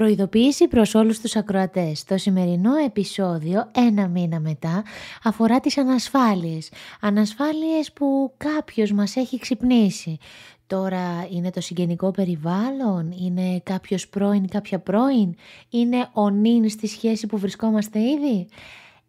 Προειδοποίηση 0.00 0.68
προς 0.68 0.94
όλους 0.94 1.20
τους 1.20 1.36
ακροατές. 1.36 2.04
Το 2.04 2.16
σημερινό 2.18 2.76
επεισόδιο, 2.76 3.70
ένα 3.74 4.08
μήνα 4.08 4.40
μετά, 4.40 4.82
αφορά 5.24 5.60
τις 5.60 5.78
ανασφάλειες. 5.78 6.72
Ανασφάλειες 7.00 7.92
που 7.92 8.32
κάποιος 8.36 8.92
μας 8.92 9.16
έχει 9.16 9.38
ξυπνήσει. 9.38 10.18
Τώρα 10.66 11.26
είναι 11.30 11.50
το 11.50 11.60
συγγενικό 11.60 12.10
περιβάλλον, 12.10 13.14
είναι 13.24 13.60
κάποιος 13.62 14.08
πρώην, 14.08 14.48
κάποια 14.48 14.78
πρώην, 14.78 15.34
είναι 15.70 16.08
ο 16.12 16.30
νυν 16.30 16.68
στη 16.68 16.86
σχέση 16.86 17.26
που 17.26 17.38
βρισκόμαστε 17.38 17.98
ήδη; 17.98 18.46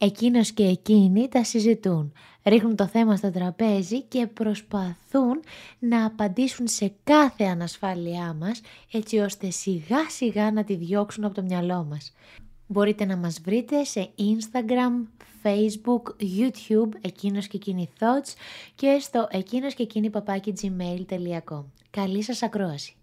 Εκείνος 0.04 0.52
και 0.52 0.64
εκείνη 0.64 1.28
τα 1.28 1.44
συζητούν, 1.44 2.12
ρίχνουν 2.44 2.76
το 2.76 2.88
θέμα 2.88 3.16
στο 3.16 3.32
τραπέζι 3.32 4.02
και 4.02 4.28
προσπαθούν 4.28 5.40
να 5.80 6.06
απαντήσουν 6.06 6.68
σε 6.68 6.94
κάθε 7.04 7.44
ανασφάλειά 7.44 8.36
μας 8.40 8.62
έτσι 8.92 9.18
ώστε 9.18 9.50
σιγά 9.50 10.10
σιγά 10.10 10.52
να 10.52 10.64
τη 10.64 10.76
διώξουν 10.76 11.24
από 11.24 11.34
το 11.34 11.42
μυαλό 11.42 11.86
μας. 11.90 12.14
Μπορείτε 12.68 13.06
να 13.06 13.18
μας 13.18 13.42
βρείτε 13.42 13.84
σε 13.84 14.10
Instagram, 14.18 15.08
Facebook, 15.44 16.02
YouTube, 16.40 16.90
εκείνος 17.02 17.48
και 17.48 17.58
εκείνη 17.58 17.90
thoughts 18.00 18.34
και 18.76 18.98
στο 19.00 19.28
εκείνος 19.32 19.74
και 19.74 19.84
εκείνη 19.84 20.10
παπάκι 20.10 20.54
gmail.com. 20.62 21.64
Καλή 21.90 22.24
σας 22.24 22.44
ακρόαση! 22.44 22.96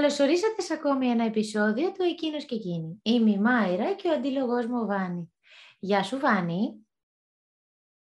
Καλωσορίσατε 0.00 0.62
σε 0.62 0.72
ακόμη 0.72 1.06
ένα 1.06 1.24
επεισόδιο 1.24 1.92
του 1.92 2.02
Εκείνος 2.02 2.44
και 2.44 2.54
Εκείνη. 2.54 3.00
Είμαι 3.02 3.30
η 3.30 3.38
Μάιρα 3.38 3.94
και 3.94 4.08
ο 4.08 4.12
αντίλογός 4.12 4.66
μου 4.66 4.80
ο 4.80 4.86
Βάνη. 4.86 5.32
Γεια 5.78 6.02
σου 6.02 6.18
Βάνη. 6.18 6.86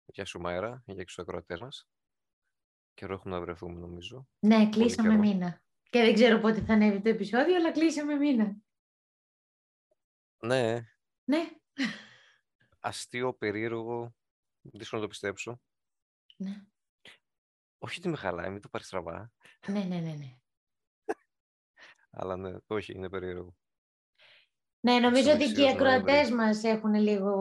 Γεια 0.06 0.24
σου 0.24 0.40
Μάιρα, 0.40 0.82
για 0.86 1.04
τους 1.04 1.18
ακροατές 1.18 1.60
μας. 1.60 1.88
Καιρό 2.94 3.14
έχουμε 3.14 3.34
να 3.34 3.40
βρεθούμε 3.40 3.80
νομίζω. 3.80 4.28
Ναι, 4.38 4.68
κλείσαμε 4.68 5.16
μήνα. 5.16 5.62
Και 5.90 6.00
δεν 6.00 6.14
ξέρω 6.14 6.38
πότε 6.38 6.60
θα 6.60 6.72
ανέβει 6.72 7.00
το 7.00 7.08
επεισόδιο, 7.08 7.56
αλλά 7.56 7.72
κλείσαμε 7.72 8.14
μήνα. 8.14 8.56
Ναι. 10.38 10.80
Ναι. 11.24 11.50
Αστείο, 12.80 13.34
περίεργο, 13.34 14.14
δύσκολο 14.60 15.00
να 15.00 15.06
το 15.06 15.12
πιστέψω. 15.12 15.60
Ναι. 16.36 16.64
Όχι 17.78 17.98
ότι 17.98 18.08
με 18.08 18.16
χαλάει, 18.16 18.50
μην 18.50 18.60
το 18.60 18.68
πάρεις 18.68 18.86
στραβά. 18.86 19.32
Ναι, 19.68 19.84
ναι, 19.84 19.98
ναι, 20.00 20.12
ναι. 20.12 20.39
Αλλά 22.10 22.36
ναι, 22.36 22.56
όχι, 22.66 22.92
είναι 22.92 23.08
περίεργο. 23.08 23.54
Ναι, 24.82 24.98
νομίζω 24.98 25.32
ότι 25.32 25.52
και 25.52 25.62
οι 25.62 25.68
ακροατές 25.68 26.30
μας 26.30 26.64
έχουν 26.64 26.94
λίγο 26.94 27.32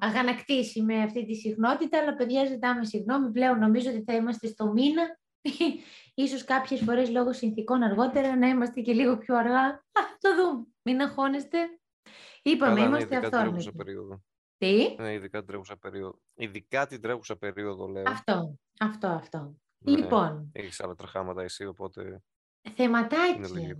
αγανακτήσει 0.00 0.82
με 0.82 1.02
αυτή 1.02 1.26
τη 1.26 1.34
συχνότητα, 1.34 1.98
αλλά 1.98 2.14
παιδιά 2.14 2.44
ζητάμε 2.44 2.84
συγγνώμη. 2.84 3.30
Πλέον 3.30 3.58
νομίζω 3.58 3.90
ότι 3.90 4.02
θα 4.02 4.14
είμαστε 4.14 4.46
στο 4.46 4.72
μήνα. 4.72 5.18
Ίσως 6.14 6.44
κάποιες 6.44 6.80
φορές 6.80 7.10
λόγω 7.10 7.32
συνθήκων 7.32 7.82
αργότερα 7.82 8.36
να 8.36 8.48
είμαστε 8.48 8.80
και 8.80 8.92
λίγο 8.92 9.18
πιο 9.18 9.36
αργά. 9.36 9.64
Α, 9.68 10.02
το 10.18 10.34
δούμε. 10.36 10.66
Μην 10.82 11.00
αγχώνεστε. 11.00 11.58
Είπαμε, 12.42 12.74
Καλά, 12.74 12.86
είμαστε 12.86 13.18
ναι, 13.18 13.26
αυθόρμητοι. 13.26 13.72
Τι; 14.58 14.94
Ναι, 14.98 15.12
ειδικά 15.12 15.38
την 15.38 15.46
τρέχουσα 15.48 15.76
περίοδο. 15.76 16.18
Ειδικά 16.34 16.86
την 16.86 17.00
τρέχουσα 17.00 17.36
περίοδο, 17.36 17.86
λέω. 17.86 18.04
Αυτό, 18.06 18.58
αυτό, 18.80 19.06
αυτό. 19.06 19.56
Ναι, 19.78 19.96
λοιπόν. 19.96 20.50
Έχεις 20.52 20.80
άλλα 20.80 20.94
τραχάματα 20.94 21.42
εσύ, 21.42 21.64
οπότε 21.64 22.22
Θεματάκι. 22.74 23.76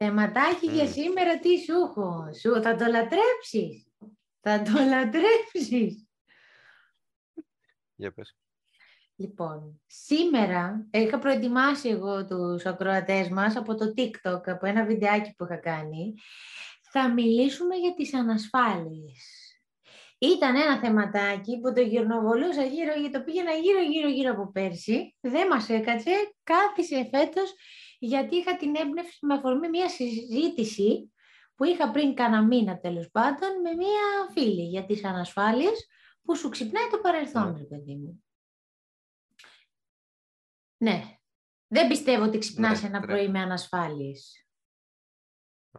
Θεματάκι 0.00 0.66
για 0.66 0.86
σήμερα 0.86 1.38
τι 1.38 1.58
σου 1.58 1.72
έχω; 1.72 2.32
Σου 2.40 2.62
θα 2.62 2.76
το 2.76 2.86
λατρέψεις; 2.86 3.86
Θα 4.40 4.62
το 4.62 4.72
λατρέψεις; 4.90 6.06
Για 7.94 8.12
πες. 8.12 8.36
Λοιπόν, 9.16 9.80
σήμερα 9.86 10.86
είχα 10.90 11.18
προετοιμάσει 11.18 11.88
εγώ 11.88 12.26
τους 12.26 12.66
ακροατές 12.66 13.28
μας 13.28 13.56
από 13.56 13.74
το 13.74 13.92
TikTok, 13.96 14.40
από 14.44 14.66
ένα 14.66 14.84
βιντεάκι 14.84 15.34
που 15.36 15.44
είχα 15.44 15.56
κάνει. 15.56 16.14
Θα 16.90 17.12
μιλήσουμε 17.12 17.76
για 17.76 17.94
τις 17.94 18.14
ανασφάλειες. 18.14 19.38
Ήταν 20.18 20.56
ένα 20.56 20.78
θεματάκι 20.78 21.60
που 21.60 21.72
το 21.72 21.80
γυρνοβολούσα 21.80 22.64
γύρω, 22.64 22.92
το 23.12 23.20
πήγαινα 23.20 23.52
γύρω 23.52 23.80
γύρω 23.80 24.08
γύρω 24.08 24.30
από 24.30 24.50
πέρσι. 24.52 25.16
Δεν 25.20 25.46
μας 25.46 25.68
έκατσε, 25.68 26.10
κάθισε 26.42 27.08
φέτος 27.10 27.54
γιατί 27.98 28.36
είχα 28.36 28.56
την 28.56 28.76
έμπνευση 28.76 29.26
με 29.26 29.34
αφορμή 29.34 29.68
μια 29.68 29.88
συζήτηση 29.88 31.12
που 31.54 31.64
είχα 31.64 31.90
πριν 31.90 32.14
κάνα 32.14 32.42
μήνα 32.42 32.78
τέλος 32.78 33.10
πάντων 33.10 33.60
με 33.60 33.74
μια 33.74 34.28
φίλη 34.32 34.68
για 34.68 34.84
τις 34.84 35.04
ανασφάλειες 35.04 35.86
που 36.22 36.36
σου 36.36 36.48
ξυπνάει 36.48 36.88
το 36.90 36.98
παρελθόν, 36.98 37.52
ναι. 37.52 37.64
παιδί 37.64 37.96
μου. 37.96 38.24
Ναι. 40.76 41.02
Δεν 41.66 41.88
πιστεύω 41.88 42.24
ότι 42.24 42.38
ξυπνάς 42.38 42.82
ναι, 42.82 42.88
ένα 42.88 43.00
πρωί 43.00 43.28
με 43.28 43.40
ανασφάλειες. 43.40 44.46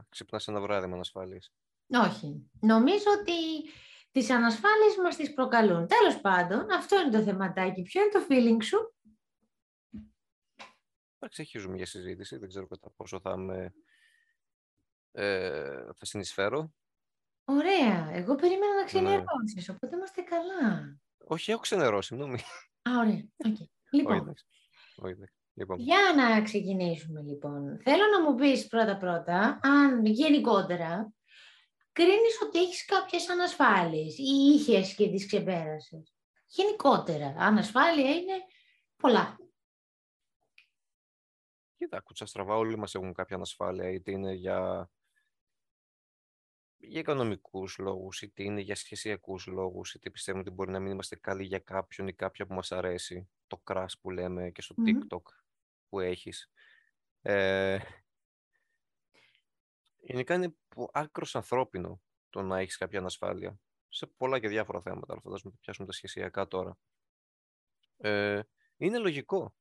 Ξυπνάς 0.09 0.47
ένα 0.47 0.61
βράδυ 0.61 0.87
με 0.87 0.93
ανασφάλειες. 0.93 1.53
Όχι. 1.87 2.49
Νομίζω 2.59 3.05
ότι 3.19 3.69
τις 4.11 4.29
ανασφάλειες 4.29 4.95
μας 5.03 5.15
τις 5.15 5.33
προκαλούν. 5.33 5.87
Τέλος 5.87 6.21
πάντων, 6.21 6.71
αυτό 6.71 7.01
είναι 7.01 7.17
το 7.17 7.23
θεματάκι. 7.23 7.81
Ποιο 7.81 8.01
είναι 8.01 8.11
το 8.11 8.25
feeling 8.29 8.63
σου; 8.63 8.93
Εντάξει, 11.19 11.41
αρχίζουμε 11.41 11.75
για 11.75 11.85
συζήτηση. 11.85 12.37
Δεν 12.37 12.49
ξέρω 12.49 12.67
κατά 12.67 12.89
πόσο 12.95 13.19
θα 13.19 13.37
με... 13.37 13.73
Ε, 15.11 15.83
θα 15.95 16.05
συνεισφέρω. 16.05 16.73
Ωραία. 17.45 18.09
Εγώ 18.11 18.35
περίμενα 18.35 18.73
να 18.73 18.79
ναι. 18.79 18.85
ξενερώσεις, 18.85 19.67
ναι. 19.67 19.73
οπότε 19.75 19.95
είμαστε 19.95 20.21
καλά. 20.21 20.97
Όχι, 21.17 21.51
έχω 21.51 21.61
ξενερώσει, 21.61 22.15
νομίζω. 22.15 22.43
Α, 22.81 22.91
ωραία. 22.99 23.23
Okay. 23.45 23.65
Λοιπόν, 23.91 24.33
Όχι, 24.95 25.15
λοιπόν. 25.53 25.79
για 25.79 26.13
να 26.15 26.41
ξεκινήσουμε 26.41 27.21
λοιπόν. 27.21 27.79
Θέλω 27.83 28.03
να 28.05 28.21
μου 28.21 28.35
πεις 28.35 28.67
πρώτα-πρώτα, 28.67 29.59
αν 29.61 30.05
γενικότερα, 30.05 31.13
κρίνεις 31.91 32.41
ότι 32.43 32.59
έχεις 32.59 32.85
κάποιες 32.85 33.29
ανασφάλειες 33.29 34.17
ή 34.17 34.53
είχες 34.53 34.95
και 34.95 35.09
τις 35.09 35.25
ξεπέρασες. 35.25 36.13
Γενικότερα, 36.47 37.35
ανασφάλεια 37.37 38.09
είναι 38.09 38.33
πολλά. 38.97 39.38
Κοίτα, 41.79 41.97
ακούτσα 41.97 42.25
στραβά, 42.25 42.55
όλοι 42.55 42.77
μας 42.77 42.95
έχουν 42.95 43.13
κάποια 43.13 43.35
ανασφάλεια, 43.35 43.89
είτε 43.89 44.11
είναι 44.11 44.33
για, 44.33 44.89
για 46.77 46.99
οικονομικούς 46.99 47.77
λόγους, 47.77 48.21
είτε 48.21 48.43
είναι 48.43 48.61
για 48.61 48.75
σχεσιακούς 48.75 49.47
λόγους, 49.47 49.93
είτε 49.93 50.09
πιστεύουμε 50.09 50.43
ότι 50.43 50.53
μπορεί 50.53 50.71
να 50.71 50.79
μην 50.79 50.91
είμαστε 50.91 51.15
καλοί 51.15 51.43
για 51.43 51.59
κάποιον 51.59 52.07
ή 52.07 52.13
κάποια 52.13 52.45
που 52.45 52.53
μας 52.53 52.71
αρέσει, 52.71 53.29
το 53.47 53.61
crash 53.65 53.93
που 54.01 54.09
λέμε 54.09 54.49
και 54.49 54.61
στο 54.61 54.75
TikTok 54.85 55.21
που 55.89 55.99
έχεις. 55.99 56.51
Ε, 57.21 57.79
γενικά 59.97 60.33
είναι 60.33 60.55
άκρως 60.91 61.35
ανθρώπινο 61.35 62.01
το 62.29 62.41
να 62.41 62.59
έχεις 62.59 62.77
κάποια 62.77 62.99
ανασφάλεια 62.99 63.59
σε 63.89 64.05
πολλά 64.07 64.39
και 64.39 64.47
διάφορα 64.47 64.81
θέματα, 64.81 65.13
αλλά 65.13 65.21
φαντάζομαι 65.21 65.49
ότι 65.49 65.61
πιάσουμε 65.61 65.87
τα 65.87 65.93
σχεσιακά 65.93 66.47
τώρα. 66.47 66.77
Ε, 67.97 68.41
είναι 68.77 68.97
λογικό. 68.97 69.53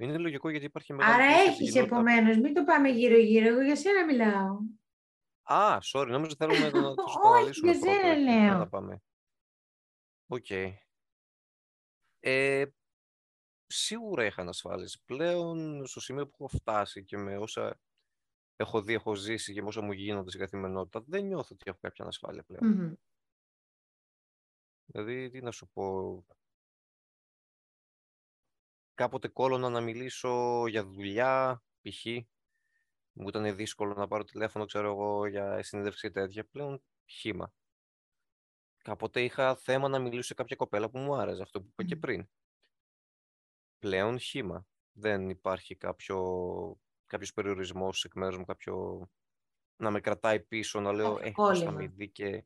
Είναι 0.00 0.18
λογικό 0.18 0.48
γιατί 0.48 0.64
υπάρχει 0.64 0.92
μεγάλη. 0.92 1.22
Άρα 1.22 1.24
έχεις 1.24 1.74
επομένως, 1.74 2.36
μην 2.38 2.54
το 2.54 2.64
πάμε 2.64 2.88
γύρω-γύρω. 2.88 3.46
Εγώ 3.46 3.60
για 3.60 3.76
σένα 3.76 4.04
μιλάω. 4.04 4.58
Α, 5.42 5.78
sorry, 5.92 6.06
νόμιζα 6.08 6.34
θέλουμε 6.38 6.70
να 6.70 6.70
το 6.94 7.04
Όχι, 7.22 7.60
για 7.60 7.74
σένα 7.74 8.14
λέω. 8.14 8.58
Να 8.58 8.68
πάμε. 8.68 9.02
Οκ. 10.26 10.50
Ε, 12.20 12.64
σίγουρα 13.66 14.24
είχα 14.24 14.42
ανασφάλιση. 14.42 15.02
Πλέον 15.04 15.86
στο 15.86 16.00
σημείο 16.00 16.26
που 16.26 16.36
έχω 16.38 16.48
φτάσει 16.48 17.04
και 17.04 17.16
με 17.16 17.38
όσα 17.38 17.80
έχω 18.56 18.82
δει, 18.82 18.94
έχω 18.94 19.14
ζήσει 19.14 19.52
και 19.52 19.62
με 19.62 19.68
όσα 19.68 19.82
μου 19.82 19.92
γίνονται 19.92 20.28
στην 20.28 20.40
καθημερινότητα, 20.40 21.04
δεν 21.06 21.24
νιώθω 21.24 21.48
ότι 21.54 21.64
έχω 21.66 21.78
κάποια 21.80 22.04
ανασφάλεια 22.04 22.42
πλέον. 22.42 22.98
Δηλαδή, 24.84 25.30
τι 25.30 25.40
να 25.40 25.50
σου 25.50 25.68
πω, 25.72 26.24
κάποτε 28.98 29.28
κόλλωνα 29.28 29.68
να 29.68 29.80
μιλήσω 29.80 30.64
για 30.66 30.84
δουλειά, 30.84 31.62
π.χ. 31.82 32.04
Μου 33.12 33.28
ήταν 33.28 33.56
δύσκολο 33.56 33.94
να 33.94 34.08
πάρω 34.08 34.24
τηλέφωνο, 34.24 34.64
ξέρω 34.64 34.90
εγώ, 34.90 35.26
για 35.26 35.62
συνέντευξη 35.62 36.10
τέτοια. 36.10 36.44
Πλέον 36.44 36.82
χήμα. 37.06 37.52
Κάποτε 38.78 39.22
είχα 39.24 39.56
θέμα 39.56 39.88
να 39.88 39.98
μιλήσω 39.98 40.22
σε 40.22 40.34
κάποια 40.34 40.56
κοπέλα 40.56 40.90
που 40.90 40.98
μου 40.98 41.14
άρεσε, 41.14 41.42
αυτό 41.42 41.60
που 41.60 41.68
είπα 41.70 41.84
και 41.84 41.96
πριν. 41.96 42.28
Πλέον 43.78 44.18
χήμα. 44.18 44.66
Δεν 44.92 45.30
υπάρχει 45.30 45.76
κάποιο, 45.76 46.18
κάποιος 47.06 47.32
περιορισμός 47.32 48.04
εκ 48.04 48.14
μέρους 48.14 48.38
μου, 48.38 48.44
κάποιο 48.44 49.08
να 49.76 49.90
με 49.90 50.00
κρατάει 50.00 50.40
πίσω, 50.40 50.80
να 50.80 50.92
λέω 50.92 51.18
«Ε, 51.18 51.32
θα 51.34 51.70
με 51.70 51.86
δει 51.86 52.08
και...» 52.08 52.44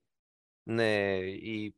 Ναι, 0.62 1.16
ή 1.26 1.76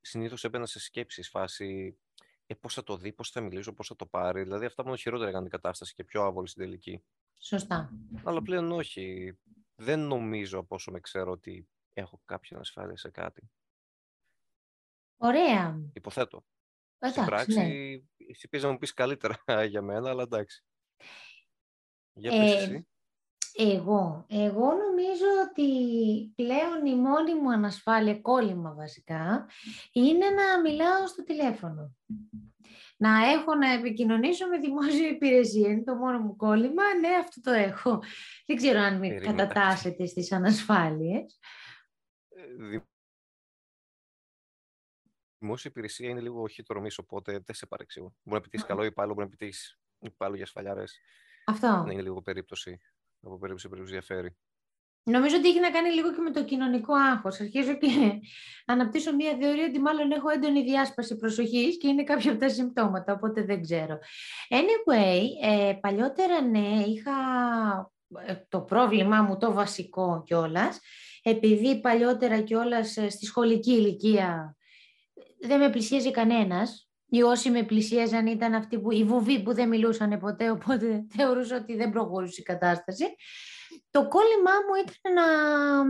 συνήθως 0.00 0.44
έμπαινα 0.44 0.66
σε 0.66 0.80
σκέψεις, 0.80 1.28
φάση 1.28 1.98
ε, 2.46 2.54
πώς 2.54 2.74
θα 2.74 2.82
το 2.82 2.96
δει, 2.96 3.12
πώς 3.12 3.30
θα 3.30 3.40
μιλήσω, 3.40 3.72
πώς 3.72 3.86
θα 3.88 3.96
το 3.96 4.06
πάρει. 4.06 4.42
Δηλαδή 4.42 4.64
αυτά 4.64 4.84
μόνο 4.84 4.96
χειρότερα 4.96 5.28
έκανε 5.28 5.42
την 5.48 5.52
κατάσταση 5.60 5.94
και 5.94 6.04
πιο 6.04 6.22
άβολη 6.22 6.48
στην 6.48 6.62
τελική. 6.62 7.04
Σωστά. 7.38 7.92
Αλλά 8.24 8.42
πλέον 8.42 8.72
όχι. 8.72 9.38
Δεν 9.74 10.00
νομίζω 10.00 10.58
από 10.58 10.74
όσο 10.74 10.90
με 10.90 11.00
ξέρω 11.00 11.30
ότι 11.30 11.68
έχω 11.92 12.20
κάποια 12.24 12.58
ασφάλεια 12.58 12.96
σε 12.96 13.10
κάτι. 13.10 13.50
Ωραία. 15.16 15.90
Υποθέτω. 15.92 16.44
Εντάξει, 16.98 17.20
Στην 17.20 17.30
πράξη, 17.30 17.58
ναι. 17.58 18.26
εσύ 18.30 18.48
πεις 18.48 18.62
να 18.62 18.70
μου 18.70 18.78
πεις 18.78 18.92
καλύτερα 18.92 19.42
για 19.70 19.82
μένα, 19.82 20.10
αλλά 20.10 20.22
εντάξει. 20.22 20.64
Για 22.12 22.34
Ε, 22.34 22.38
πες 22.38 22.54
εσύ. 22.54 22.86
Εγώ, 23.56 24.24
εγώ 24.28 24.72
νομίζω 24.74 25.24
ότι 25.50 25.66
πλέον 26.34 26.86
η 26.86 26.94
μόνη 26.96 27.34
μου 27.34 27.52
ανασφάλεια, 27.52 28.20
κόλλημα 28.20 28.74
βασικά, 28.74 29.48
είναι 29.92 30.30
να 30.30 30.60
μιλάω 30.60 31.06
στο 31.06 31.24
τηλέφωνο. 31.24 31.94
Να 32.96 33.30
έχω 33.30 33.54
να 33.54 33.72
επικοινωνήσω 33.72 34.48
με 34.48 34.58
δημόσια 34.58 35.08
υπηρεσία. 35.08 35.68
Είναι 35.70 35.82
το 35.82 35.94
μόνο 35.94 36.18
μου 36.18 36.36
κόλλημα. 36.36 36.82
Ναι, 37.00 37.08
αυτό 37.08 37.40
το 37.40 37.50
έχω. 37.50 38.02
Δεν 38.46 38.56
ξέρω 38.56 38.78
αν 38.80 38.98
με 38.98 39.08
Περίμενε. 39.08 39.36
κατατάσσετε 39.36 40.06
στις 40.06 40.32
ανασφάλειες. 40.32 41.38
Ε, 42.28 42.46
δη- 42.46 42.82
Δημόσια 45.38 45.70
υπηρεσία 45.70 46.08
είναι 46.08 46.20
λίγο 46.20 46.46
χιτρομής, 46.48 46.98
οπότε 46.98 47.32
δεν 47.32 47.54
σε 47.54 47.66
παρεξηγώ. 47.66 48.14
Μπορεί 48.22 48.36
να 48.36 48.40
πετύχεις 48.40 48.66
καλό 48.66 48.84
υπάλληλο, 48.84 49.14
μπορεί 49.14 49.26
να 49.30 49.36
πετύχεις 49.36 49.78
υπάλληλο 49.98 50.36
για 50.36 50.44
ασφαλιάρες. 50.44 50.98
Αυτό. 51.46 51.82
Να 51.86 51.92
είναι 51.92 52.02
λίγο 52.02 52.22
περίπτωση. 52.22 52.78
Από 53.24 53.38
περίπτωση 53.38 53.62
σε 53.62 53.68
περίπτωση 53.68 53.92
διαφέρει. 53.92 54.36
Νομίζω 55.06 55.36
ότι 55.36 55.48
έχει 55.48 55.60
να 55.60 55.70
κάνει 55.70 55.90
λίγο 55.90 56.14
και 56.14 56.20
με 56.20 56.30
το 56.30 56.44
κοινωνικό 56.44 56.94
άγχος. 56.94 57.40
Αρχίζω 57.40 57.76
και 57.76 57.88
αναπτύσσω 58.72 59.14
μια 59.14 59.36
θεωρία 59.40 59.66
ότι 59.66 59.80
μάλλον 59.80 60.10
έχω 60.10 60.28
έντονη 60.28 60.62
διάσπαση 60.62 61.16
προσοχής 61.16 61.78
και 61.78 61.88
είναι 61.88 62.04
κάποια 62.04 62.30
από 62.30 62.40
τα 62.40 62.48
συμπτώματα, 62.48 63.12
οπότε 63.12 63.42
δεν 63.42 63.62
ξέρω. 63.62 63.98
Anyway, 64.48 65.20
ε, 65.42 65.72
παλιότερα 65.80 66.42
ναι, 66.42 66.82
είχα 66.86 67.12
ε, 68.26 68.34
το 68.48 68.60
πρόβλημά 68.60 69.22
μου 69.22 69.36
το 69.36 69.52
βασικό 69.52 70.22
κιόλας, 70.26 70.80
επειδή 71.22 71.80
παλιότερα 71.80 72.40
κιόλας 72.40 72.96
ε, 72.96 73.08
στη 73.08 73.26
σχολική 73.26 73.72
ηλικία 73.72 74.56
δεν 75.40 75.58
με 75.58 75.70
πλησίαζε 75.70 76.10
κανένας. 76.10 76.83
Οι 77.06 77.22
όσοι 77.22 77.50
με 77.50 77.62
πλησίαζαν 77.62 78.26
ήταν 78.26 78.54
αυτοί 78.54 78.78
που, 78.78 78.92
οι 78.92 79.04
βουβοί 79.04 79.42
που 79.42 79.54
δεν 79.54 79.68
μιλούσαν 79.68 80.18
ποτέ, 80.18 80.50
οπότε 80.50 81.04
θεωρούσα 81.16 81.56
ότι 81.56 81.76
δεν 81.76 81.90
προχωρούσε 81.90 82.40
η 82.40 82.44
κατάσταση. 82.44 83.04
Το 83.90 84.08
κόλλημά 84.08 84.52
μου 84.52 84.74
ήταν 84.88 85.12
να, 85.14 85.84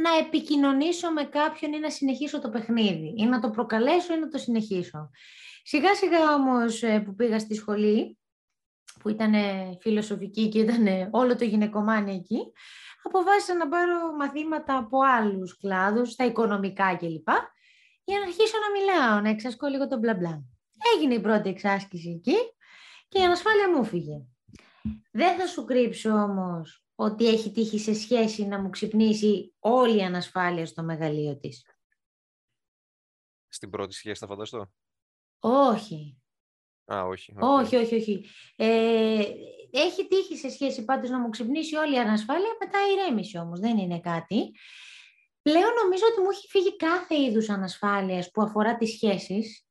να 0.00 0.18
επικοινωνήσω 0.26 1.10
με 1.10 1.24
κάποιον 1.24 1.72
ή 1.72 1.78
να 1.78 1.90
συνεχίσω 1.90 2.40
το 2.40 2.48
παιχνίδι. 2.48 3.14
Ή 3.16 3.24
να 3.24 3.40
το 3.40 3.50
προκαλέσω 3.50 4.14
ή 4.14 4.18
να 4.18 4.28
το 4.28 4.38
συνεχίσω. 4.38 5.10
Σιγά 5.62 5.94
σιγά 5.94 6.34
όμως 6.34 6.82
ε, 6.82 7.00
που 7.00 7.14
πήγα 7.14 7.38
στη 7.38 7.54
σχολή, 7.54 8.18
που 9.00 9.08
ήταν 9.08 9.34
ε, 9.34 9.76
φιλοσοφική 9.80 10.48
και 10.48 10.58
ήταν 10.58 10.86
ε, 10.86 11.08
όλο 11.12 11.36
το 11.36 11.44
γυναικομάνι 11.44 12.14
εκεί, 12.14 12.52
αποφάσισα 13.02 13.54
να 13.54 13.68
πάρω 13.68 14.12
μαθήματα 14.18 14.76
από 14.76 14.98
άλλους 15.18 15.56
κλάδους, 15.56 16.14
τα 16.14 16.24
οικονομικά 16.24 16.96
κλπ. 16.96 17.28
Για 18.08 18.18
να 18.18 18.24
αρχίσω 18.24 18.54
να 18.58 18.80
μιλάω, 18.80 19.20
να 19.20 19.28
εξασκώ 19.28 19.66
λίγο 19.66 19.88
το 19.88 19.98
μπλα 19.98 20.14
μπλα. 20.14 20.44
Έγινε 20.94 21.14
η 21.14 21.20
πρώτη 21.20 21.48
εξάσκηση 21.48 22.10
εκεί 22.10 22.36
και 23.08 23.18
η 23.20 23.22
ανασφάλεια 23.24 23.70
μου 23.70 23.84
φύγε. 23.84 24.24
Δεν 25.10 25.38
θα 25.38 25.46
σου 25.46 25.64
κρύψω 25.64 26.10
όμως 26.10 26.84
ότι 26.94 27.26
έχει 27.28 27.50
τύχει 27.52 27.78
σε 27.78 27.94
σχέση 27.94 28.46
να 28.46 28.60
μου 28.60 28.70
ξυπνήσει 28.70 29.54
όλη 29.58 29.96
η 29.96 30.02
ανασφάλεια 30.02 30.66
στο 30.66 30.82
μεγαλείο 30.82 31.36
της. 31.38 31.64
Στην 33.48 33.70
πρώτη 33.70 33.94
σχέση 33.94 34.20
θα 34.20 34.26
φανταστώ; 34.26 34.72
Όχι, 35.38 36.20
Α, 36.92 37.02
όχι. 37.04 37.32
οκ. 37.36 37.42
όχι, 37.42 37.76
όχι, 37.76 37.94
όχι. 37.94 38.24
Ε, 38.56 39.24
έχει 39.70 40.08
τύχει 40.08 40.36
σε 40.36 40.48
σχέση 40.50 40.84
πάντως 40.84 41.10
να 41.10 41.18
μου 41.20 41.28
ξυπνήσει 41.28 41.76
όλη 41.76 41.94
η 41.94 41.98
ανασφάλεια, 41.98 42.56
μετά 42.60 42.78
ηρέμησε 42.92 43.38
όμως, 43.38 43.60
δεν 43.60 43.78
είναι 43.78 44.00
κάτι. 44.00 44.52
Πλέον 45.46 45.72
νομίζω 45.82 46.04
ότι 46.10 46.20
μου 46.20 46.30
έχει 46.30 46.46
φύγει 46.48 46.76
κάθε 46.76 47.20
είδους 47.20 47.48
ανασφάλειας 47.48 48.30
που 48.30 48.42
αφορά 48.42 48.76
τις 48.76 48.90
σχέσεις. 48.90 49.64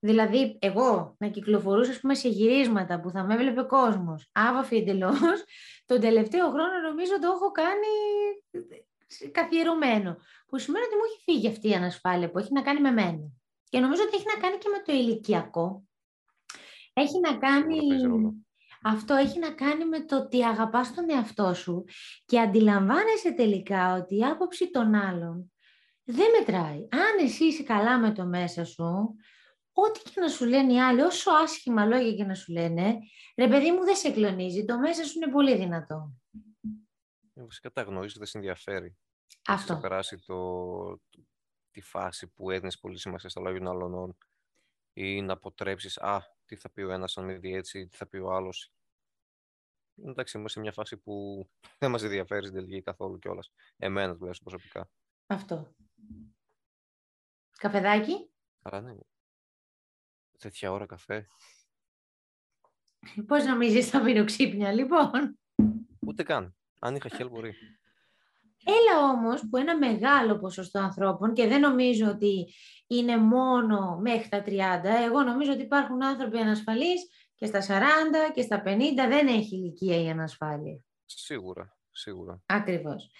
Δηλαδή, 0.00 0.58
εγώ 0.60 1.16
να 1.18 1.28
κυκλοφορούσα 1.28 1.90
ας 1.90 2.00
πούμε, 2.00 2.14
σε 2.14 2.28
γυρίσματα 2.28 3.00
που 3.00 3.10
θα 3.10 3.24
με 3.24 3.34
έβλεπε 3.34 3.62
κόσμος, 3.62 4.30
άβαφη 4.32 4.76
εντελώς, 4.76 5.14
τον 5.86 6.00
τελευταίο 6.00 6.50
χρόνο 6.50 6.80
νομίζω 6.88 7.18
το 7.18 7.26
έχω 7.26 7.50
κάνει 7.50 7.92
καθιερωμένο. 9.30 10.16
Που 10.46 10.58
σημαίνει 10.58 10.84
ότι 10.84 10.94
μου 10.94 11.02
έχει 11.10 11.22
φύγει 11.24 11.48
αυτή 11.48 11.68
η 11.68 11.74
ανασφάλεια 11.74 12.30
που 12.30 12.38
έχει 12.38 12.52
να 12.52 12.62
κάνει 12.62 12.80
με 12.80 12.90
μένα. 12.90 13.32
Και 13.68 13.78
νομίζω 13.78 14.02
ότι 14.02 14.16
έχει 14.16 14.26
να 14.34 14.40
κάνει 14.40 14.58
και 14.58 14.68
με 14.68 14.82
το 14.84 14.92
ηλικιακό. 14.92 15.82
Έχει 16.92 17.20
να 17.20 17.36
κάνει... 17.36 17.78
Σίγουρα 18.82 18.92
παίζει 18.92 18.94
ρόλο. 18.94 18.96
Αυτό 18.96 19.14
έχει 19.14 19.38
να 19.38 19.50
κάνει 19.52 19.84
με 19.84 20.00
το 20.04 20.16
ότι 20.16 20.44
αγαπάς 20.44 20.94
τον 20.94 21.10
εαυτό 21.10 21.54
σου 21.54 21.84
και 22.24 22.40
αντιλαμβάνεσαι 22.40 23.32
τελικά 23.32 23.94
ότι 23.94 24.16
η 24.16 24.24
άποψη 24.24 24.70
των 24.70 24.94
άλλων 24.94 25.52
δεν 26.04 26.26
μετράει. 26.38 26.76
Αν 26.90 27.24
εσύ 27.24 27.44
είσαι 27.44 27.62
καλά 27.62 27.98
με 27.98 28.12
το 28.12 28.24
μέσα 28.26 28.64
σου, 28.64 29.14
ό,τι 29.72 30.00
και 30.02 30.20
να 30.20 30.28
σου 30.28 30.44
λένε 30.44 30.72
οι 30.72 30.80
άλλοι, 30.80 31.00
όσο 31.00 31.30
άσχημα 31.30 31.84
λόγια 31.84 32.14
και 32.14 32.24
να 32.24 32.34
σου 32.34 32.52
λένε, 32.52 32.98
ρε 33.36 33.48
παιδί 33.48 33.72
μου 33.72 33.84
δεν 33.84 33.96
σε 33.96 34.10
κλονίζει, 34.10 34.64
το 34.64 34.78
μέσα 34.78 35.04
σου 35.04 35.18
είναι 35.18 35.32
πολύ 35.32 35.56
δυνατό. 35.56 36.12
Ε, 37.34 37.42
Βασικά 37.42 37.70
τα 37.72 37.82
γνωρίζει, 37.82 38.18
δεν 38.18 38.26
σε 38.26 38.38
ενδιαφέρει. 38.38 38.86
Έχεις 38.86 39.40
Αυτό. 39.60 39.72
ξεπεράσει 39.72 40.18
το, 40.26 40.34
το- 41.10 41.26
τη 41.70 41.80
φάση 41.80 42.26
που 42.28 42.50
έδινες 42.50 42.78
πολύ 42.78 42.98
σημασία 42.98 43.28
στα 43.28 43.40
λόγια 43.40 43.58
των 43.60 43.68
άλλων 43.68 44.16
ή 44.92 45.22
να 45.22 45.32
αποτρέψεις 45.32 45.98
«Α, 45.98 46.22
τι 46.54 46.60
θα 46.60 46.70
πει 46.70 46.80
ο 46.82 46.90
ένας 46.90 47.16
αν 47.18 47.24
με 47.24 47.38
δει 47.38 47.54
έτσι, 47.54 47.86
τι 47.86 47.96
θα 47.96 48.06
πει 48.06 48.16
ο 48.16 48.32
άλλος». 48.32 48.72
Εντάξει, 50.02 50.36
είμαστε 50.38 50.58
σε 50.58 50.64
μια 50.64 50.72
φάση 50.72 50.96
που 50.96 51.46
δεν 51.78 51.90
μας 51.90 52.02
ενδιαφέρει 52.02 52.46
στην 52.46 52.54
τελική 52.58 52.82
καθόλου 52.82 53.18
κιόλας. 53.18 53.52
Εμένα 53.76 54.16
τουλάχιστον 54.16 54.52
προσωπικά. 54.52 54.90
Αυτό. 55.26 55.74
Καφεδάκι, 57.58 58.30
Αλλά 58.62 58.80
ναι. 58.80 58.94
Τέτοια 60.38 60.72
ώρα 60.72 60.86
καφέ. 60.86 61.26
πώς 63.26 63.44
νομίζεις 63.44 63.88
θα 63.90 64.02
μείνω 64.02 64.24
ξύπνια 64.24 64.72
λοιπόν; 64.72 65.38
Ούτε 66.06 66.22
καν. 66.22 66.56
Αν 66.80 66.94
είχα 66.94 67.08
χέλ 67.08 67.28
μπορεί. 67.28 67.54
Έλα 68.64 69.08
όμως 69.10 69.48
που 69.50 69.56
ένα 69.56 69.78
μεγάλο 69.78 70.38
ποσοστό 70.38 70.78
ανθρώπων 70.78 71.32
και 71.32 71.46
δεν 71.46 71.60
νομίζω 71.60 72.06
ότι 72.08 72.54
είναι 72.86 73.16
μόνο 73.16 73.98
μέχρι 74.00 74.28
τα 74.28 74.42
30, 74.46 74.50
εγώ 75.06 75.22
νομίζω 75.22 75.52
ότι 75.52 75.62
υπάρχουν 75.62 76.04
άνθρωποι 76.04 76.38
ανασφαλείς 76.38 77.08
και 77.34 77.46
στα 77.46 77.60
40 77.60 78.32
και 78.34 78.42
στα 78.42 78.62
50 78.66 78.68
δεν 79.08 79.26
έχει 79.26 79.56
ηλικία 79.56 80.02
η 80.02 80.08
ανασφάλεια. 80.08 80.80
Σίγουρα, 81.04 81.76
σίγουρα. 81.90 82.42
Ακριβώς. 82.46 83.10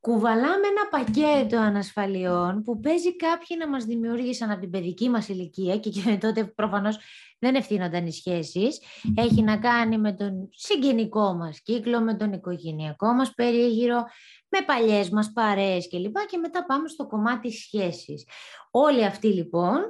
Κουβαλάμε 0.00 0.66
ένα 0.66 0.88
πακέτο 0.90 1.58
ανασφαλιών 1.58 2.62
που 2.62 2.80
παίζει 2.80 3.16
κάποιοι 3.16 3.56
να 3.58 3.68
μας 3.68 3.84
δημιούργησαν 3.84 4.50
από 4.50 4.60
την 4.60 4.70
παιδική 4.70 5.08
μας 5.08 5.28
ηλικία 5.28 5.78
και, 5.78 5.90
και 5.90 6.16
τότε 6.24 6.44
προφανώς 6.44 6.98
δεν 7.38 7.54
ευθύνονταν 7.54 8.06
οι 8.06 8.12
σχέσεις. 8.12 8.80
Έχει 9.16 9.42
να 9.42 9.58
κάνει 9.58 9.98
με 9.98 10.12
τον 10.12 10.48
συγγενικό 10.52 11.34
μας 11.34 11.60
κύκλο, 11.62 12.00
με 12.00 12.14
τον 12.16 12.32
οικογενειακό 12.32 13.12
μας 13.12 13.34
περίγυρο, 13.34 14.04
με 14.48 14.58
παλιές 14.66 15.10
μας 15.10 15.32
παρέες 15.32 15.88
κλπ. 15.88 16.16
Και 16.26 16.38
μετά 16.38 16.64
πάμε 16.66 16.88
στο 16.88 17.06
κομμάτι 17.06 17.52
σχέσης. 17.52 18.28
Όλοι 18.70 19.04
αυτοί 19.04 19.28
λοιπόν 19.28 19.80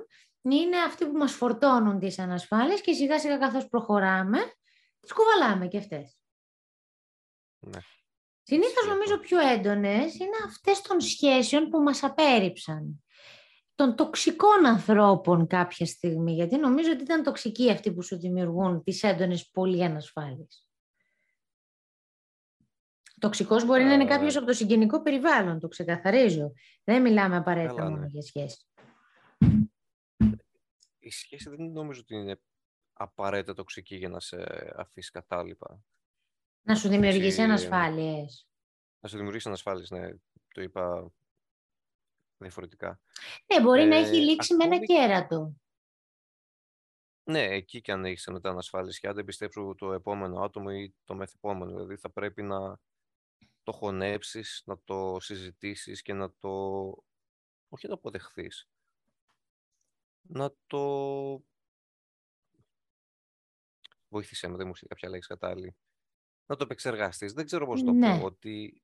είναι 0.42 0.76
αυτοί 0.86 1.06
που 1.06 1.16
μας 1.16 1.32
φορτώνουν 1.32 1.98
τις 1.98 2.18
ανασφάλειες 2.18 2.80
και 2.80 2.92
σιγά 2.92 3.18
σιγά 3.18 3.38
καθώς 3.38 3.68
προχωράμε, 3.68 4.38
τις 5.00 5.12
κουβαλάμε 5.12 5.66
και 5.66 5.78
αυτές. 5.78 6.18
Ναι. 7.58 7.80
Συνήθως 8.50 8.74
Ισχύει 8.74 8.88
νομίζω 8.88 9.14
αυτό. 9.14 9.26
πιο 9.26 9.38
έντονες 9.38 10.14
είναι 10.14 10.36
αυτές 10.46 10.80
των 10.80 11.00
σχέσεων 11.00 11.68
που 11.68 11.78
μας 11.78 12.02
απέρριψαν. 12.02 13.04
Των 13.74 13.96
τοξικών 13.96 14.66
ανθρώπων 14.66 15.46
κάποια 15.46 15.86
στιγμή, 15.86 16.32
γιατί 16.32 16.56
νομίζω 16.56 16.92
ότι 16.92 17.02
ήταν 17.02 17.22
τοξικοί 17.22 17.70
αυτοί 17.70 17.92
που 17.92 18.02
σου 18.02 18.18
δημιουργούν 18.18 18.82
τις 18.82 19.02
έντονες 19.02 19.50
πολύ 19.50 19.84
ανασφάλειες. 19.84 20.68
Τοξικός 23.18 23.64
μπορεί 23.64 23.84
να 23.84 23.92
είναι 23.92 24.04
Α, 24.04 24.06
κάποιος 24.06 24.32
ναι. 24.32 24.38
από 24.38 24.46
το 24.48 24.52
συγγενικό 24.52 25.02
περιβάλλον, 25.02 25.60
το 25.60 25.68
ξεκαθαρίζω. 25.68 26.52
Δεν 26.84 27.02
μιλάμε 27.02 27.36
απαραίτητα 27.36 27.74
Καλά, 27.74 27.90
μόνο 27.90 28.02
ναι. 28.02 28.06
για 28.06 28.22
σχέση. 28.22 28.66
Η 30.98 31.10
σχέση 31.10 31.50
δεν 31.50 31.70
νομίζω 31.70 32.00
ότι 32.00 32.14
είναι 32.14 32.40
απαραίτητα 32.92 33.54
τοξική 33.54 33.96
για 33.96 34.08
να 34.08 34.20
σε 34.20 34.36
αφήσει 34.76 35.10
κατάλοιπα. 35.10 35.80
Να 36.62 36.74
σου 36.74 36.88
δημιουργήσει 36.88 37.26
Έτσι, 37.26 37.42
ανασφάλειες. 37.42 38.46
Να 39.00 39.08
σου 39.08 39.16
δημιουργήσει 39.16 39.48
ανασφάλειες, 39.48 39.90
ναι. 39.90 40.10
Το 40.54 40.62
είπα 40.62 41.12
διαφορετικά. 42.36 43.00
Ναι, 43.46 43.62
μπορεί 43.62 43.84
να 43.84 43.96
Ε, 43.96 43.98
έχει 44.00 44.16
λήξει 44.16 44.54
με 44.54 44.64
ένα 44.64 44.74
ακόμη- 44.76 44.86
κέρατο. 44.88 45.54
Ναι, 47.24 47.44
εκεί 47.44 47.80
και 47.80 47.92
αν 47.92 48.04
έχεις 48.04 48.26
μετά 48.26 48.50
ανασφάλειες 48.50 48.98
και 48.98 49.08
αν 49.08 49.14
δεν 49.14 49.24
πιστέψω 49.24 49.74
το 49.78 49.92
επόμενο 49.92 50.40
άτομο 50.40 50.68
ή 50.72 50.94
το 51.04 51.14
μεθεπόμενο. 51.14 51.70
Δηλαδή 51.70 51.96
θα 51.96 52.10
πρέπει 52.10 52.42
να 52.42 52.78
το 53.62 53.72
χωνέψεις, 53.72 54.62
να 54.64 54.78
το 54.84 55.16
συζητήσεις 55.20 56.02
και 56.02 56.12
να 56.12 56.32
το... 56.38 56.48
όχι 57.68 57.86
να 57.86 57.88
το 57.88 57.94
αποδεχθείς. 57.94 58.68
να 60.22 60.52
το... 60.66 61.44
Βοήθησε 64.08 64.48
με, 64.48 64.56
δεν 64.56 64.66
μου 64.66 64.72
κάποια 64.88 65.08
λέξη 65.08 65.28
κατάλληλη. 65.28 65.76
Να 66.50 66.56
το 66.56 66.64
επεξεργαστείς. 66.64 67.32
Δεν 67.32 67.46
ξέρω 67.46 67.66
πώς 67.66 67.82
το 67.82 67.92
Ναι. 67.92 68.18
πω. 68.18 68.24
Ότι 68.24 68.82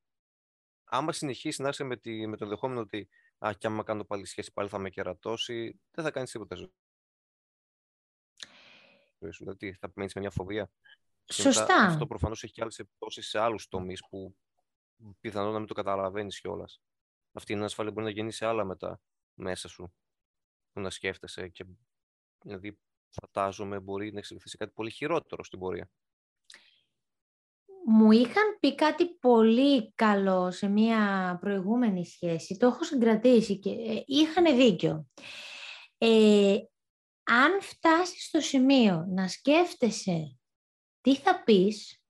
άμα 0.85 1.13
συνεχίσει 1.13 1.63
να 1.63 1.69
είσαι 1.69 1.85
με, 1.85 1.97
τη, 1.97 2.27
με 2.27 2.37
το 2.37 2.45
ενδεχόμενο 2.45 2.81
ότι 2.81 3.09
α, 3.39 3.53
και 3.59 3.67
άμα 3.67 3.83
κάνω 3.83 4.05
πάλι 4.05 4.25
σχέση 4.27 4.53
πάλι 4.53 4.69
θα 4.69 4.79
με 4.79 4.91
κερατώσει, 4.91 5.81
δεν 5.91 6.05
θα 6.05 6.11
κάνεις 6.11 6.31
τίποτα 6.31 6.57
στη 6.57 6.71
ζωή 9.19 9.31
σου. 9.33 9.45
Δηλαδή 9.45 9.73
θα 9.73 9.93
μένεις 9.95 10.15
με 10.15 10.21
μια 10.21 10.31
φοβία. 10.31 10.71
Και 11.25 11.43
μετά 11.43 11.53
Σωστά. 11.53 11.77
Αυτό 11.77 12.07
προφανώς 12.07 12.43
έχει 12.43 12.53
και 12.53 12.63
άλλες 12.63 12.79
επιπτώσεις 12.79 13.29
σε 13.29 13.39
άλλους 13.39 13.69
τομείς 13.69 14.07
που 14.09 14.37
πιθανόν 15.21 15.53
να 15.53 15.59
μην 15.59 15.69
το 15.69 15.75
καταλαβαίνεις 15.75 16.41
κιόλας. 16.41 16.81
Αυτή 17.33 17.53
η 17.53 17.57
ασφάλεια 17.57 17.93
μπορεί 17.93 18.07
να 18.07 18.13
γίνει 18.13 18.33
σε 18.33 18.47
άλλα 18.47 18.65
μετά 18.65 19.01
μέσα 19.35 19.69
σου 19.69 19.93
που 20.73 20.81
να 20.81 20.91
σκέφτεσαι 20.91 21.49
και 21.49 21.67
δηλαδή 22.43 22.79
φαντάζομαι 23.11 23.81
μπορεί 23.81 24.13
να 24.13 24.19
εξελιχθεί 24.19 24.49
σε 24.49 24.57
κάτι 24.57 24.73
πολύ 24.73 24.91
χειρότερο 24.91 25.45
στην 25.45 25.59
πορεία. 25.59 25.91
Μου 27.89 28.11
είχαν 28.11 28.57
πει 28.61 28.75
κάτι 28.75 29.07
πολύ 29.07 29.93
καλό 29.95 30.51
σε 30.51 30.69
μία 30.69 31.37
προηγούμενη 31.41 32.07
σχέση. 32.07 32.57
Το 32.57 32.67
έχω 32.67 32.85
συγκρατήσει 32.85 33.59
και 33.59 33.71
ε, 33.71 34.03
είχαν 34.07 34.57
δίκιο. 34.57 35.07
Ε, 35.99 36.57
αν 37.23 37.61
φτάσεις 37.61 38.27
στο 38.27 38.41
σημείο 38.41 39.05
να 39.09 39.29
σκέφτεσαι 39.29 40.39
τι 41.01 41.17
θα 41.17 41.43
πεις, 41.43 42.03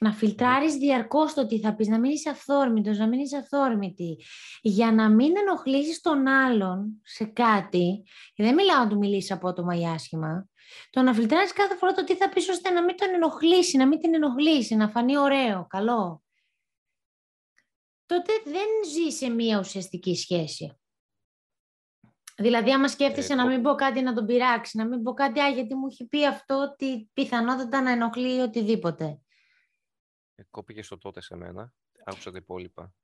να 0.00 0.12
φιλτράρεις 0.12 0.74
διαρκώς 0.74 1.34
το 1.34 1.46
τι 1.46 1.60
θα 1.60 1.74
πεις, 1.74 1.88
να 1.88 1.98
μην 1.98 2.10
είσαι 2.10 2.30
αυθόρμητος, 2.30 2.98
να 2.98 3.08
μην 3.08 3.20
είσαι 3.20 3.36
αυθόρμητη, 3.36 4.16
για 4.62 4.92
να 4.92 5.08
μην 5.08 5.36
ενοχλήσεις 5.36 6.00
τον 6.00 6.26
άλλον 6.26 7.00
σε 7.02 7.24
κάτι, 7.24 8.04
και 8.34 8.42
δεν 8.42 8.54
μιλάω 8.54 8.84
να 8.84 8.88
του 8.88 8.98
μιλήσεις 8.98 9.30
απότομα 9.30 9.74
ή 9.78 9.86
άσχημα, 9.86 10.48
το 10.90 11.02
να 11.02 11.14
φιλτράρεις 11.14 11.52
κάθε 11.52 11.76
φορά 11.76 11.92
το 11.92 12.04
τι 12.04 12.16
θα 12.16 12.28
πεις 12.28 12.48
ώστε 12.48 12.70
να 12.70 12.84
μην 12.84 12.96
τον 12.96 13.08
ενοχλήσει, 13.14 13.76
να 13.76 13.86
μην 13.86 14.00
την 14.00 14.14
ενοχλήσει, 14.14 14.74
να 14.74 14.88
φανεί 14.88 15.18
ωραίο, 15.18 15.66
καλό. 15.66 16.22
Τότε 18.06 18.32
δεν 18.44 18.66
ζει 18.92 19.10
σε 19.16 19.28
μία 19.28 19.58
ουσιαστική 19.58 20.14
σχέση. 20.14 20.78
Δηλαδή, 22.36 22.72
άμα 22.72 22.88
σκέφτεσαι 22.88 23.32
Ε, 23.32 23.36
να 23.36 23.42
κο- 23.42 23.48
μην 23.48 23.62
πω 23.62 23.74
κάτι 23.74 24.00
να 24.00 24.14
τον 24.14 24.26
πειράξει, 24.26 24.76
να 24.76 24.86
μην 24.86 25.02
πω 25.02 25.12
κάτι, 25.12 25.40
α, 25.40 25.48
γιατί 25.48 25.74
μου 25.74 25.86
έχει 25.86 26.06
πει 26.06 26.26
αυτό 26.26 26.54
ότι 26.54 27.10
πιθανότατα 27.12 27.82
να 27.82 27.90
ενοχλεί 27.90 28.40
οτιδήποτε. 28.40 29.20
Ε, 30.38 30.42
Κόπηκε 30.50 30.82
στο 30.82 30.98
τότε 30.98 31.20
σε 31.20 31.36
μένα. 31.36 31.72
Άκουσα 32.04 32.30
τα 32.30 32.36
υπόλοιπα. 32.38 32.94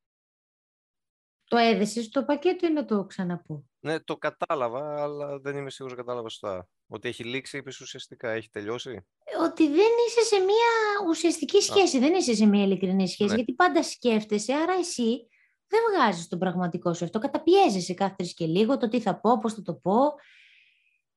Το 1.45 1.57
έδεσες 1.57 2.05
στο 2.05 2.25
πακέτο 2.25 2.67
ή 2.67 2.71
να 2.73 2.85
το 2.85 3.05
ξαναπώ; 3.05 3.65
Ναι, 3.81 4.01
το 4.01 4.17
κατάλαβα, 4.17 5.03
αλλά 5.03 5.39
δεν 5.39 5.57
είμαι 5.57 5.71
σίγουρος 5.71 5.97
ότι 5.97 6.07
κατάλαβα 6.07 6.29
σωστά. 6.29 6.69
Ότι 6.87 7.09
έχει 7.09 7.25
λήξει, 7.25 7.57
είπες 7.59 7.81
ουσιαστικά, 7.81 8.31
έχει 8.31 8.51
τελειώσει; 8.51 9.07
Ότι 9.45 9.67
δεν 9.69 9.91
είσαι 10.09 10.21
σε 10.23 10.39
μία 10.39 10.69
ουσιαστική 11.09 11.61
σχέση, 11.61 11.99
δεν 11.99 12.15
είσαι 12.15 12.35
σε 12.35 12.47
μία 12.47 12.63
ειλικρινή 12.65 13.09
σχέση, 13.09 13.31
Ναι. 13.31 13.37
γιατί 13.37 13.53
πάντα 13.55 13.83
σκέφτεσαι, 13.83 14.53
άρα 14.53 14.73
εσύ 14.73 15.29
δεν 15.67 15.81
βγάζεις 15.91 16.29
τον 16.29 16.39
πραγματικό 16.39 16.95
σου 16.95 17.05
αυτό, 17.05 17.19
καταπιέζεσαι 17.19 17.95
κάθε 17.95 18.15
τρεις 18.15 18.35
και 18.35 18.47
λίγο 18.47 18.77
το 18.77 18.89
τι 18.89 19.01
θα 19.01 19.21
πω, 19.21 19.39
πώς 19.39 19.55
θα 19.55 19.63
το 19.63 19.75
πω, 19.75 20.15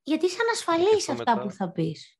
γιατί 0.02 0.26
είσαι 0.26 0.38
ανασφαλής 0.42 1.08
αυτό 1.08 1.12
αυτά 1.12 1.34
μετά- 1.34 1.42
που 1.46 1.50
θα 1.50 1.70
πεις. 1.70 2.18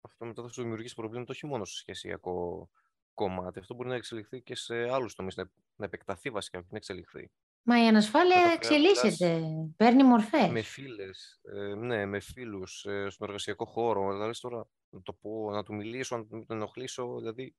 Αυτό 0.00 0.24
μετά 0.24 0.42
θα 0.42 0.48
σου 0.48 0.62
δημιουργήσει 0.62 0.94
προβλήματα 0.94 1.32
όχι 1.32 1.46
μόνο 1.46 1.64
στο 1.64 1.76
σχεσιακό 1.76 2.68
κομμάτι. 3.14 3.58
Αυτό 3.58 3.74
μπορεί 3.74 3.88
να 3.88 3.94
εξελιχθεί 3.94 4.42
και 4.42 4.54
σε 4.54 4.92
άλλους 4.92 5.14
τομείς, 5.14 5.36
να, 5.36 5.50
να 5.76 5.84
επεκταθεί 5.84 6.30
βασικά, 6.30 6.58
όχι 6.58 6.68
να 6.70 6.76
εξελιχθεί. 6.76 7.30
Μα 7.66 7.84
η 7.84 7.86
ανασφάλεια 7.86 8.36
Μετά 8.36 8.52
εξελίσσεται, 8.52 9.42
παίρνει 9.76 10.04
μορφές. 10.04 10.50
Με 10.50 10.62
φίλες, 10.62 11.40
ε, 11.42 11.74
ναι, 11.74 12.06
με 12.06 12.20
φίλους, 12.20 12.84
ε, 12.84 13.08
στον 13.10 13.26
εργασιακό 13.26 13.64
χώρο. 13.64 14.12
Δηλαδή 14.12 14.40
τώρα 14.40 14.68
να 14.88 15.02
το 15.02 15.12
πω, 15.12 15.50
να 15.50 15.62
του 15.62 15.74
μιλήσω, 15.74 16.16
να 16.16 16.26
τον 16.26 16.44
ενοχλήσω, 16.48 17.18
δηλαδή. 17.18 17.56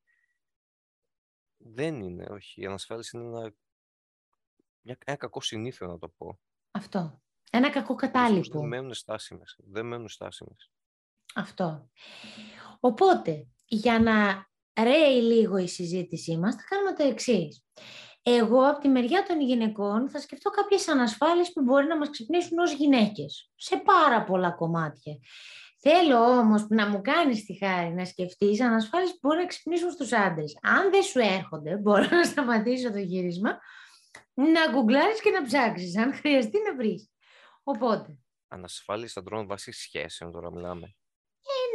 Δεν 1.58 2.02
είναι, 2.02 2.26
όχι. 2.30 2.62
Η 2.62 2.66
ανασφάλιση 2.66 3.18
είναι 3.18 3.26
ένα, 3.26 3.54
μια, 4.82 4.98
ένα 5.06 5.18
κακό 5.18 5.42
συνήθειο, 5.42 5.88
να 5.88 5.98
το 5.98 6.10
πω. 6.10 6.40
Αυτό. 6.72 7.22
Ένα 7.52 7.70
κακό 7.70 7.96
Δυστυχώς 7.96 8.12
κατάλοιπο. 8.12 8.60
Δεν 8.60 8.68
μένουν 8.68 8.94
στάσιμες. 8.94 9.60
Δεν 9.64 9.86
μένουν 9.86 10.10
στάσιμες. 10.10 10.72
Αυτό. 11.36 11.90
Οπότε, 12.80 13.48
για 13.66 14.00
να 14.00 14.48
ρέει 14.84 15.22
λίγο 15.22 15.58
η 15.58 15.68
συζήτησή 15.68 16.38
μας, 16.38 16.56
θα 16.56 16.62
κάνουμε 16.70 16.94
το 16.94 17.04
εξής. 17.04 17.66
Εγώ, 18.24 18.70
από 18.70 18.80
τη 18.80 18.88
μεριά 18.88 19.24
των 19.28 19.42
γυναικών, 19.42 20.10
θα 20.10 20.20
σκεφτώ 20.20 20.50
κάποιες 20.50 20.88
ανασφάλειες 20.88 21.52
που 21.54 21.62
μπορεί 21.62 21.88
να 21.88 21.98
μας 21.98 22.10
ξυπνήσουν 22.10 22.58
ως 22.58 22.74
γυναίκες, 22.74 23.52
σε 23.56 23.78
πάρα 23.78 24.24
πολλά 24.24 24.52
κομμάτια. 24.52 25.16
Θέλω 25.80 26.18
όμως 26.18 26.66
να 26.70 26.88
μου 26.88 27.02
κάνεις 27.02 27.46
τη 27.46 27.58
χάρη 27.58 27.94
να 27.94 28.06
σκεφτείς 28.06 28.62
ανασφάλειες 28.62 29.12
που 29.12 29.20
μπορεί 29.22 29.40
να 29.40 29.46
ξυπνήσουν 29.46 29.92
στους 29.92 30.14
άντρες. 30.14 30.58
Αν 30.62 30.92
δεν 30.92 31.04
σου 31.04 31.20
έρχονται, 31.20 31.78
μπορώ 31.78 32.08
να 32.10 32.24
σταματήσω 32.24 32.92
το 32.92 32.98
γύρισμα, 32.98 33.60
να 34.34 34.72
γκουγκλάρεις 34.72 35.22
και 35.22 35.30
να 35.30 35.44
ψάξεις, 35.44 35.98
αν 35.98 36.14
χρειαστεί 36.14 36.58
να 36.70 36.76
βρεις. 36.76 37.10
Οπότε, 37.64 38.18
Ανασφάλειες 38.48 39.20
αντρών 39.20 39.48
βάσει 39.48 39.72
σχέσεων 39.72 40.32
τώρα 40.32 40.52
μιλάμε. 40.52 40.96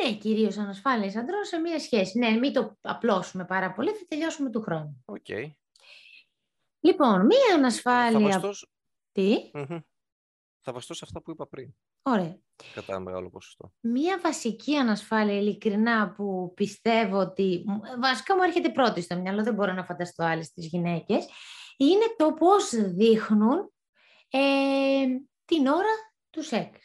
Ε, 0.03 0.09
ναι, 0.09 0.15
κυρίως 0.17 0.57
ανασφάλειες 0.57 1.17
αντρών 1.17 1.45
σε 1.45 1.59
μία 1.59 1.79
σχέση. 1.79 2.19
Ναι, 2.19 2.31
μην 2.31 2.53
το 2.53 2.77
απλώσουμε 2.81 3.45
πάρα 3.45 3.73
πολύ, 3.73 3.91
θα 3.91 4.05
τελειώσουμε 4.09 4.51
του 4.51 4.61
χρόνου. 4.61 5.03
Οκ. 5.05 5.29
Λοιπόν, 6.81 7.27
μία 7.27 7.49
Θα 7.51 7.55
ανασφάλεια... 7.55 8.21
βασιστώ, 8.21 8.53
σ- 8.53 8.69
Τι; 9.13 9.51
Μμμ. 9.53 9.79
θα 10.61 10.73
βασιστώ 10.73 10.95
σε 10.95 11.01
αυτά 11.05 11.23
που 11.23 11.31
είπα 11.31 11.47
πριν. 11.47 11.75
Ωραία. 12.03 12.39
Κατά 12.75 12.93
ένα 12.93 13.01
μεγάλο 13.01 13.31
ποσοστό. 13.31 13.73
Μία 13.81 14.19
βασική 14.23 14.77
ανασφάλεια, 14.77 15.37
ειλικρινά, 15.37 16.13
που 16.13 16.53
πιστεύω 16.55 17.19
ότι... 17.19 17.65
Βασικά 18.01 18.37
μου 18.37 18.43
έρχεται 18.43 18.69
πρώτη 18.71 19.01
στο 19.01 19.17
μυαλό, 19.17 19.43
δεν 19.43 19.55
μπορώ 19.55 19.73
να 19.73 19.85
φανταστώ 19.85 20.25
άλλες 20.25 20.47
στις 20.47 20.67
γυναίκες, 20.67 21.29
είναι 21.77 22.05
το 22.17 22.33
πώς 22.33 22.71
δείχνουν 22.75 23.73
ε, 24.31 24.41
την 25.45 25.67
ώρα 25.67 26.13
του 26.31 26.43
σεξ. 26.43 26.79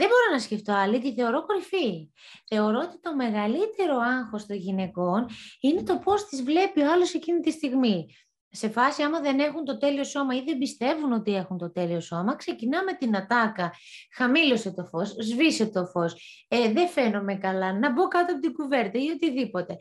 Δεν 0.00 0.08
μπορώ 0.08 0.32
να 0.32 0.38
σκεφτώ 0.38 0.72
άλλη, 0.72 0.98
τη 0.98 1.14
θεωρώ 1.14 1.46
κορυφή. 1.46 2.10
Θεωρώ 2.46 2.78
ότι 2.78 3.00
το 3.00 3.14
μεγαλύτερο 3.14 3.96
άγχος 3.96 4.46
των 4.46 4.56
γυναικών 4.56 5.26
είναι 5.60 5.82
το 5.82 5.98
πώς 5.98 6.24
τις 6.24 6.42
βλέπει 6.42 6.80
ο 6.80 6.92
άλλος 6.92 7.14
εκείνη 7.14 7.40
τη 7.40 7.50
στιγμή. 7.50 8.06
Σε 8.50 8.68
φάση, 8.68 9.02
άμα 9.02 9.20
δεν 9.20 9.38
έχουν 9.38 9.64
το 9.64 9.78
τέλειο 9.78 10.04
σώμα 10.04 10.34
ή 10.34 10.42
δεν 10.42 10.58
πιστεύουν 10.58 11.12
ότι 11.12 11.34
έχουν 11.34 11.58
το 11.58 11.72
τέλειο 11.72 12.00
σώμα, 12.00 12.36
ξεκινάμε 12.36 12.92
την 12.92 13.16
ατάκα. 13.16 13.72
Χαμήλωσε 14.16 14.70
το 14.72 14.84
φως, 14.84 15.08
σβήσε 15.18 15.66
το 15.66 15.86
φως, 15.86 16.44
ε, 16.48 16.72
δεν 16.72 16.88
φαίνομαι 16.88 17.34
καλά, 17.34 17.78
να 17.78 17.92
μπω 17.92 18.08
κάτω 18.08 18.32
από 18.32 18.40
την 18.40 18.52
κουβέρτα 18.52 18.98
ή 18.98 19.08
οτιδήποτε. 19.08 19.76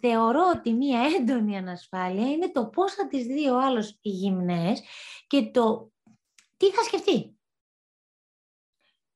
Θεωρώ 0.00 0.52
ότι 0.56 0.72
μία 0.72 1.00
έντονη 1.18 1.56
ανασφάλεια 1.56 2.30
είναι 2.30 2.50
το 2.50 2.66
πώς 2.66 2.92
θα 2.92 3.06
τις 3.06 3.26
δει 3.26 3.48
ο 3.48 3.60
άλλος 3.60 3.98
οι 4.02 4.08
γυμνές 4.08 4.82
και 5.26 5.42
το 5.42 5.90
τι 6.56 6.70
θα 6.70 6.82
σκεφτεί. 6.82 7.38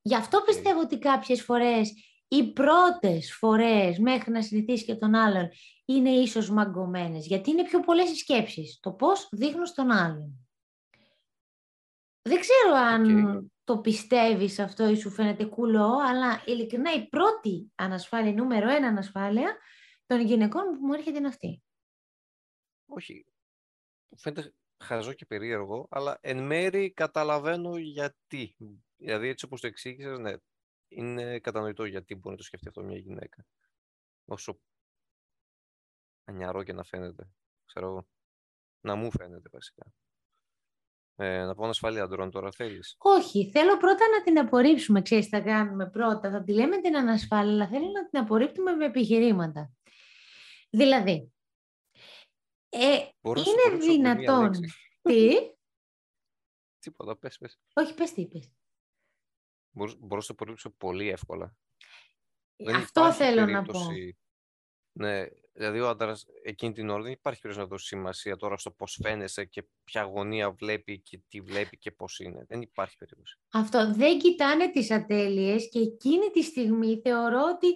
Γι' 0.08 0.14
αυτό 0.14 0.40
πιστεύω 0.40 0.80
ότι 0.80 0.98
κάποιες 0.98 1.42
φορές 1.42 1.92
οι 2.28 2.52
πρώτες 2.52 3.34
φορές 3.34 3.98
μέχρι 3.98 4.30
να 4.30 4.42
συνηθίσει 4.42 4.84
και 4.84 4.94
τον 4.94 5.14
άλλον 5.14 5.48
είναι 5.84 6.10
ίσως 6.10 6.50
μαγκωμένες, 6.50 7.26
γιατί 7.26 7.50
είναι 7.50 7.64
πιο 7.64 7.80
πολλές 7.80 8.10
οι 8.10 8.14
σκέψεις, 8.14 8.78
το 8.80 8.92
πώς 8.92 9.28
δείχνω 9.32 9.64
στον 9.64 9.90
άλλον. 9.90 10.48
Δεν 12.22 12.40
ξέρω 12.40 12.74
αν 12.74 13.26
Οκ. 13.26 13.44
το 13.64 13.78
πιστεύεις 13.78 14.58
αυτό 14.58 14.88
ή 14.88 14.96
σου 14.96 15.10
φαίνεται 15.10 15.44
κουλό, 15.44 15.98
αλλά 16.08 16.42
ειλικρινά 16.46 16.92
η 16.92 17.08
πρώτη 17.08 17.72
ανασφάλεια, 17.74 18.30
η 18.30 18.34
νούμερο 18.34 18.70
ένα 18.70 18.86
ανασφάλεια 18.86 19.56
των 20.06 20.20
γυναικών 20.20 20.62
που 20.62 20.86
μου 20.86 20.92
έρχεται 20.92 21.18
είναι 21.18 21.28
αυτή. 21.28 21.62
Όχι. 22.86 23.26
Μου 24.08 24.18
Φαίνεται 24.18 24.54
χαζό 24.84 25.12
και 25.12 25.26
περίεργο, 25.26 25.86
αλλά 25.90 26.18
εν 26.20 26.46
μέρη 26.46 26.92
καταλαβαίνω 26.92 27.76
γιατί. 27.76 28.56
Δηλαδή, 28.98 29.28
έτσι 29.28 29.44
όπως 29.44 29.60
το 29.60 29.66
εξήγησες, 29.66 30.18
ναι, 30.18 30.32
είναι 30.88 31.38
κατανοητό 31.40 31.84
γιατί 31.84 32.14
μπορεί 32.14 32.30
να 32.30 32.36
το 32.36 32.42
σκεφτεί 32.42 32.68
αυτό 32.68 32.82
μια 32.82 32.98
γυναίκα. 32.98 33.46
Όσο 34.24 34.60
ανιαρό 36.24 36.62
και 36.62 36.72
να 36.72 36.84
φαίνεται, 36.84 37.30
ξέρω 37.64 37.86
εγώ. 37.86 38.08
Να 38.80 38.94
μου 38.94 39.10
φαίνεται 39.10 39.48
βασικά. 39.52 39.92
Ε, 41.16 41.44
να 41.44 41.54
πω 41.54 41.64
ανασφάλεια 41.64 42.02
αντρών 42.02 42.30
τώρα 42.30 42.50
θέλεις; 42.52 42.94
Όχι, 42.98 43.50
θέλω 43.50 43.76
πρώτα 43.76 44.08
να 44.08 44.22
την 44.22 44.38
απορρίψουμε. 44.38 45.02
Ξέρεις, 45.02 45.24
τι 45.24 45.30
θα 45.30 45.40
κάνουμε 45.40 45.90
πρώτα. 45.90 46.30
Θα 46.30 46.42
τη 46.42 46.52
λέμε 46.52 46.80
την 46.80 46.96
ανασφάλεια, 46.96 47.52
αλλά 47.52 47.68
θέλω 47.68 47.90
να 47.90 48.08
την 48.08 48.18
απορρίπτουμε 48.18 48.72
με 48.72 48.84
επιχειρήματα. 48.84 49.72
Δηλαδή, 50.70 51.32
ε, 52.68 53.08
Μπορώ 53.20 53.40
να 53.40 53.44
σου 53.46 53.50
είναι 53.50 53.60
απορρίψω 53.66 53.86
με 54.00 54.14
μία 54.14 54.14
δυνατόν. 54.14 54.50
λέξη. 54.60 54.76
Τι; 55.02 55.28
Τίποτα, 56.78 57.16
πες, 57.16 57.38
πες. 57.38 57.58
Όχι, 57.72 57.94
πες 57.94 58.12
τι 58.12 58.20
είπες. 58.20 58.52
Μπορώ, 59.78 59.92
μπορώ 59.98 60.14
να 60.20 60.26
το 60.26 60.26
απορρίψω 60.32 60.70
πολύ 60.70 61.08
εύκολα. 61.08 61.56
Δεν 62.56 62.74
Αυτό 62.74 63.00
υπάρχει 63.00 63.22
θέλω 63.22 63.46
να 63.46 63.62
πω. 63.62 63.72
περίπτωση- 63.72 64.18
Ναι, 64.92 65.24
Δηλαδή, 65.52 65.80
ο 65.80 65.88
άντρας 65.88 66.26
εκείνη 66.44 66.72
την 66.72 66.88
ώρα 66.88 67.02
δεν 67.02 67.12
υπάρχει 67.12 67.40
περίπτωση 67.40 67.66
να 67.68 67.72
δώσει 67.74 67.86
σημασία 67.86 68.36
τώρα 68.36 68.56
στο 68.56 68.70
πώς 68.70 68.98
φαίνεσαι 69.02 69.44
και 69.44 69.64
ποια 69.84 70.02
γωνία 70.02 70.50
βλέπει 70.50 71.00
και 71.00 71.20
τι 71.28 71.40
βλέπει 71.40 71.78
και 71.78 71.90
πώς 71.90 72.18
είναι. 72.18 72.44
Δεν 72.48 72.60
υπάρχει 72.60 72.96
περίπτωση. 72.96 73.38
Αυτό. 73.52 73.92
Δεν 73.94 74.18
κοιτάνε 74.18 74.70
τις 74.70 74.90
ατέλειες 74.90 75.68
και 75.68 75.78
εκείνη 75.78 76.30
τη 76.32 76.42
στιγμή 76.42 77.00
θεωρώ 77.04 77.40
ότι 77.54 77.66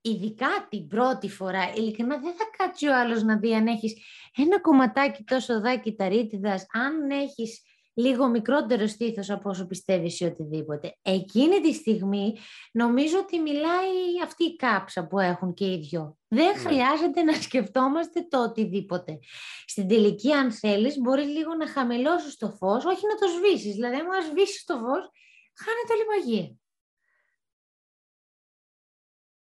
ειδικά 0.00 0.66
την 0.70 0.86
πρώτη 0.86 1.28
φορά, 1.28 1.72
ειλικρινά 1.74 2.18
δεν 2.20 2.34
θα 2.34 2.44
κάτσει 2.56 2.86
ο 2.86 2.96
άλλος 2.98 3.22
να 3.22 3.38
δει 3.38 3.54
αν 3.54 3.66
έχεις 3.66 3.94
ένα 4.36 4.60
κομματάκι 4.60 5.24
τόσο 5.24 5.60
δάκι 5.60 5.94
ταρίτιδας, 5.94 6.66
αν 6.72 7.10
έχεις 7.10 7.62
λίγο 7.94 8.28
μικρότερο 8.28 8.86
στήθος 8.86 9.30
από 9.30 9.50
όσο 9.50 9.66
πιστεύεις 9.66 10.20
ή 10.20 10.24
οτιδήποτε. 10.24 10.96
Εκείνη 11.02 11.60
τη 11.60 11.72
στιγμή 11.72 12.36
νομίζω 12.72 13.18
ότι 13.18 13.38
μιλάει 13.38 14.22
αυτή 14.24 14.44
η 14.44 14.56
κάψα 14.56 15.06
που 15.06 15.18
έχουν 15.18 15.54
και 15.54 15.72
οι 15.72 15.78
δυο. 15.78 16.18
Δεν 16.28 16.52
ναι. 16.52 16.58
χρειάζεται 16.58 17.22
να 17.22 17.32
σκεφτόμαστε 17.32 18.26
το 18.30 18.42
οτιδήποτε. 18.42 19.18
Στην 19.66 19.88
τελική 19.88 20.32
αν 20.32 20.52
θέλεις 20.52 20.98
μπορείς 20.98 21.26
λίγο 21.26 21.54
να 21.54 21.68
χαμηλώσεις 21.68 22.36
το 22.36 22.50
φως, 22.50 22.84
όχι 22.84 23.06
να 23.06 23.14
το 23.14 23.26
σβήσεις. 23.28 23.74
Δηλαδή 23.74 23.96
αν 23.96 24.06
σβήσεις 24.30 24.64
το 24.64 24.74
φως 24.74 25.10
χάνεται 25.54 25.92
όλη 25.92 26.02
η 26.02 26.06
μαγεία. 26.06 26.56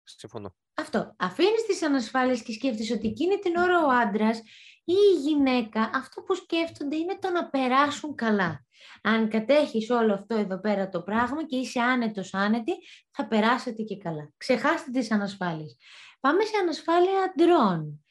Συμφωνώ. 0.04 0.56
Αυτό. 0.74 1.16
Αφήνεις 1.18 1.66
τις 1.68 1.82
ανασφάλειες 1.82 2.44
και 2.44 2.54
σκέφτεσαι 2.54 2.94
ότι 2.94 3.08
εκείνη 3.08 3.38
την 3.38 3.56
ώρα 3.56 3.86
ο 3.86 3.90
άντρας 3.90 4.42
ή 4.90 4.96
η 5.16 5.20
γυναίκα 5.20 5.90
αυτό 5.94 6.22
που 6.22 6.36
σκέφτονται 6.36 6.96
είναι 6.96 7.18
το 7.20 7.30
να 7.30 7.50
περάσουν 7.50 8.16
καλά. 8.16 8.66
Αν 9.02 9.30
κατέχεις 9.30 9.90
όλο 9.90 10.14
αυτό 10.14 10.36
εδώ 10.36 10.60
πέρα 10.60 10.90
το 10.90 11.02
πράγμα 11.02 11.46
και 11.46 11.56
είσαι 11.56 11.80
άνετος 11.80 12.34
άνετη, 12.34 12.72
θα 13.12 13.28
περάσετε 13.28 13.84
και 13.84 13.98
καλά. 13.98 14.32
Ξεχάστε 14.38 14.92
τις 14.92 15.12
ανασφάλειες. 15.12 15.78
Πάμε 16.20 16.44
σε 16.44 16.58
ανασφάλεια 16.62 17.24
αντρών. 17.24 18.04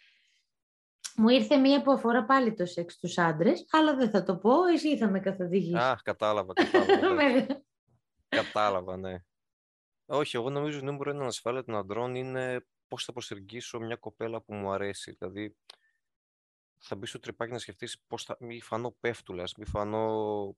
Μου 1.17 1.29
ήρθε 1.29 1.57
μία 1.57 1.83
που 1.83 1.93
αφορά 1.93 2.25
πάλι 2.25 2.55
το 2.55 2.67
σεξ 2.67 2.95
στους 2.95 3.19
άντρες, 3.19 3.67
αλλά 3.71 3.95
δεν 3.95 4.11
θα 4.11 4.23
το 4.23 4.37
πω, 4.37 4.65
εσύ 4.65 4.97
θα 4.97 5.09
με 5.09 5.21
καθοδηγήσεις. 5.21 5.81
Αχ, 5.81 6.03
κατάλαβα, 6.03 6.53
κατάλαβα. 6.53 7.47
κατάλαβα, 8.29 8.97
ναι. 8.97 9.19
Όχι, 10.07 10.37
εγώ 10.37 10.51
νομίζω 10.51 10.77
ότι 10.77 10.87
νούμερο 10.87 11.11
ένα 11.11 11.21
ανασφάλεια 11.21 11.65
των 11.65 11.77
αντρών 11.77 12.15
είναι 12.15 12.67
πώς 12.89 13.05
θα 13.05 13.13
προσεγγίσω 13.13 13.79
μια 13.81 13.97
κοπέλα 13.97 14.41
που 14.41 14.55
μου 14.55 14.71
αρέσει. 14.71 15.17
Δηλαδή, 15.19 15.57
θα 16.79 16.97
μπεις 16.97 17.09
στο 17.09 17.19
τρυπάκι 17.19 17.53
να 17.53 17.59
σκεφτείς 17.59 18.03
πώς 18.07 18.25
θα 18.25 18.37
μη 18.41 18.61
φανώ 18.61 18.97
πέφτουλας, 19.01 19.55
μη 19.55 19.67
φανώ, 19.67 20.57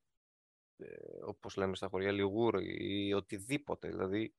ε, 0.77 0.87
όπως 1.27 1.57
λέμε 1.57 1.77
στα 1.77 1.89
χωριά, 1.89 2.13
λιγούρι 2.13 2.77
ή 2.81 3.13
οτιδήποτε. 3.13 3.89
Δηλαδή, 3.89 4.35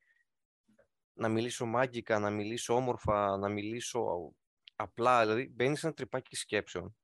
να 1.13 1.29
μιλήσω 1.29 1.65
μάγικα, 1.65 2.19
να 2.19 2.29
μιλήσω 2.29 2.75
όμορφα, 2.75 3.38
να 3.38 3.50
μιλήσω 3.50 4.33
απλά. 4.75 5.21
Δηλαδή, 5.21 5.50
μπαίνεις 5.50 5.79
σε 5.79 5.85
ένα 5.85 5.95
τρυπάκι 5.95 6.35
σκέψεων 6.35 6.95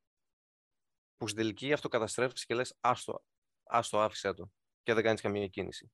που 1.16 1.28
στην 1.28 1.40
τελική 1.40 1.72
αυτοκαταστρέφεις 1.72 2.44
και 2.44 2.54
λες 2.54 2.76
άστο, 2.80 3.24
άστο 3.62 3.98
άφησέ 3.98 4.34
το 4.34 4.50
και 4.82 4.94
δεν 4.94 5.04
κάνεις 5.04 5.20
καμία 5.20 5.46
κίνηση. 5.46 5.90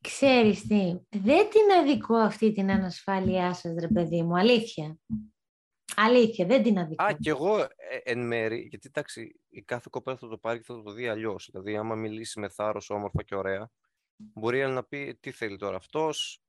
Ξέρεις 0.00 0.66
τι, 0.66 1.00
δεν 1.08 1.50
την 1.50 1.72
αδικώ 1.80 2.16
αυτή 2.16 2.52
την 2.52 2.70
ανασφάλειά 2.70 3.54
σας, 3.54 3.74
ρε 3.80 3.88
παιδί 3.88 4.22
μου, 4.22 4.38
αλήθεια. 4.38 4.98
Αλήθεια, 5.96 6.46
δεν 6.46 6.62
την 6.62 6.78
αδικώ. 6.78 7.04
Α, 7.04 7.12
και 7.20 7.30
εγώ 7.30 7.58
ε, 7.58 7.68
εν 8.02 8.26
μέρη, 8.26 8.66
γιατί 8.70 8.86
εντάξει, 8.86 9.40
η 9.48 9.62
κάθε 9.62 9.86
κοπέλα 9.90 10.16
θα 10.16 10.28
το 10.28 10.38
πάρει 10.38 10.58
και 10.58 10.64
θα 10.66 10.82
το 10.82 10.92
δει 10.92 11.08
αλλιώς. 11.08 11.48
Δηλαδή, 11.52 11.76
άμα 11.76 11.94
μιλήσει 11.94 12.40
με 12.40 12.48
θάρρος, 12.48 12.90
όμορφα 12.90 13.22
και 13.22 13.34
ωραία, 13.34 13.70
μπορεί 14.16 14.66
να 14.66 14.84
πει 14.84 15.18
τι 15.20 15.30
θέλει 15.30 15.56
τώρα 15.56 15.76
αυτός; 15.76 16.42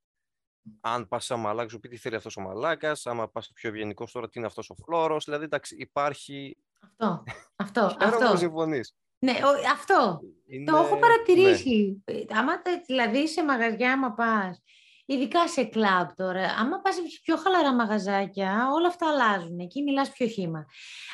Αν 0.80 1.08
πας 1.08 1.24
σαν 1.24 1.40
μαλάκα, 1.40 1.68
σου 1.68 1.80
πει 1.80 1.88
τι 1.88 1.96
θέλει 1.96 2.14
αυτός 2.14 2.36
ο 2.36 2.40
μαλάκας; 2.40 3.06
Άμα 3.06 3.28
πας 3.28 3.50
πιο 3.54 3.68
ευγενικός 3.68 4.12
τώρα, 4.12 4.28
τι 4.28 4.38
είναι 4.38 4.46
αυτός 4.46 4.70
ο 4.70 4.74
φλόρος; 4.74 5.24
Δηλαδή, 5.24 5.44
εντάξει, 5.44 5.76
υπάρχει. 5.78 6.56
Αυτό. 6.80 7.22
Αυτό. 7.56 7.96
αυτό. 8.00 8.36
συμφωνείς. 8.36 8.94
Ναι, 9.18 9.32
αυτό. 9.72 10.20
Το 10.66 10.76
έχω 10.76 10.98
παρατηρήσει. 10.98 12.02
Ναι. 12.12 12.38
Άμα, 12.38 12.52
δηλαδή, 12.86 13.28
σε 13.28 13.44
μαγαζιά, 13.44 13.92
άμα 13.92 14.12
πας 14.12 14.62
Ειδικά 15.06 15.48
σε 15.48 15.64
κλαμπ 15.64 16.08
τώρα. 16.14 16.54
Άμα 16.58 16.80
πας 16.80 16.94
σε 16.94 17.02
πιο 17.22 17.36
χαλαρά 17.36 17.74
μαγαζάκια, 17.74 18.68
όλα 18.72 18.88
αυτά 18.88 19.08
αλλάζουν. 19.08 19.58
Εκεί 19.58 19.82
μιλάς 19.82 20.10
πιο 20.10 20.26
χήμα. 20.26 20.64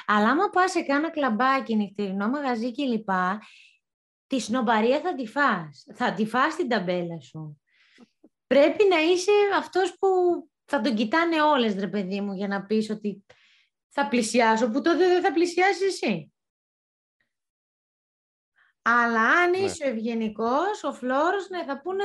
Αλλά 0.07 0.31
άμα 0.31 0.49
πας 0.49 0.71
σε 0.71 0.83
κάνα 0.83 1.11
κλαμπάκι, 1.11 1.77
νυχτερινό 1.77 2.29
μαγαζί 2.29 2.73
κλπ, 2.73 3.09
τη 4.27 4.39
σνομπαρία 4.39 5.01
θα 5.01 5.15
τη 5.15 5.27
φας. 5.27 5.87
Θα 5.95 6.13
τη 6.13 6.27
φας 6.27 6.57
την 6.57 6.69
ταμπέλα 6.69 7.21
σου. 7.21 7.61
Πρέπει 8.47 8.85
να 8.91 9.01
είσαι 9.01 9.33
αυτός 9.57 9.97
που 9.99 10.09
θα 10.65 10.81
τον 10.81 10.95
κοιτάνε 10.95 11.43
όλες, 11.43 11.75
ρε 11.75 11.89
παιδί 11.89 12.21
μου, 12.21 12.33
για 12.33 12.49
να 12.49 12.65
πεις 12.65 12.91
ότι 12.91 13.25
θα 13.89 14.09
πλησιάσω, 14.09 14.71
που 14.71 14.81
τότε 14.81 15.09
δεν 15.09 15.23
θα 15.23 15.33
πλησιάσεις 15.33 15.83
εσύ. 15.83 16.33
Αλλά 18.83 19.31
αν 19.31 19.51
ναι. 19.51 19.57
είσαι 19.57 19.85
ευγενικός, 19.85 20.85
ο 20.85 20.93
φλόρος, 20.93 21.49
ναι, 21.49 21.65
θα 21.65 21.81
πούνε, 21.81 22.05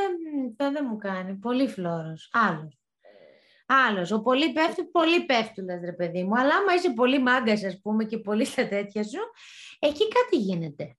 δεν, 0.55 0.73
δεν 0.73 0.85
μου 0.89 0.97
κάνει, 0.97 1.35
πολύ 1.35 1.67
φλόρος, 1.67 2.29
άλλος. 2.33 2.79
Άλλος, 3.67 4.11
ο 4.11 4.21
πολύ 4.21 4.51
πέφτει, 4.53 4.85
πολύ 4.85 5.25
πέφτουλας, 5.25 5.81
ρε 5.81 5.93
παιδί 5.93 6.23
μου. 6.23 6.37
Αλλά 6.37 6.55
άμα 6.55 6.73
είσαι 6.73 6.93
πολύ 6.93 7.21
μάγκας, 7.21 7.63
ας 7.63 7.81
πούμε, 7.81 8.03
και 8.03 8.17
πολύ 8.17 8.45
στα 8.45 8.67
τέτοια 8.67 9.03
σου, 9.03 9.19
εκεί 9.79 10.07
κάτι 10.07 10.37
γίνεται. 10.37 10.97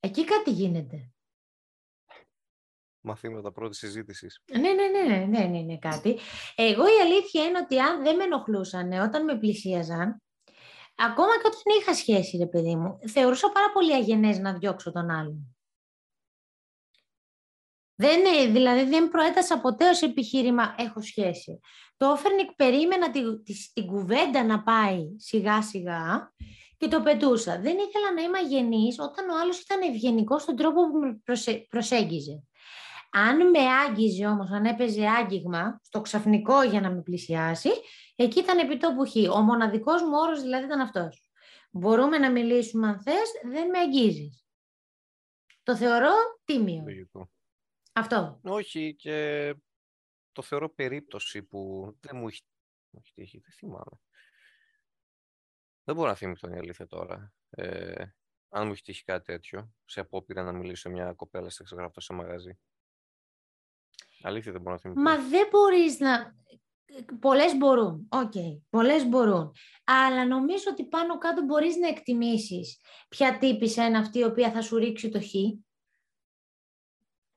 Εκεί 0.00 0.24
κάτι 0.24 0.50
γίνεται. 0.50 1.12
Μαθήματα 3.00 3.52
πρώτης 3.52 3.78
συζήτησης. 3.78 4.42
Ναι, 4.52 4.72
ναι, 4.72 4.86
ναι, 4.86 5.02
ναι, 5.02 5.24
ναι, 5.24 5.44
ναι, 5.44 5.60
ναι, 5.60 5.78
κάτι. 5.78 6.18
Εγώ 6.54 6.86
η 6.86 7.00
αλήθεια 7.02 7.44
είναι 7.44 7.58
ότι 7.58 7.78
αν 7.78 8.02
δεν 8.02 8.16
με 8.16 8.24
ενοχλούσαν 8.24 8.92
όταν 8.92 9.24
με 9.24 9.38
πλησίαζαν, 9.38 10.22
Ακόμα 11.00 11.32
και 11.32 11.46
όταν 11.46 11.80
είχα 11.80 11.94
σχέση, 11.94 12.36
ρε 12.36 12.46
παιδί 12.46 12.76
μου, 12.76 12.98
θεωρούσα 13.08 13.50
πάρα 13.50 13.72
πολύ 13.72 13.94
αγενές 13.94 14.38
να 14.38 14.52
διώξω 14.52 14.92
τον 14.92 15.10
άλλον. 15.10 15.56
Δεν, 17.94 18.52
δηλαδή 18.52 18.84
δεν 18.84 19.08
προέτασα 19.08 19.60
ποτέ 19.60 19.88
ως 19.88 20.02
επιχείρημα 20.02 20.74
έχω 20.78 21.00
σχέση. 21.00 21.60
Το 21.96 22.10
Όφερνικ 22.10 22.52
περίμενα 22.52 23.10
την, 23.10 23.42
την 23.72 23.86
κουβέντα 23.86 24.44
να 24.44 24.62
πάει 24.62 25.04
σιγά 25.16 25.62
σιγά 25.62 26.32
και 26.76 26.88
το 26.88 27.00
πετούσα. 27.00 27.60
Δεν 27.60 27.76
ήθελα 27.78 28.12
να 28.14 28.22
είμαι 28.22 28.38
αγενής 28.38 28.98
όταν 28.98 29.28
ο 29.28 29.38
άλλος 29.40 29.60
ήταν 29.60 29.80
ευγενικός 29.82 30.42
στον 30.42 30.56
τρόπο 30.56 30.90
που 30.90 30.98
με 30.98 31.20
προσέγγιζε. 31.68 32.42
Αν 33.10 33.50
με 33.50 33.58
άγγιζε 33.58 34.26
όμως, 34.26 34.50
αν 34.50 34.64
έπαιζε 34.64 35.06
άγγιγμα 35.06 35.80
στο 35.82 36.00
ξαφνικό 36.00 36.62
για 36.62 36.80
να 36.80 36.90
με 36.90 37.02
πλησιάσει, 37.02 37.70
εκεί 38.24 38.38
ήταν 38.38 38.58
επί 38.58 38.76
τόπου 38.76 39.06
χ. 39.06 39.36
Ο 39.36 39.40
μοναδικός 39.40 40.02
μου 40.02 40.12
όρος 40.14 40.40
δηλαδή 40.40 40.64
ήταν 40.64 40.80
αυτός. 40.80 41.30
Μπορούμε 41.70 42.18
να 42.18 42.30
μιλήσουμε 42.30 42.88
αν 42.88 43.00
θες, 43.00 43.30
δεν 43.44 43.70
με 43.70 43.78
αγγίζεις. 43.78 44.46
Το 45.62 45.76
θεωρώ 45.76 46.12
τίμιο. 46.44 46.84
Αυτό. 47.92 48.40
Όχι 48.42 48.94
και 48.94 49.54
το 50.32 50.42
θεωρώ 50.42 50.74
περίπτωση 50.74 51.42
που 51.42 51.92
δεν 52.00 52.16
μου 52.16 52.28
έχει, 52.28 52.42
όχι 52.90 53.12
τύχει, 53.14 53.38
δεν 53.38 53.52
θυμάμαι. 53.52 54.00
Δεν 55.84 55.94
μπορώ 55.94 56.08
να 56.08 56.14
θυμηθώ 56.14 56.48
η 56.48 56.58
αλήθεια 56.58 56.86
τώρα. 56.86 57.32
Ε, 57.50 58.04
αν 58.48 58.66
μου 58.66 58.72
έχει 58.72 58.82
τύχει 58.82 59.04
κάτι 59.04 59.24
τέτοιο, 59.24 59.72
σε 59.84 60.00
απόπειρα 60.00 60.42
να 60.42 60.52
μιλήσω 60.52 60.90
μια 60.90 61.12
κοπέλα 61.12 61.50
σε 61.50 61.62
εξεγραφτό 61.62 62.00
σε 62.00 62.12
μαγαζί. 62.12 62.58
Αλήθεια 64.22 64.52
δεν 64.52 64.60
μπορώ 64.60 64.74
να 64.74 64.80
θυμηθώ. 64.80 65.00
Μα 65.00 65.28
δεν 65.28 65.48
μπορείς 65.50 65.98
να... 65.98 66.36
Πολλές 67.20 67.56
μπορούν, 67.56 68.06
OK, 68.08 68.32
okay. 68.34 68.60
πολλές 68.70 69.06
μπορούν. 69.06 69.52
Αλλά 69.84 70.26
νομίζω 70.26 70.64
ότι 70.70 70.84
πάνω 70.84 71.18
κάτω 71.18 71.42
μπορείς 71.42 71.76
να 71.76 71.88
εκτιμήσεις 71.88 72.80
ποια 73.08 73.38
τύπισσα 73.38 73.86
είναι 73.86 73.98
αυτή 73.98 74.18
η 74.18 74.24
οποία 74.24 74.50
θα 74.50 74.62
σου 74.62 74.76
ρίξει 74.76 75.08
το 75.08 75.20
χ. 75.20 75.32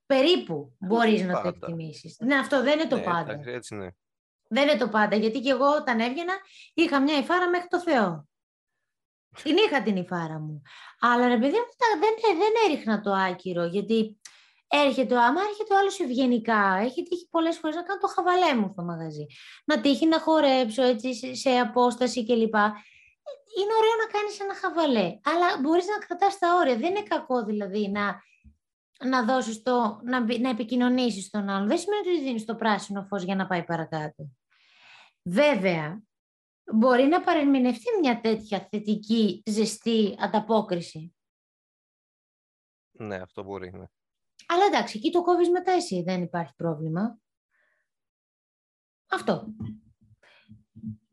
Περίπου 0.06 0.76
μπορείς 0.80 1.22
να 1.22 1.42
το 1.42 1.48
εκτιμήσεις. 1.48 2.18
Ναι, 2.20 2.38
αυτό 2.38 2.64
δεν 2.64 2.80
είναι 2.80 2.90
το 2.90 2.96
ναι, 2.96 3.04
πάντα. 3.04 3.42
Έτσι, 3.46 3.76
ναι. 3.76 3.88
Δεν 4.48 4.68
είναι 4.68 4.78
το 4.78 4.90
πάντα, 4.90 5.16
γιατί 5.16 5.40
και 5.40 5.50
εγώ 5.50 5.76
όταν 5.76 6.00
έβγαινα 6.00 6.34
είχα 6.74 7.02
μια 7.02 7.18
υφάρα 7.18 7.50
μέχρι 7.50 7.68
το 7.68 7.80
Θεό. 7.80 8.28
Την 9.44 9.58
είχα 9.58 9.84
την 9.84 9.96
υφάρα 9.96 10.40
μου. 10.40 10.62
Αλλά 11.00 11.28
ρε 11.28 11.38
παιδί 11.38 11.56
μου 11.56 12.00
δεν, 12.00 12.38
δεν 12.38 12.72
έριχνα 12.72 13.02
το 13.02 13.12
άκυρο, 13.12 13.66
γιατί 13.66 14.20
Έρχεται, 14.74 15.18
άμα 15.18 15.42
έρχεται 15.42 15.74
ο 15.74 15.78
άλλος 15.78 16.00
ευγενικά, 16.00 16.78
έχει 16.82 17.04
τύχει 17.04 17.28
πολλές 17.30 17.58
φορές 17.58 17.76
να 17.76 17.84
κάνω 17.84 18.00
το 18.00 18.08
χαβαλέ 18.08 18.56
μου 18.56 18.70
στο 18.72 18.84
μαγαζί. 18.84 19.26
Να 19.66 19.82
τύχει 19.82 20.06
να 20.06 20.20
χορέψω 20.20 20.84
έτσι 20.84 21.36
σε 21.36 21.50
απόσταση 21.50 22.26
κλπ. 22.26 22.56
Είναι 23.58 23.74
ωραίο 23.80 23.96
να 24.04 24.12
κάνεις 24.12 24.40
ένα 24.40 24.56
χαβαλέ, 24.56 25.20
αλλά 25.24 25.60
μπορείς 25.62 25.86
να 25.88 26.06
κρατάς 26.06 26.38
τα 26.38 26.56
όρια. 26.56 26.78
Δεν 26.78 26.90
είναι 26.90 27.04
κακό 27.04 27.44
δηλαδή 27.44 27.90
να, 27.90 28.22
να 29.06 29.24
δώσεις 29.24 29.62
το, 29.62 30.00
να, 30.04 30.40
να 30.40 30.50
επικοινωνήσεις 30.50 31.30
τον 31.30 31.50
άλλον. 31.50 31.68
Δεν 31.68 31.78
σημαίνει 31.78 32.08
ότι 32.08 32.24
δίνεις 32.24 32.46
το 32.46 32.56
πράσινο 32.56 33.04
φως 33.04 33.24
για 33.24 33.36
να 33.36 33.48
πάει 33.48 33.64
παρακάτω. 33.64 34.30
Βέβαια, 35.24 36.04
μπορεί 36.74 37.04
να 37.04 37.22
παρεμεινευτεί 37.22 38.00
μια 38.02 38.22
τέτοια 38.22 38.68
θετική, 38.70 39.44
ζεστή 39.46 40.16
ανταπόκριση. 40.20 41.16
Ναι, 42.92 43.16
αυτό 43.16 43.44
μπορεί, 43.44 43.72
ναι. 43.72 43.86
Αλλά 44.52 44.66
εντάξει, 44.66 44.98
εκεί 44.98 45.12
το 45.12 45.22
κόβεις 45.22 45.50
μετά 45.50 45.72
εσύ, 45.72 46.02
δεν 46.02 46.22
υπάρχει 46.22 46.54
πρόβλημα. 46.56 47.20
Αυτό. 49.10 49.46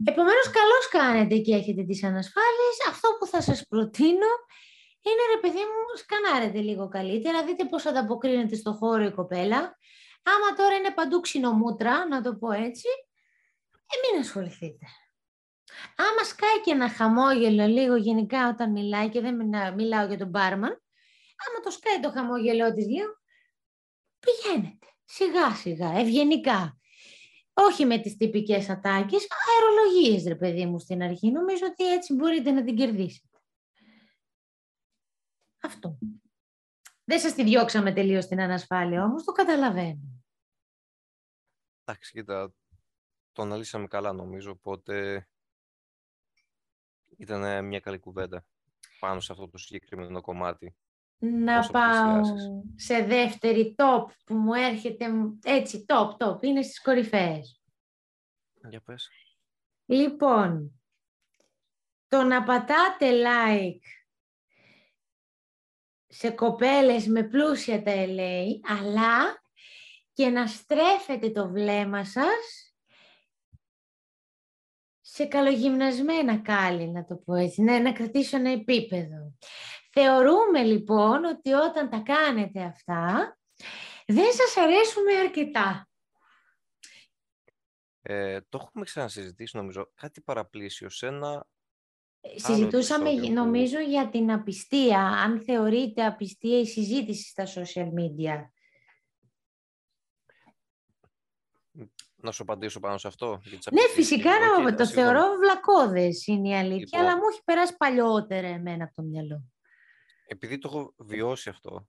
Επομένως, 0.05 0.51
καλώς 0.51 0.89
κάνετε 0.91 1.39
και 1.39 1.55
έχετε 1.55 1.83
τις 1.83 2.05
ανασφάλειες. 2.05 2.77
Αυτό 2.89 3.09
που 3.19 3.27
θα 3.27 3.41
σας 3.43 3.67
προτείνω 3.69 4.33
είναι, 5.03 5.35
ρε 5.35 5.41
παιδί 5.41 5.59
μου, 5.59 5.97
σκανάρετε 5.97 6.61
λίγο 6.61 6.89
καλύτερα, 6.89 7.45
δείτε 7.45 7.65
πώς 7.65 7.87
ανταποκρίνεται 7.87 8.57
στο 8.57 8.73
χώρο 8.73 9.05
η 9.05 9.13
κοπέλα. 9.13 9.79
Άμα 10.23 10.57
τώρα 10.57 10.75
είναι 10.75 10.91
παντού 10.91 11.21
ξινομούτρα, 11.21 12.07
να 12.07 12.23
το 12.23 12.35
πω 12.37 12.51
έτσι, 12.53 12.89
ε, 13.87 14.13
μην 14.13 14.21
ασχοληθείτε. 14.21 14.87
Άμα 15.97 16.25
σκάει 16.25 16.61
και 16.65 16.71
ένα 16.71 16.89
χαμόγελο 16.89 17.67
λίγο 17.67 17.97
γενικά 17.97 18.49
όταν 18.49 18.71
μιλάει 18.73 19.09
και 19.09 19.21
δεν 19.21 19.35
μιλάω 19.75 20.07
για 20.07 20.19
τον 20.19 20.29
μπάρμαν, 20.29 20.83
άμα 21.47 21.61
το 21.65 21.71
σκάει 21.71 22.01
το 22.01 22.11
χαμόγελό 22.11 22.75
της 22.75 22.87
λίγο, 22.87 23.18
πηγαίνετε 24.19 24.87
σιγά 25.05 25.55
σιγά, 25.55 25.99
ευγενικά. 25.99 26.79
Όχι 27.53 27.85
με 27.85 27.99
τις 27.99 28.17
τυπικές 28.17 28.69
ατάκες, 28.69 29.27
αερολογίες 29.49 30.25
ρε 30.27 30.37
παιδί 30.37 30.67
μου 30.67 30.79
στην 30.79 31.03
αρχή. 31.03 31.31
Νομίζω 31.31 31.67
ότι 31.67 31.93
έτσι 31.93 32.15
μπορείτε 32.15 32.51
να 32.51 32.65
την 32.65 32.77
κερδίσετε. 32.77 33.39
Αυτό. 35.63 35.99
Δεν 37.05 37.21
σας 37.21 37.35
τη 37.35 37.45
διώξαμε 37.45 37.93
τελείως 37.93 38.27
την 38.27 38.41
ανασφάλεια 38.41 39.05
όμως, 39.05 39.25
το 39.25 39.33
καταλαβαίνω. 39.33 40.23
Εντάξει, 41.85 42.13
κοίτα, 42.13 42.55
το 43.33 43.43
αναλύσαμε 43.43 43.87
καλά 43.87 44.13
νομίζω, 44.13 44.51
οπότε 44.51 45.29
ήταν 47.17 47.65
μια 47.65 47.81
καλή 47.81 47.99
κουβέντα 47.99 48.47
πάνω 49.01 49.21
σε 49.21 49.33
αυτό 49.33 49.49
το 49.49 49.59
συγκεκριμένο 49.59 50.21
κομμάτι. 50.21 50.77
Να 51.19 51.69
πάω 51.69 52.21
σε 52.75 53.03
δεύτερη 53.03 53.75
top 53.79 54.05
που 54.25 54.35
μου 54.35 54.55
έρχεται 54.55 55.07
έτσι, 55.45 55.85
top, 55.89 56.17
top, 56.17 56.43
είναι 56.43 56.63
στις 56.63 56.83
κορυφαίες. 56.83 57.61
Για 58.69 58.81
πες. 58.81 59.09
Λοιπόν, 59.87 60.81
το 62.09 62.23
να 62.23 62.43
πατάτε 62.43 63.11
like 63.11 63.99
σε 66.07 66.31
κοπέλες 66.31 67.07
με 67.07 67.23
πλούσια 67.23 67.83
τα 67.83 67.93
LA, 67.95 68.45
αλλά 68.63 69.43
και 70.13 70.29
να 70.29 70.47
στρέφετε 70.47 71.31
το 71.31 71.49
βλέμμα 71.49 72.05
σας 72.05 72.75
σε 75.01 75.27
καλογυμνασμένα 75.27 76.39
κάλλη, 76.39 76.91
να 76.91 77.05
το 77.05 77.17
πω 77.17 77.35
έτσι, 77.35 77.63
ναι, 77.63 77.79
να 77.79 77.93
κρατήσω 77.93 78.37
ένα 78.37 78.51
επίπεδο. 78.51 79.37
Θεωρούμε 80.01 80.63
λοιπόν 80.63 81.25
ότι 81.25 81.53
όταν 81.53 81.91
τα 81.91 81.99
κάνετε 81.99 82.63
αυτά, 82.63 83.37
δεν 84.07 84.33
σας 84.33 84.57
αρέσουμε 84.57 85.13
αρκετά. 85.15 85.89
Ε, 88.03 88.41
το 88.49 88.59
έχουμε 88.63 88.85
ξανασυζητήσει 88.85 89.57
νομίζω, 89.57 89.91
κάτι 89.95 90.21
παραπλήσιο 90.21 90.89
σε 90.89 91.07
ένα... 91.07 91.47
Ε, 92.21 92.39
συζητούσαμε 92.39 93.11
νομίζω 93.11 93.79
για 93.79 94.09
την 94.09 94.33
απιστία, 94.33 95.01
αν 95.01 95.41
θεωρείται 95.41 96.05
απιστία 96.05 96.59
η 96.59 96.67
συζήτηση 96.67 97.29
στα 97.29 97.45
social 97.47 97.89
media. 97.89 98.49
Να 102.17 102.31
σου 102.31 102.43
απαντήσω 102.43 102.81
πάνω 102.81 102.99
σε 102.99 103.09
αυτό. 103.09 103.41
ναι, 103.71 103.83
φυσικά 103.95 104.31
να 104.65 104.75
το 104.75 104.87
θεωρώ 104.87 105.23
βλακώδες 105.41 106.27
είναι 106.27 106.49
η 106.49 106.55
αλήθεια, 106.55 106.79
λοιπόν. 106.79 107.01
αλλά 107.01 107.17
μου 107.17 107.29
έχει 107.31 107.41
περάσει 107.45 107.77
παλιότερα 107.77 108.47
εμένα 108.47 108.85
από 108.85 108.95
το 108.95 109.03
μυαλό 109.03 109.43
επειδή 110.29 110.59
το 110.59 110.69
έχω 110.69 110.95
βιώσει 110.97 111.49
αυτό, 111.49 111.89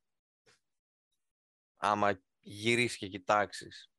άμα 1.78 2.22
γυρίσεις 2.40 2.98
και 2.98 3.08
κοιτάξεις, 3.08 3.92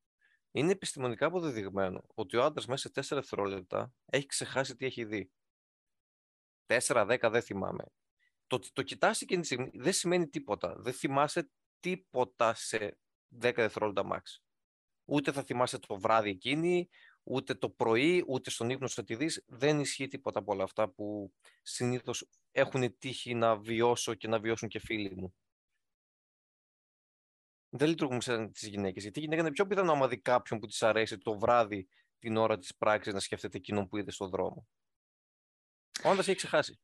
είναι 0.51 0.73
επιστημονικά 0.73 1.27
αποδεδειγμένο 1.27 2.05
ότι 2.15 2.37
ο 2.37 2.45
άντρας 2.45 2.67
μέσα 2.67 2.81
σε 2.83 2.91
τέσσερα 2.91 3.21
δευτερόλεπτα 3.21 3.93
έχει 4.05 4.27
ξεχάσει 4.27 4.77
τι 4.77 4.87
έχει 4.87 5.05
δει. 5.05 5.33
Τέσσερα, 6.67 7.05
δέκα, 7.05 7.31
δεν 7.31 7.43
θυμάμαι. 7.43 7.85
Το 8.47 8.57
ότι 8.57 8.73
το 8.73 8.83
κοιτάσει 8.83 9.25
εκείνη 9.25 9.41
τη 9.41 9.47
στιγμή 9.47 9.71
δεν 9.75 9.93
σημαίνει 9.93 10.29
τίποτα. 10.29 10.75
Δεν 10.79 10.93
θυμάσαι 10.93 11.51
τίποτα 11.81 12.55
σε 12.55 12.99
10 13.41 13.53
δευτερόλεπτα 13.55 14.09
max. 14.13 14.23
Ούτε 15.05 15.33
θα 15.33 15.43
θυμάσαι 15.43 15.79
το 15.79 16.01
βράδυ 16.01 16.31
εκείνη, 16.31 16.89
ούτε 17.23 17.55
το 17.55 17.69
πρωί, 17.71 18.25
ούτε 18.27 18.51
στον 18.51 18.71
ύπνο 18.71 18.87
σου 18.87 19.05
τη 19.05 19.15
δεις. 19.15 19.45
Δεν 19.47 19.81
ισχύει 19.81 20.09
τίποτα 20.09 20.39
από 20.39 20.53
όλα 20.53 20.65
αυτά 20.65 20.89
που 20.89 21.33
συνήθως 21.63 22.29
έχουν 22.53 22.99
τύχει 22.99 23.35
να 23.35 23.57
βιώσω 23.57 24.15
και 24.15 24.29
να 24.29 24.39
βιώσουν 24.39 24.69
και 24.69 24.79
φίλοι 24.79 25.15
μου. 25.17 25.35
Δεν 27.69 27.89
λειτουργούν 27.89 28.21
σαν 28.21 28.53
τις 28.53 28.69
γυναίκες. 28.69 29.03
Γιατί 29.03 29.19
η 29.19 29.23
γυναίκα 29.23 29.41
είναι 29.41 29.53
πιο 29.53 29.67
πιθανό 29.67 29.93
άμα 29.93 30.09
δει 30.09 30.19
κάποιον 30.19 30.61
που 30.61 30.67
της 30.67 30.83
αρέσει 30.83 31.19
το 31.19 31.39
βράδυ 31.39 31.89
την 32.19 32.37
ώρα 32.37 32.59
της 32.59 32.77
πράξης 32.77 33.13
να 33.13 33.21
σκέφτεται 33.21 33.57
εκείνον 33.57 33.89
που 33.89 33.97
είδε 33.97 34.11
στον 34.11 34.31
δρόμο. 34.31 34.67
Ο 36.05 36.09
άντρα 36.09 36.21
έχει 36.21 36.35
ξεχάσει. 36.35 36.81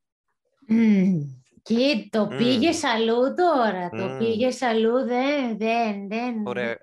Και 1.63 2.09
το 2.11 2.23
mm. 2.25 2.37
πήγες 2.37 2.85
αλλού 2.85 3.35
τώρα. 3.35 3.89
Το 3.89 4.17
πήγες 4.19 4.63
αλλού, 4.63 5.05
δεν, 5.05 5.59
δεν, 5.59 6.09
δεν. 6.09 6.47
Ωραία. 6.47 6.79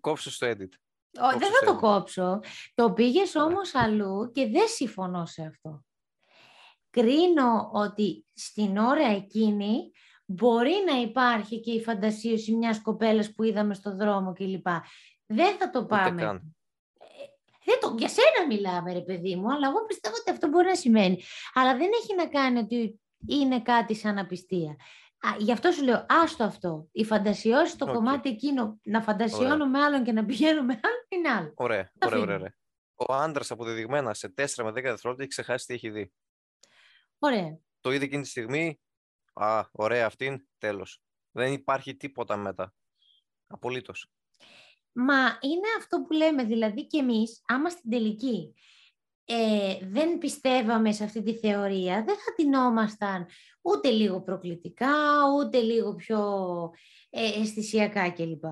κόψες 0.00 0.38
το 0.38 0.46
edit. 0.46 0.68
Δεν 1.12 1.50
θα 1.60 1.66
το 1.66 1.76
κόψω. 1.76 2.40
Το 2.74 2.92
πήγες 2.92 3.34
όμως 3.34 3.74
αλλού 3.74 4.30
και 4.32 4.46
δεν 4.46 4.68
συμφωνώ 4.68 5.26
σε 5.26 5.42
αυτό 5.42 5.82
κρίνω 6.92 7.70
ότι 7.72 8.26
στην 8.34 8.76
ώρα 8.76 9.06
εκείνη 9.06 9.90
μπορεί 10.24 10.74
να 10.86 11.00
υπάρχει 11.00 11.60
και 11.60 11.72
η 11.72 11.82
φαντασίωση 11.82 12.52
μιας 12.52 12.82
κοπέλας 12.82 13.32
που 13.32 13.42
είδαμε 13.42 13.74
στο 13.74 13.96
δρόμο 13.96 14.32
κλπ. 14.32 14.66
Δεν 15.26 15.56
θα 15.58 15.70
το 15.70 15.84
πάμε. 15.84 16.22
Ε, 16.22 16.34
δεν 17.64 17.80
το, 17.80 17.94
για 17.98 18.08
σένα 18.08 18.46
μιλάμε 18.48 18.92
ρε 18.92 19.00
παιδί 19.00 19.36
μου, 19.36 19.52
αλλά 19.52 19.68
εγώ 19.68 19.84
πιστεύω 19.86 20.14
ότι 20.20 20.30
αυτό 20.30 20.48
μπορεί 20.48 20.66
να 20.66 20.74
σημαίνει. 20.74 21.22
Αλλά 21.54 21.76
δεν 21.76 21.90
έχει 22.02 22.14
να 22.14 22.26
κάνει 22.26 22.58
ότι 22.58 23.00
είναι 23.26 23.60
κάτι 23.60 23.94
σαν 23.94 24.18
απιστία. 24.18 24.76
Α, 25.26 25.36
γι' 25.38 25.52
αυτό 25.52 25.70
σου 25.70 25.84
λέω, 25.84 26.06
άστο 26.08 26.44
αυτό. 26.44 26.88
Η 26.92 27.04
φαντασιώση, 27.04 27.76
το 27.76 27.86
κομμάτι 27.86 28.28
εκείνο, 28.28 28.80
να 28.82 29.02
φαντασιώνω 29.02 29.66
με 29.66 29.80
άλλον 29.80 30.04
και 30.04 30.12
να 30.12 30.24
πηγαίνω 30.24 30.62
με 30.62 30.80
άλλον, 30.82 31.06
είναι 31.08 31.28
άλλο. 31.28 31.52
Ωραία, 31.54 31.92
ωραία, 32.06 32.20
ωραία, 32.20 32.54
Ο 32.94 33.14
άντρας 33.14 33.50
αποδεδειγμένα 33.50 34.14
σε 34.14 34.28
4 34.28 34.64
με 34.64 34.70
10 34.70 34.72
δευτερόλεπτα 34.72 35.16
έχει 35.18 35.26
ξεχάσει 35.28 35.66
τι 35.66 35.74
έχει 35.74 35.90
δει. 35.90 36.12
Ωραία. 37.18 37.58
Το 37.80 37.92
είδε 37.92 38.04
εκείνη 38.04 38.22
τη 38.22 38.28
στιγμή. 38.28 38.80
Α, 39.32 39.64
ωραία 39.72 40.06
αυτήν, 40.06 40.48
τέλος. 40.58 41.02
Δεν 41.30 41.52
υπάρχει 41.52 41.96
τίποτα 41.96 42.36
μετά. 42.36 42.74
Απολύτως. 43.46 44.10
Μα 44.92 45.38
είναι 45.40 45.68
αυτό 45.78 46.02
που 46.02 46.12
λέμε, 46.12 46.44
δηλαδή 46.44 46.86
και 46.86 46.98
εμείς, 46.98 47.42
άμα 47.46 47.70
στην 47.70 47.90
τελική 47.90 48.54
ε, 49.24 49.78
δεν 49.82 50.18
πιστεύαμε 50.18 50.92
σε 50.92 51.04
αυτή 51.04 51.22
τη 51.22 51.34
θεωρία, 51.34 51.94
δεν 51.94 52.14
θα 52.14 52.34
τεινόμασταν 52.36 53.26
ούτε 53.62 53.90
λίγο 53.90 54.22
προκλητικά, 54.22 54.94
ούτε 55.38 55.60
λίγο 55.60 55.94
πιο 55.94 56.20
ε, 57.10 57.40
αισθησιακά 57.40 58.10
κλπ. 58.10 58.44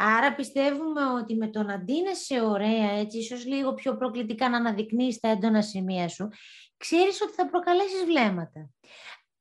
Άρα 0.00 0.34
πιστεύουμε 0.34 1.04
ότι 1.20 1.34
με 1.34 1.48
το 1.48 1.62
να 1.62 1.78
ντύνεσαι 1.78 2.40
ωραία, 2.40 2.90
έτσι, 2.90 3.18
ίσως 3.18 3.46
λίγο 3.46 3.74
πιο 3.74 3.96
προκλητικά 3.96 4.48
να 4.48 4.56
αναδεικνύεις 4.56 5.20
τα 5.20 5.28
έντονα 5.28 5.62
σημεία 5.62 6.08
σου, 6.08 6.28
ξέρεις 6.76 7.22
ότι 7.22 7.32
θα 7.32 7.46
προκαλέσεις 7.46 8.04
βλέμματα. 8.04 8.70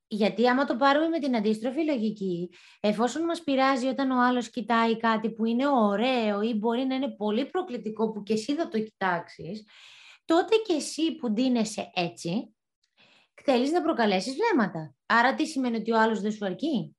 Γιατί 0.09 0.47
άμα 0.47 0.65
το 0.65 0.75
πάρουμε 0.75 1.07
με 1.07 1.19
την 1.19 1.35
αντίστροφη 1.35 1.85
λογική, 1.85 2.49
εφόσον 2.79 3.23
μας 3.23 3.43
πειράζει 3.43 3.87
όταν 3.87 4.11
ο 4.11 4.21
άλλος 4.21 4.49
κοιτάει 4.49 4.97
κάτι 4.97 5.31
που 5.31 5.45
είναι 5.45 5.67
ωραίο 5.67 6.41
ή 6.41 6.53
μπορεί 6.53 6.85
να 6.85 6.95
είναι 6.95 7.15
πολύ 7.15 7.45
προκλητικό 7.45 8.11
που 8.11 8.23
και 8.23 8.33
εσύ 8.33 8.55
θα 8.55 8.67
το 8.67 8.79
κοιτάξεις, 8.79 9.65
τότε 10.27 10.55
και 10.55 10.73
εσύ 10.73 11.15
που 11.15 11.31
ντύνεσαι 11.31 11.91
έτσι, 11.93 12.55
θέλεις 13.43 13.71
να 13.71 13.81
προκαλέσεις 13.81 14.35
βλέμματα. 14.35 14.95
Άρα 15.05 15.35
τι 15.35 15.45
σημαίνει 15.45 15.77
ότι 15.77 15.91
ο 15.91 15.99
άλλος 15.99 16.21
δεν 16.21 16.31
σου 16.31 16.45
αρκεί; 16.45 16.95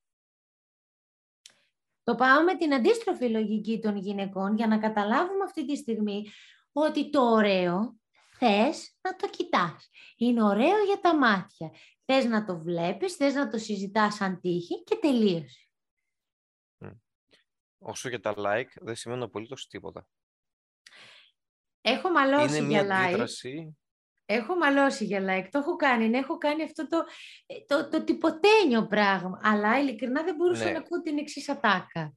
Το 2.03 2.15
πάω 2.15 2.43
με 2.43 2.57
την 2.57 2.75
αντίστροφη 2.75 3.29
λογική 3.29 3.81
των 3.81 3.97
γυναικών 3.97 4.57
για 4.57 4.67
να 4.67 4.79
καταλάβουμε 4.79 5.45
αυτή 5.45 5.67
τη 5.67 5.77
στιγμή 5.77 6.27
ότι 6.73 7.11
το 7.11 7.23
ωραίο 7.23 7.97
θες 8.39 8.97
να 9.01 9.17
το 9.17 9.29
κοιτάς. 9.29 9.91
Είναι 10.17 10.43
ωραίο 10.43 10.85
για 10.85 11.01
τα 11.01 11.17
μάτια. 11.17 11.71
Θες 12.05 12.25
να 12.25 12.45
το 12.45 12.59
βλέπεις, 12.59 13.15
θες 13.15 13.35
να 13.35 13.49
το 13.49 13.59
συζητάς 13.59 14.15
σαν 14.15 14.41
τύχη 14.41 14.83
και 14.83 14.97
τελείωσε. 14.97 15.69
Όσο 17.79 18.09
για 18.09 18.21
τα 18.21 18.35
like, 18.37 18.73
δεν 18.81 18.95
σημαίνει 18.95 19.23
απολύτως 19.23 19.67
τίποτα. 19.67 20.09
Έχω 21.93 22.11
μαλώσει 22.11 22.65
για 22.65 22.87
like. 22.91 23.25
Έχω 24.25 24.57
μαλώσει 24.57 25.05
για 25.05 25.21
like. 25.21 25.49
Το 25.51 25.59
έχω 25.59 25.77
κάνει. 25.77 26.09
Ναι, 26.09 26.19
έχω 26.19 26.39
κάνει 26.39 26.63
αυτό 26.63 26.87
το, 26.87 27.05
ε, 27.47 27.55
το, 27.67 27.89
το 27.89 28.05
τυποτένιο 28.05 28.87
πράγμα. 28.87 29.41
Αλλά 29.43 29.81
ειλικρινά 29.81 30.23
δεν 30.23 30.35
μπορούσα 30.35 30.65
ναι. 30.65 30.71
να 30.71 30.79
ακούω 30.79 31.03
την 31.03 31.19
εξής 31.19 31.49
ατάκα. 31.49 32.15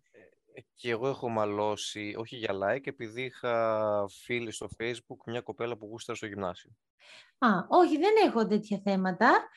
Και 0.76 0.90
εγώ 0.90 1.08
έχω 1.08 1.30
μαλώσει, 1.30 2.14
όχι 2.18 2.36
για 2.36 2.54
like, 2.54 2.88
επειδή 2.88 3.24
είχα 3.24 4.06
φίλη 4.10 4.52
στο 4.52 4.68
facebook 4.80 5.18
μια 5.26 5.42
κοπέλα 5.42 5.78
που 5.78 5.86
γούσταρα 5.86 6.18
στο 6.18 6.28
γυμνάσιο. 6.28 6.72
Α, 7.38 7.48
όχι, 7.68 7.98
δεν 7.98 8.14
έχω 8.26 8.48
τέτοια 8.48 8.82
θέματα. 8.84 9.50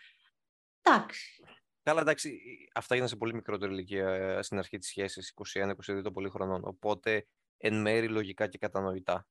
Εντάξει. 0.82 1.44
Καλά, 1.82 2.00
εντάξει, 2.00 2.38
αυτά 2.74 2.94
έγιναν 2.94 3.10
σε 3.10 3.16
πολύ 3.16 3.34
μικρότερη 3.34 3.72
ηλικία 3.72 4.08
ε, 4.08 4.42
στην 4.42 4.58
αρχή 4.58 4.78
της 4.78 4.88
σχέσης, 4.88 5.34
21-22 5.86 6.12
πολύ 6.12 6.28
χρονών. 6.30 6.60
Οπότε, 6.64 7.26
εν 7.56 7.80
μέρη 7.80 8.08
λογικά 8.08 8.46
και 8.46 8.58
κατανοητά. 8.58 9.26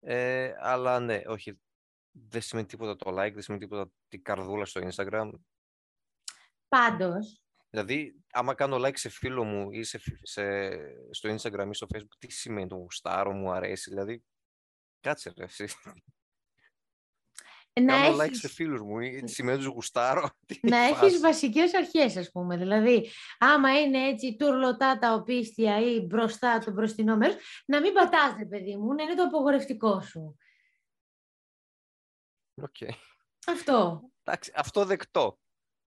Ε, 0.00 0.54
αλλά 0.58 1.00
ναι, 1.00 1.22
όχι, 1.26 1.60
δεν 2.10 2.40
σημαίνει 2.40 2.66
τίποτα 2.66 2.96
το 2.96 3.10
like, 3.10 3.32
δεν 3.32 3.42
σημαίνει 3.42 3.62
τίποτα 3.62 3.90
την 4.08 4.22
καρδούλα 4.22 4.64
στο 4.64 4.88
Instagram. 4.88 5.30
Πάντως, 6.68 7.40
Δηλαδή, 7.70 8.22
άμα 8.30 8.54
κάνω 8.54 8.76
like 8.76 8.96
σε 8.96 9.08
φίλο 9.08 9.44
μου 9.44 9.70
ή 9.70 9.82
σε, 9.82 10.00
σε, 10.22 10.70
στο 11.10 11.34
Instagram 11.34 11.68
ή 11.70 11.74
στο 11.74 11.86
Facebook, 11.94 12.16
τι 12.18 12.32
σημαίνει 12.32 12.68
το 12.68 12.76
γουστάρω, 12.76 13.32
μου 13.32 13.52
αρέσει. 13.52 13.90
Δηλαδή, 13.90 14.24
κάτσε 15.00 15.32
ρε, 15.36 15.44
εσύ. 15.44 15.66
Να 17.72 18.02
κάνω 18.02 18.16
like 18.16 18.20
έχεις, 18.20 18.38
σε 18.38 18.48
φίλους 18.48 18.82
μου 18.82 18.98
ή 19.00 19.22
τι 19.22 19.32
σημαίνει 19.32 19.58
τους 19.58 19.66
γουστάρω. 19.66 20.30
τι 20.46 20.58
να 20.62 20.76
φάση. 20.76 21.04
έχεις 21.04 21.20
βασικές 21.20 21.74
αρχές, 21.74 22.16
ας 22.16 22.30
πούμε. 22.30 22.56
Δηλαδή, 22.56 23.10
άμα 23.38 23.80
είναι 23.80 24.08
έτσι 24.08 24.36
τουρλωτά 24.38 24.98
τα 24.98 25.14
οπίστια 25.14 25.80
ή 25.80 26.00
μπροστά 26.00 26.58
το 26.58 26.70
μπροστινό 26.70 27.16
μέρος, 27.16 27.36
να 27.66 27.80
μην 27.80 27.92
πατάς, 27.92 28.34
ρε 28.38 28.44
παιδί 28.44 28.76
μου, 28.76 28.94
να 28.94 29.02
είναι 29.02 29.14
το 29.14 29.22
απογορευτικό 29.22 30.00
σου. 30.00 30.36
Οκ. 32.54 32.76
Αυτό. 33.46 34.02
Εντάξει, 34.22 34.52
αυτό 34.54 34.84
δεκτό. 34.84 35.38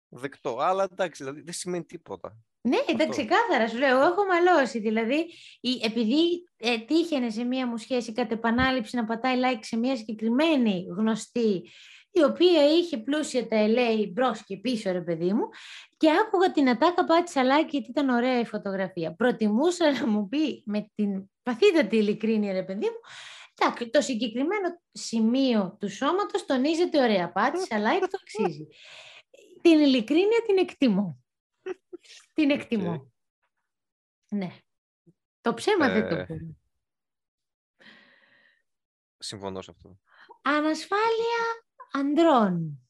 Δεκτό. 0.08 0.58
Αλλά 0.60 0.88
εντάξει, 0.92 1.24
δηλαδή, 1.24 1.42
δεν 1.42 1.54
σημαίνει 1.54 1.86
τίποτα. 1.86 2.38
Ναι, 2.64 2.78
ήταν 2.90 3.10
Αυτό. 3.10 3.10
ξεκάθαρα, 3.10 3.68
σου 3.68 3.78
λέω, 3.78 4.02
έχω 4.02 4.26
μαλώσει. 4.26 4.80
Δηλαδή, 4.80 5.28
η- 5.62 5.80
επειδή 5.84 6.44
ε, 6.58 6.78
τύχαινε 6.78 7.30
σε 7.30 7.44
μία 7.44 7.68
μου 7.68 7.78
σχέση 7.78 8.12
κατ' 8.14 8.32
επανάληψη 8.32 8.96
να 8.96 9.06
πατάει 9.06 9.38
like 9.44 9.60
σε 9.62 9.78
μία 9.78 9.96
συγκεκριμένη 9.96 10.86
γνωστή, 10.98 11.70
η 12.12 12.24
οποία 12.24 12.66
είχε 12.78 12.98
πλούσια 12.98 13.48
τα 13.48 13.58
ελέη 13.68 14.10
μπρος 14.12 14.44
και 14.46 14.58
πίσω, 14.58 14.92
ρε 14.92 15.02
παιδί 15.02 15.34
μου, 15.34 15.50
και 15.98 16.10
άκουγα 16.12 16.52
την 16.52 16.70
ατάκα 16.70 17.04
πάτησα 17.06 17.42
like 17.44 17.68
γιατί 17.70 17.90
ήταν 17.90 18.10
ωραία 18.10 18.40
η 18.40 18.46
φωτογραφία. 18.46 19.16
Προτιμούσα 19.16 19.92
να 19.92 20.08
μου 20.08 20.28
πει 20.28 20.64
με 20.66 20.90
την 20.96 21.30
βαθύτατη 21.44 21.96
ειλικρίνεια, 21.98 22.54
ρε 22.54 22.64
παιδί 22.64 22.86
μου, 22.86 23.00
«Εντάξει, 23.60 23.90
το 23.90 24.02
συγκεκριμένο 24.02 24.82
σημείο 24.92 25.78
του 25.80 25.90
σώματος 25.90 26.46
τονίζεται 26.46 27.02
ωραία. 27.04 27.32
Πάτησα 27.32 27.78
like, 27.78 28.08
το 28.10 28.18
αξίζει. 28.22 28.68
Την 29.62 29.80
ειλικρίνεια 29.80 30.42
την 30.48 30.58
εκτιμώ. 30.58 31.21
Την 32.34 32.50
εκτιμώ. 32.50 32.92
Οκ. 32.94 33.04
Ναι. 34.30 34.56
Το 35.42 35.54
ψέμα 35.54 35.90
δεν 35.90 36.10
το 36.10 36.16
Ε. 36.16 36.26
πούμε. 36.26 36.56
Συμφωνώ 39.18 39.62
σε 39.62 39.72
αυτό. 39.72 40.00
Ανασφάλεια 40.42 41.66
ανδρών. 41.92 42.86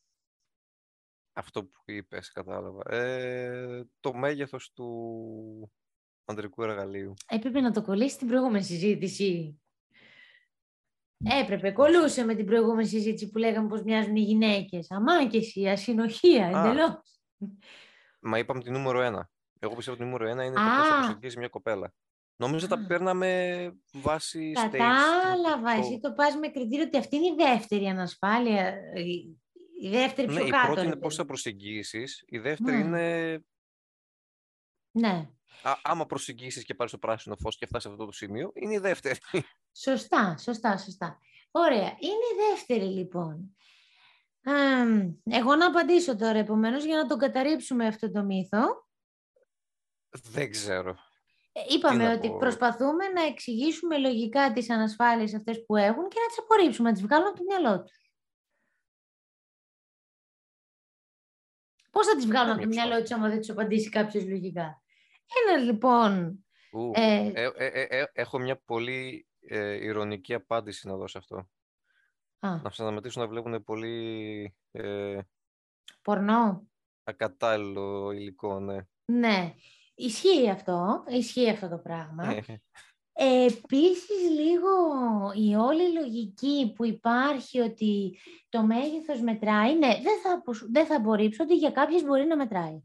Αυτό 1.34 1.66
που 1.66 1.82
είπες, 1.86 2.32
κατάλαβα. 2.32 2.96
Ε, 2.96 3.84
το 4.00 4.14
μέγεθος 4.14 4.72
του 4.72 5.72
ανδρικού 6.26 6.64
εργαλείου. 6.64 7.14
Έπρεπε 7.28 7.60
να 7.62 7.72
το 7.72 7.82
κολλήσει 7.82 8.18
την 8.18 8.28
προηγούμενη 8.28 8.64
συζήτηση. 8.64 9.62
Έπρεπε, 11.24 11.72
κολούσε 11.72 12.24
με 12.26 12.36
την 12.36 12.46
προηγούμενη 12.46 12.88
συζήτηση 12.88 13.30
που 13.30 13.38
λέγαμε 13.38 13.68
πως 13.68 13.82
μοιάζουν 13.84 14.16
οι 14.16 14.22
γυναίκες. 14.22 14.92
Αμάκεση, 14.92 15.68
ασυνοχία, 15.68 16.48
Α. 16.48 17.02
εντελώς. 18.22 18.32
Μα 18.32 18.38
είπαμε 18.38 18.62
τη 18.64 18.72
νούμερο 18.72 19.02
ένα. 19.02 19.30
Εγώ 19.60 19.76
πιστεύω 19.76 19.98
ότι 19.98 20.06
νούμερο 20.06 20.28
ένα 20.30 20.44
είναι 20.44 20.56
το 20.56 20.62
Α. 20.62 20.78
πώς 20.78 20.88
θα 20.88 20.96
προσεγγίσει 20.98 21.38
μια 21.38 21.48
κοπέλα. 21.48 21.94
Νόμιζα 22.36 22.68
τα 22.68 22.76
Α. 22.76 22.86
παίρναμε 22.88 23.72
βάσει 23.94 24.54
stage. 24.58 24.62
Κατάλαβα, 24.72 25.74
το- 25.76 25.80
εσύ 25.82 26.00
το 26.00 26.14
πας 26.14 26.36
με 26.36 26.48
κριτήριο 26.48 26.84
ότι 26.86 26.98
αυτή 26.98 27.16
είναι 27.16 27.26
η 27.26 27.36
δεύτερη 27.38 27.86
ανασφάλεια, 27.88 28.76
η- 28.94 29.40
η 29.82 29.90
δεύτερη 29.90 30.28
Ναι, 30.28 30.34
πιο 30.36 30.46
η 30.46 30.50
κάτω. 30.50 30.66
πρώτη 30.66 30.76
ρε 30.80 30.86
είναι 30.86 30.90
παιδί. 30.94 31.02
πώς 31.06 31.16
θα 31.16 31.26
προσεγγίσεις. 31.26 32.24
Η 32.28 32.38
δεύτερη 32.40 32.78
Ναι. 32.78 32.84
είναι 32.84 33.44
Ναι, 34.92 35.30
α, 35.64 35.76
άμα 35.84 36.06
προσεγγίσεις 36.06 36.64
και 36.64 36.74
πάρεις 36.74 36.92
το 36.92 36.98
πράσινο 36.98 37.36
φως 37.36 37.58
και 37.58 37.66
φτάσεις 37.66 37.88
σε 37.88 37.94
αυτό 37.94 38.06
το 38.06 38.12
σημείο, 38.12 38.52
είναι 38.54 38.74
η 38.74 38.78
δεύτερη. 38.78 39.20
Σωστά, 39.78 40.38
σωστά, 40.38 40.78
σωστά. 40.78 41.20
Ωραία. 41.52 41.96
Είναι 42.00 42.26
η 42.34 42.50
δεύτερη 42.50 42.84
λοιπόν. 42.86 43.56
Αμ, 44.44 45.14
εγώ 45.24 45.56
να 45.56 45.66
απαντήσω 45.68 46.16
τώρα 46.16 46.38
επομένως 46.38 46.84
για 46.86 46.98
να 46.98 47.08
τον 47.08 47.18
καταρρύψουμε 47.18 47.88
αυτό 47.88 48.12
το 48.12 48.24
μύθο. 48.24 48.88
Δεν 50.10 50.52
ξέρω. 50.52 50.96
Ε, 51.52 51.62
Είπαμε 51.70 52.04
να 52.04 52.14
ότι 52.14 52.28
πω. 52.28 52.38
προσπαθούμε 52.38 53.08
να 53.08 53.22
εξηγήσουμε 53.24 53.98
λογικά 53.98 54.52
τις 54.54 54.70
ανασφάλειες 54.70 55.36
αυτές 55.36 55.64
που 55.66 55.76
έχουν 55.76 56.08
και 56.10 56.20
να 56.20 56.28
τις 56.28 56.40
απορρίψουμε, 56.40 56.88
να 56.90 56.94
τις 56.96 57.04
βγάλουμε 57.04 57.30
από 57.30 57.38
το 57.38 57.44
μυαλό 57.44 57.84
τους. 57.84 58.00
Πώς 61.92 62.08
θα 62.08 62.16
τις 62.16 62.26
βγάλουν 62.26 62.52
από 62.52 62.60
το 62.62 62.68
Κάμια 62.68 62.86
μυαλό 62.86 63.02
τους 63.02 63.12
άμα 63.12 63.30
δεν 63.30 63.38
τους 63.40 63.50
απαντήσει 63.50 63.90
κάποιος 63.90 64.24
λογικά; 64.24 64.82
Ένα 65.48 65.58
λοιπόν... 65.64 66.46
Ου, 66.72 66.92
Ε, 66.96 67.32
ε, 67.34 67.52
ε, 67.56 67.66
ε, 67.66 68.00
ε, 68.00 68.06
έχω 68.14 68.40
μια 68.40 68.62
πολύ 68.66 69.28
ε, 69.48 69.74
ηρωνική 69.86 70.34
απάντηση 70.34 70.88
να 70.88 70.96
δώσω 70.96 71.18
αυτό. 71.18 71.50
Α, 72.42 72.62
Να 72.62 72.70
σταματήσουν 72.70 73.22
να 73.22 73.28
βλέπουν 73.28 73.64
πολύ 73.64 74.56
ε, 74.72 75.20
πορνό. 76.02 76.68
ακατάλληλο 77.04 78.12
υλικό, 78.12 78.60
ναι. 78.60 78.78
Ναι. 79.06 79.54
Ισχύει 79.96 80.50
αυτό. 80.50 81.04
Ισχύει 81.08 81.50
αυτό 81.50 81.70
το 81.70 81.78
πράγμα. 81.78 82.28
Ε, 82.28 82.44
Ε, 83.14 83.46
Επίσης 83.46 84.30
λίγο 84.30 84.70
η 85.34 85.56
όλη 85.56 85.94
λογική 85.94 86.74
που 86.76 86.86
υπάρχει 86.86 87.60
ότι 87.60 88.20
το 88.50 88.64
μέγεθος 88.64 89.22
μετράει, 89.22 89.78
ναι, 89.78 89.88
δεν 89.88 90.22
θα, 90.24 90.34
αποσ- 90.34 90.68
δεν 90.72 90.86
θα 90.86 90.96
απορρίψω 90.96 91.44
ότι 91.44 91.56
για 91.56 91.72
κάποιες 91.72 92.04
μπορεί 92.04 92.26
να 92.26 92.36
μετράει. 92.36 92.82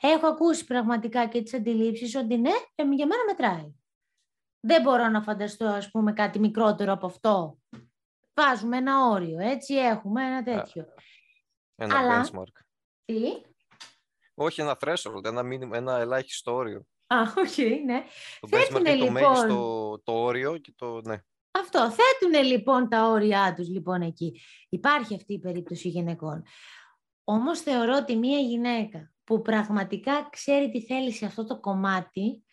Έχω 0.00 0.26
ακούσει 0.26 0.64
πραγματικά 0.64 1.26
και 1.28 1.42
τις 1.42 1.54
αντιλήψεις 1.54 2.14
ότι 2.14 2.36
ναι, 2.36 2.50
ε, 2.74 2.82
για 2.82 3.06
μένα 3.06 3.24
μετράει. 3.26 3.74
Δεν 4.60 4.82
μπορώ 4.82 5.08
να 5.08 5.22
φανταστώ 5.22 5.66
ας 5.66 5.90
πούμε 5.90 6.12
κάτι 6.12 6.38
μικρότερο 6.38 6.92
από 6.92 7.06
αυτό. 7.06 7.58
Βάζουμε 8.34 8.76
ένα 8.76 9.06
όριο, 9.08 9.38
έτσι 9.40 9.74
έχουμε 9.74 10.26
ένα 10.26 10.42
τέτοιο. 10.42 10.86
ένα 11.74 11.98
Αλλά- 11.98 12.24
benchmark. 12.24 12.62
Τι; 13.04 13.16
Όχι 14.34 14.60
ένα 14.60 14.76
threshold, 14.80 15.24
ένα, 15.24 15.42
minimum, 15.44 15.72
ένα 15.72 15.98
ελάχιστο 15.98 16.54
όριο. 16.54 16.86
Α, 17.06 17.16
οκ, 17.20 17.56
ναι. 17.84 18.04
Το 18.40 18.48
Θέτουνε, 18.48 18.90
benchmark 18.90 18.94
είναι 18.94 18.98
το 18.98 19.04
λοιπόν. 19.04 19.12
μέγιστο 19.12 20.00
το 20.04 20.12
όριο 20.12 20.56
και 20.58 20.72
το. 20.76 21.00
Ναι. 21.00 21.16
Αυτό. 21.50 21.90
Θέτουν 21.90 22.44
λοιπόν 22.46 22.88
τα 22.88 23.08
όρια 23.08 23.54
τους 23.56 23.68
λοιπόν 23.68 24.02
εκεί. 24.02 24.40
Υπάρχει 24.68 25.14
αυτή 25.14 25.32
η 25.32 25.38
περίπτωση 25.38 25.88
γυναικών. 25.88 26.42
Όμως 27.24 27.60
θεωρώ 27.60 27.96
ότι 27.96 28.16
μία 28.16 28.38
γυναίκα 28.38 29.12
που 29.24 29.42
πραγματικά 29.42 30.28
ξέρει 30.30 30.70
τι 30.70 30.82
θέλει 30.82 31.12
σε 31.12 31.26
αυτό 31.26 31.46
το 31.46 31.60
κομμάτι, 31.60 32.44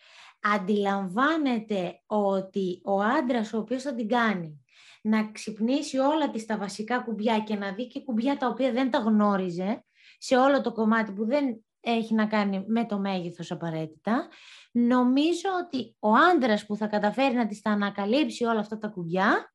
αντιλαμβάνεται 0.41 2.01
ότι 2.05 2.81
ο 2.83 3.01
άντρας 3.01 3.53
ο 3.53 3.57
οποίος 3.57 3.81
θα 3.83 3.95
την 3.95 4.07
κάνει 4.07 4.65
να 5.07 5.31
ξυπνήσει 5.31 5.97
όλα 5.97 6.29
τις 6.29 6.45
τα 6.45 6.57
βασικά 6.57 6.99
κουμπιά 6.99 7.39
και 7.39 7.55
να 7.55 7.71
δει 7.71 7.87
και 7.87 8.01
κουμπιά 8.03 8.37
τα 8.37 8.47
οποία 8.47 8.71
δεν 8.71 8.91
τα 8.91 8.97
γνώριζε 8.97 9.85
σε 10.17 10.37
όλο 10.37 10.61
το 10.61 10.71
κομμάτι 10.71 11.11
που 11.11 11.25
δεν 11.25 11.65
έχει 11.79 12.13
να 12.13 12.27
κάνει 12.27 12.63
με 12.67 12.85
το 12.85 12.99
μέγεθος 12.99 13.51
απαραίτητα, 13.51 14.27
νομίζω 14.71 15.49
ότι 15.65 15.95
ο 15.99 16.13
άντρας 16.13 16.65
που 16.65 16.75
θα 16.75 16.87
καταφέρει 16.87 17.35
να 17.35 17.47
της 17.47 17.61
τα 17.61 17.71
ανακαλύψει 17.71 18.43
όλα 18.43 18.59
αυτά 18.59 18.77
τα 18.77 18.87
κουμπιά, 18.87 19.53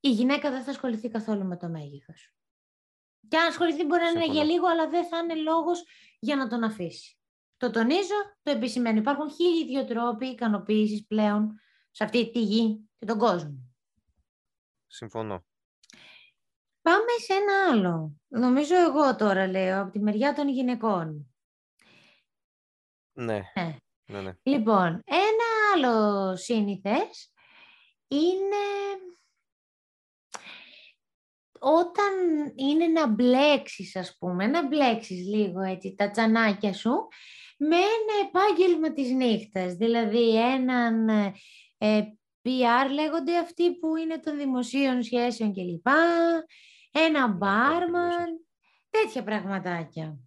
η 0.00 0.10
γυναίκα 0.10 0.50
δεν 0.50 0.62
θα 0.62 0.70
ασχοληθεί 0.70 1.08
καθόλου 1.08 1.44
με 1.44 1.56
το 1.56 1.68
μέγεθος. 1.68 2.34
Και 3.28 3.36
αν 3.36 3.46
ασχοληθεί 3.46 3.84
μπορεί 3.84 4.02
να 4.02 4.08
είναι 4.08 4.20
Συμφωνώ. 4.20 4.42
για 4.42 4.52
λίγο, 4.52 4.66
αλλά 4.66 4.88
δεν 4.88 5.04
θα 5.06 5.18
είναι 5.18 5.34
λόγος 5.34 5.84
για 6.18 6.36
να 6.36 6.48
τον 6.48 6.64
αφήσει. 6.64 7.18
Το 7.56 7.70
τονίζω, 7.70 8.18
το 8.42 8.50
επισημαίνω. 8.50 8.98
Υπάρχουν 8.98 9.30
χίλιοι 9.30 9.66
δύο 9.66 9.84
τρόποι 9.84 10.26
ικανοποίησης 10.26 11.06
πλέον 11.06 11.60
σε 11.90 12.04
αυτή 12.04 12.30
τη 12.30 12.42
γη 12.42 12.88
και 12.98 13.06
τον 13.06 13.18
κόσμο. 13.18 13.69
Συμφωνώ. 14.92 15.44
Πάμε 16.82 17.12
σε 17.24 17.32
ένα 17.32 17.68
άλλο. 17.70 18.12
Νομίζω 18.28 18.76
εγώ 18.76 19.16
τώρα 19.16 19.46
λέω, 19.46 19.82
από 19.82 19.90
τη 19.90 19.98
μεριά 19.98 20.34
των 20.34 20.48
γυναικών. 20.48 21.34
Ναι. 23.12 23.40
Ναι. 23.54 23.76
ναι, 24.06 24.20
ναι. 24.20 24.32
Λοιπόν, 24.42 25.02
ένα 25.04 25.48
άλλο 25.74 26.36
σύνηθες 26.36 27.32
είναι 28.08 28.56
όταν 31.58 32.12
είναι 32.54 32.86
να 32.86 33.06
μπλέξεις, 33.06 33.96
ας 33.96 34.16
πούμε, 34.18 34.46
να 34.46 34.66
μπλέξεις 34.66 35.26
λίγο 35.26 35.60
έτσι 35.60 35.94
τα 35.94 36.10
τσανάκια 36.10 36.72
σου 36.72 37.08
με 37.58 37.76
ένα 37.76 38.28
επάγγελμα 38.28 38.92
της 38.92 39.10
νύχτας, 39.10 39.74
δηλαδή 39.74 40.36
έναν 40.36 41.08
ε, 41.78 42.04
PR 42.42 42.92
λέγονται 42.92 43.38
αυτοί 43.38 43.78
που 43.78 43.96
είναι 43.96 44.18
των 44.18 44.38
δημοσίων 44.38 45.02
σχέσεων 45.02 45.52
κλπ. 45.52 45.86
Ένα 46.92 47.28
Ναι, 47.28 47.34
μπάρμαν, 47.34 48.46
τέτοια 48.90 49.22
πραγματάκια. 49.22 50.18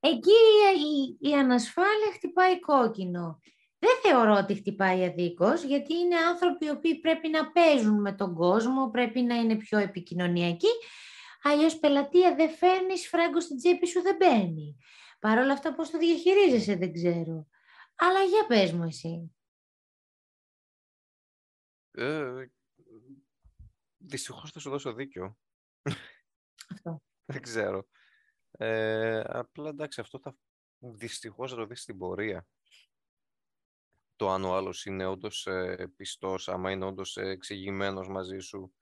Εκεί 0.00 0.30
η, 0.76 1.28
η 1.28 1.32
ανασφάλεια 1.34 2.12
χτυπάει 2.14 2.60
κόκκινο. 2.60 3.40
Δεν 3.78 3.90
θεωρώ 4.02 4.34
ότι 4.34 4.54
χτυπάει 4.54 5.04
αδίκως, 5.04 5.62
γιατί 5.62 5.94
είναι 5.94 6.16
άνθρωποι 6.16 6.66
οι 6.66 6.70
οποίοι 6.70 7.00
πρέπει 7.00 7.28
να 7.28 7.50
παίζουν 7.50 8.00
με 8.00 8.12
τον 8.12 8.34
κόσμο, 8.34 8.90
πρέπει 8.90 9.20
να 9.20 9.34
είναι 9.34 9.56
πιο 9.56 9.78
επικοινωνιακοί. 9.78 10.68
Αλλιώς 11.42 11.78
πελατεία 11.78 12.34
δεν 12.34 12.50
φέρνεις, 12.50 13.08
φράγκο 13.08 13.40
στην 13.40 13.56
τσέπη 13.56 13.86
σου 13.86 14.02
δεν 14.02 14.16
μπαίνει. 14.16 14.76
Παρ' 15.20 15.38
όλα 15.38 15.52
αυτά 15.52 15.74
πώς 15.74 15.90
το 15.90 15.98
διαχειρίζεσαι 15.98 16.74
δεν 16.74 16.92
ξέρω. 16.92 17.46
Αλλά 17.94 18.22
για 18.22 18.46
πες 18.48 18.72
μου 18.72 18.84
εσύ. 18.84 19.34
Ε, 21.96 22.46
δυστυχώς 23.96 24.50
θα 24.50 24.60
σου 24.60 24.70
δώσω 24.70 24.92
δίκιο. 24.92 25.38
Αυτό. 26.70 27.02
Δεν 27.24 27.42
ξέρω. 27.42 27.86
Ε, 28.50 29.20
απλά 29.26 29.68
εντάξει, 29.68 30.00
αυτό 30.00 30.18
θα 30.18 30.36
δυστυχώς 30.78 31.50
θα 31.50 31.56
το 31.56 31.66
δεις 31.66 31.80
στην 31.80 31.98
πορεία. 31.98 32.46
Το 34.16 34.30
αν 34.30 34.44
ο 34.44 34.54
άλλος 34.54 34.84
είναι 34.84 35.06
όντως 35.06 35.46
ε, 35.46 35.92
πιστός, 35.96 36.48
άμα 36.48 36.70
είναι 36.70 36.84
όντως 36.84 37.16
ε, 37.16 37.28
εξηγημένος 37.28 38.08
μαζί 38.08 38.38
σου. 38.38 38.74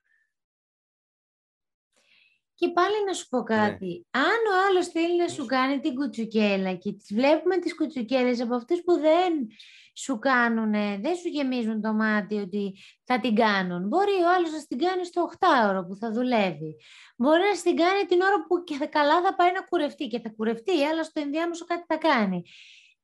Και 2.54 2.68
πάλι 2.70 3.04
να 3.04 3.12
σου 3.12 3.28
πω 3.28 3.38
Ναι. 3.38 3.44
κάτι. 3.44 4.06
Αν 4.10 4.22
ο 4.52 4.66
άλλος 4.68 4.88
θέλει 4.88 5.16
να 5.16 5.28
σου 5.28 5.46
κάνει 5.46 5.80
την 5.80 5.94
κουτσουκέλα 5.94 6.74
και 6.74 6.92
τις 6.92 7.14
βλέπουμε 7.14 7.58
τις 7.58 7.74
κουτσουκέλες 7.74 8.40
από 8.40 8.54
αυτούς 8.54 8.82
που 8.82 8.92
δεν 8.92 9.48
σου 9.94 10.18
κάνουν, 10.18 10.70
δεν 11.00 11.16
σου 11.16 11.28
γεμίζουν 11.28 11.80
το 11.80 11.92
μάτι 11.92 12.36
ότι 12.36 12.78
θα 13.04 13.20
την 13.20 13.34
κάνουν. 13.34 13.88
Μπορεί 13.88 14.12
ο 14.12 14.32
άλλος 14.36 14.50
να 14.50 14.66
την 14.66 14.78
κάνει 14.78 15.04
στο 15.04 15.30
8ωρο 15.38 15.84
που 15.88 15.96
θα 15.96 16.12
δουλεύει. 16.12 16.76
Μπορεί 17.16 17.40
να 17.54 17.60
την 17.62 17.76
κάνει 17.76 18.04
την 18.08 18.20
ώρα 18.20 18.46
που 18.46 18.64
και 18.64 18.86
καλά 18.86 19.22
θα 19.22 19.34
πάει 19.34 19.52
να 19.52 19.62
κουρευτεί 19.62 20.06
και 20.06 20.20
θα 20.20 20.30
κουρευτεί, 20.36 20.84
αλλά 20.84 21.02
στο 21.02 21.20
ενδιάμεσο 21.20 21.64
κάτι 21.64 21.84
θα 21.86 21.96
κάνει. 21.96 22.42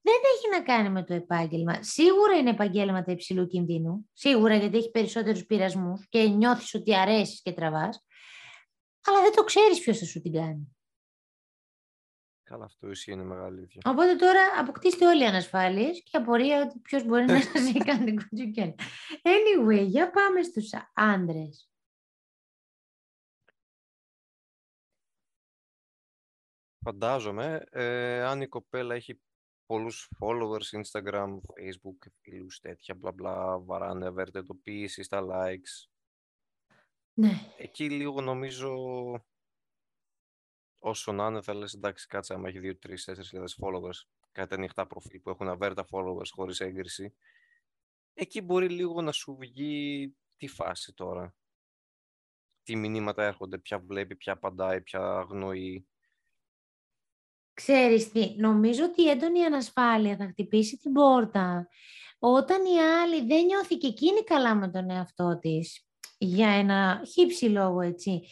Δεν 0.01 0.15
έχει 0.35 0.49
να 0.59 0.73
κάνει 0.73 0.91
με 0.91 1.05
το 1.05 1.15
επάγγελμα. 1.15 1.83
Σίγουρα 1.83 2.37
είναι 2.37 2.51
επαγγέλματα 2.51 3.13
υψηλού 3.13 3.47
κινδύνου. 3.47 4.11
Σίγουρα 4.13 4.57
γιατί 4.57 4.77
έχει 4.77 4.91
περισσότερους 4.91 5.47
πειρασμούς 5.47 6.07
και 6.09 6.23
νιώθεις 6.23 6.75
ότι 6.75 6.97
αρέσεις 6.97 7.43
και 7.43 7.53
τραβάς. 7.53 8.07
Αλλά 9.07 9.21
δεν 9.23 9.33
το 9.35 9.45
ξέρεις 9.45 9.81
ποιος 9.81 9.99
θα 9.99 10.05
σου 10.05 10.21
την 10.21 10.33
κάνει. 10.33 10.78
Καλά, 12.49 12.65
αυτό 12.65 12.91
ισχύει, 12.91 13.13
είναι 13.13 13.25
μεγάλη 13.25 13.57
αλήθεια. 13.57 13.83
Οπότε 13.85 14.17
τώρα 14.17 14.41
αποκτήστε 14.59 15.07
όλοι 15.07 15.23
οι 15.23 15.27
ανασφάλειες 15.27 16.03
και 16.03 16.17
απορία 16.17 16.63
ότι 16.63 16.79
ποιος 16.79 17.05
μπορεί 17.05 17.25
να 17.25 17.41
σας 17.41 17.55
έχει 17.55 17.79
κάνει 17.79 18.05
την 18.05 18.17
κουτσουκέλα. 18.17 18.75
Anyway, 19.23 19.87
για 19.87 20.11
πάμε 20.11 20.43
στους 20.43 20.71
άντρες. 20.95 21.71
Φαντάζομαι, 26.85 27.65
ε, 27.71 28.23
αν 28.23 28.41
η 28.41 28.47
κοπέλα 28.47 28.95
έχει 28.95 29.21
πολλούς 29.67 30.11
followers, 30.21 30.81
Instagram, 30.83 31.37
Facebook, 31.37 32.11
φίλους, 32.21 32.61
τέτοια, 32.61 32.95
μπλα 32.95 33.13
μπλα, 33.13 33.59
βαράνε 33.59 34.07
ευερτετοποίηση 34.07 35.03
στα 35.03 35.27
likes. 35.31 35.89
Ναι. 37.15 37.31
Εκεί 37.59 37.91
λίγο 37.91 38.21
νομίζω, 38.21 38.75
όσο 40.79 41.13
να 41.13 41.27
είναι, 41.27 41.43
θα 41.43 41.55
λες 41.55 41.73
εντάξει, 41.73 42.07
κάτσε 42.07 42.35
άμα 42.35 42.49
έχει 42.49 42.61
2, 42.63 42.79
3, 42.87 42.91
4 42.91 43.25
χιλιάδες 43.25 43.59
followers, 43.61 44.09
κάτι 44.33 44.55
ανοιχτά 44.55 44.87
προφίλ 44.87 45.21
που 45.21 45.31
έχουν 45.31 45.49
αβέρτα 45.49 45.87
followers 45.91 46.29
χωρίς 46.31 46.61
έγκριση. 46.61 47.15
Εκεί 48.15 48.41
μπορεί 48.41 48.69
λίγο 48.69 49.03
να 49.03 49.13
σου 49.13 49.37
βγει 49.37 50.15
τη 50.37 50.49
φάση 50.49 50.95
τώρα. 50.95 51.35
Τι 52.63 52.77
μηνύματα 52.77 53.25
έρχονται, 53.25 53.59
ποια 53.59 53.79
βλέπει, 53.79 54.17
ποια 54.17 54.33
απαντάει, 54.33 54.81
ποια 54.83 55.01
αγνοεί. 55.01 55.89
Ξέρεις 57.53 58.13
τι, 58.13 58.35
νομίζω 58.37 58.85
ότι 58.85 59.03
η 59.03 59.09
έντονη 59.09 59.45
ανασφάλεια 59.45 60.17
θα 60.17 60.27
χτυπήσει 60.27 60.77
την 60.77 60.93
πόρτα 60.93 61.69
όταν 62.19 62.65
η 62.65 62.79
άλλη 62.79 63.27
δεν 63.27 63.45
νιώθει 63.45 63.77
και 63.77 63.87
εκείνη 63.87 64.25
καλά 64.25 64.55
με 64.55 64.71
τον 64.71 64.91
εαυτό 64.91 65.39
της 65.39 65.88
για 66.19 66.49
ένα 66.49 67.03
χύψη 67.13 67.45
λόγο 67.45 67.81
έτσι 67.81 68.23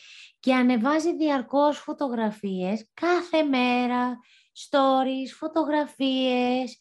και 0.40 0.54
ανεβάζει 0.54 1.16
διαρκώς 1.16 1.78
φωτογραφίες 1.78 2.90
κάθε 2.94 3.42
μέρα, 3.42 4.18
stories, 4.52 5.30
φωτογραφίες 5.36 6.78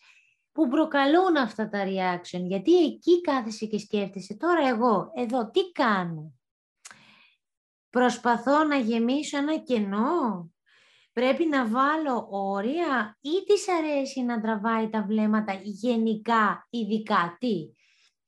που 0.51 0.67
προκαλούν 0.67 1.37
αυτά 1.37 1.69
τα 1.69 1.83
reaction 1.85 2.41
γιατί 2.41 2.85
εκεί 2.85 3.21
κάθεσαι 3.21 3.65
και 3.65 3.77
σκέφτεσαι 3.77 4.35
τώρα 4.35 4.67
εγώ 4.67 5.11
εδώ 5.15 5.49
τι 5.51 5.71
κάνω; 5.71 6.33
Προσπαθώ 7.89 8.63
να 8.63 8.75
γεμίσω 8.77 9.37
ένα 9.37 9.57
κενό; 9.57 10.51
Πρέπει 11.13 11.45
να 11.45 11.67
βάλω 11.67 12.27
όρια 12.31 13.17
ή 13.21 13.43
της 13.45 13.69
αρέσει 13.69 14.21
να 14.21 14.41
τραβάει 14.41 14.89
τα 14.89 15.03
βλέμματα 15.03 15.59
γενικά, 15.63 16.67
ειδικά, 16.69 17.37
τι; 17.39 17.69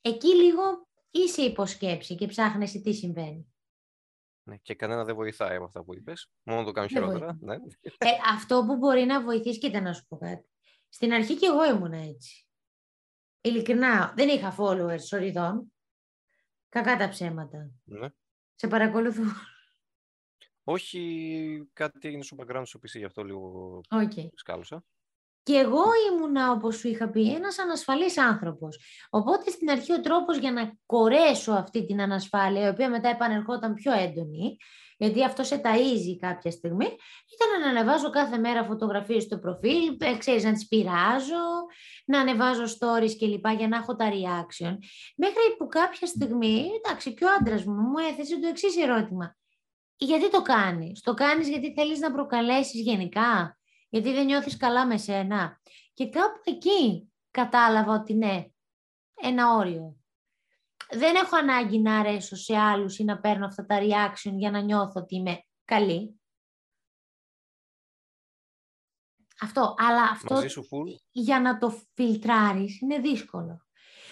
Εκεί 0.02 0.36
λίγο 0.36 0.87
είσαι 1.19 1.41
υπό 1.41 1.66
σκέψη 1.66 2.15
και 2.15 2.27
ψάχνεσαι 2.27 2.80
τι 2.80 2.93
συμβαίνει. 2.93 3.51
Ναι, 4.43 4.58
και 4.58 4.75
κανένα 4.75 5.03
δεν 5.03 5.15
βοηθάει 5.15 5.56
από 5.56 5.65
αυτά 5.65 5.84
που 5.84 5.95
είπες. 5.95 6.30
Μόνο 6.43 6.63
το 6.63 6.71
κάνω 6.71 6.88
Δεν 6.88 6.97
χειρότερα. 6.97 7.38
Ναι. 7.41 7.53
Ε, 7.97 8.10
αυτό 8.34 8.63
που 8.67 8.77
μπορεί 8.77 9.03
να 9.03 9.23
βοηθήσει, 9.23 9.60
κοίτα 9.60 9.82
να 9.82 9.93
σου 9.93 10.06
πω 10.08 10.17
κάτι. 10.17 10.49
Στην 10.89 11.13
αρχή 11.13 11.36
και 11.36 11.45
εγώ 11.45 11.65
ήμουν 11.65 11.93
έτσι. 11.93 12.47
Ειλικρινά, 13.41 14.13
δεν 14.15 14.30
είχα 14.30 14.56
followers 14.58 15.01
σωρηδόν. 15.02 15.74
Κακά 16.69 16.97
τα 16.97 17.10
ψέματα. 17.10 17.71
ναι. 17.84 18.08
Σε 18.56 18.67
παρακολουθώ. 18.67 19.23
Όχι, 20.63 21.69
κάτι 21.73 22.08
έγινε 22.08 22.23
στο 22.23 22.36
background 22.39 22.63
στο 22.65 22.80
PC, 22.80 22.97
γι' 22.97 23.03
αυτό 23.06 23.23
λίγο 23.23 23.82
Οκ. 23.89 24.12
σκάλωσα. 24.34 24.86
Και 25.48 25.58
εγώ 25.58 25.84
ήμουνα, 26.12 26.52
όπως 26.52 26.76
σου 26.76 26.88
είχα 26.88 27.10
πει, 27.10 27.34
ένας 27.34 27.60
ανασφαλής 27.60 28.18
άνθρωπος. 28.18 28.80
Οπότε 29.10 29.50
στην 29.50 29.70
αρχή 29.70 29.94
ο 29.94 30.02
τρόπος 30.02 30.38
για 30.38 30.52
να 30.52 30.78
κορέσω 30.86 31.52
αυτή 31.52 31.86
την 31.86 32.02
ανασφάλεια, 32.02 32.66
η 32.66 32.70
οποία 32.70 32.90
μετά 32.90 33.10
επανερχόταν 33.10 33.74
πιο 33.74 33.92
έντονη, 33.94 34.58
γιατί 34.98 35.24
αυτό 35.24 35.44
σε 35.44 35.62
ταΐζει 35.64 36.18
κάποια 36.20 36.52
στιγμή, 36.52 36.86
ήταν 37.34 37.62
να 37.62 37.70
ανεβάζω 37.70 38.10
κάθε 38.10 38.38
μέρα 38.38 38.64
φωτογραφίες 38.64 39.24
στο 39.24 39.38
προφίλ, 39.38 39.96
ε, 39.98 40.18
ξέρεις, 40.18 40.44
να 40.44 40.54
τις 40.54 40.68
πειράζω, 40.68 41.46
να 42.06 42.20
ανεβάζω 42.20 42.64
stories 42.64 43.16
κλπ. 43.18 43.48
για 43.58 43.68
να 43.68 43.78
έχω 43.78 43.96
τα 43.96 44.10
reaction. 44.10 44.78
Μέχρι 45.16 45.56
που 45.58 45.68
κάποια 45.68 46.08
στιγμή, 46.08 46.70
εντάξει, 46.84 47.14
και 47.14 47.26
ο 47.26 47.28
άντρας 47.40 47.64
μου 47.64 47.74
μου 47.74 47.98
έθεσε 48.12 48.40
το 48.40 48.48
εξής 48.48 48.78
ερώτημα. 48.78 49.36
Γιατί 49.98 50.30
το 50.30 50.42
κάνεις; 50.42 51.02
Το 51.02 51.14
κάνεις 51.14 51.50
γιατί 51.50 51.74
θέλεις 51.74 52.00
να 52.00 52.12
προκαλέσεις 52.12 52.82
γενικά; 52.82 53.57
Γιατί 53.89 54.13
δεν 54.13 54.26
νιώθεις 54.26 54.58
καλά 54.58 54.86
με 54.86 54.97
σένα. 54.97 55.62
Και 55.93 56.10
κάπου 56.10 56.41
εκεί 56.43 57.12
κατάλαβα 57.32 57.93
ότι 57.93 58.13
ναι, 58.13 58.45
ένα 59.21 59.56
όριο. 59.56 59.97
Δεν 60.89 61.15
έχω 61.15 61.36
ανάγκη 61.36 61.80
να 61.80 62.00
αρέσω 62.00 62.36
σε 62.36 62.58
άλλους 62.58 63.00
ή 63.00 63.04
να 63.04 63.19
παίρνω 63.19 63.45
αυτά 63.45 63.65
τα 63.65 63.80
reaction 63.82 64.32
για 64.34 64.52
να 64.52 64.60
νιώθω 64.60 65.02
ότι 65.02 65.15
είμαι 65.15 65.43
καλή. 65.65 66.21
Αυτό, 69.41 69.76
αλλά 69.78 70.04
αυτό 70.04 70.34
Μαζί 70.34 70.47
σου 70.47 70.63
full. 70.63 70.95
για 71.12 71.41
να 71.41 71.58
το 71.58 71.82
φιλτράρεις 71.93 72.82
είναι 72.82 73.00
δύσκολο. 73.00 73.65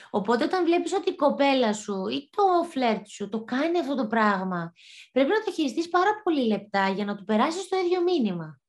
Οπότε 0.10 0.44
όταν 0.44 0.66
βλέπεις 0.66 0.94
ότι 0.94 1.10
η 1.10 1.16
κοπέλα 1.16 1.74
σου 1.74 2.08
ή 2.08 2.30
το 2.30 2.64
φλερτ 2.70 3.08
σου 3.08 3.30
το 3.30 3.44
κάνει 3.44 3.80
αυτό 3.80 3.96
το 3.96 4.08
πράγμα, 4.08 4.74
πρέπει 5.12 5.30
να 5.30 5.44
το 5.44 5.52
χειριστείς 5.52 5.90
πάρα 5.90 6.22
πολύ 6.24 6.48
λεπτά 6.48 6.90
για 6.90 7.06
να 7.06 7.16
του 7.16 7.24
περάσεις 7.24 7.68
το 7.68 7.78
ίδιο 7.78 8.04
μήνυμα. 8.04 8.60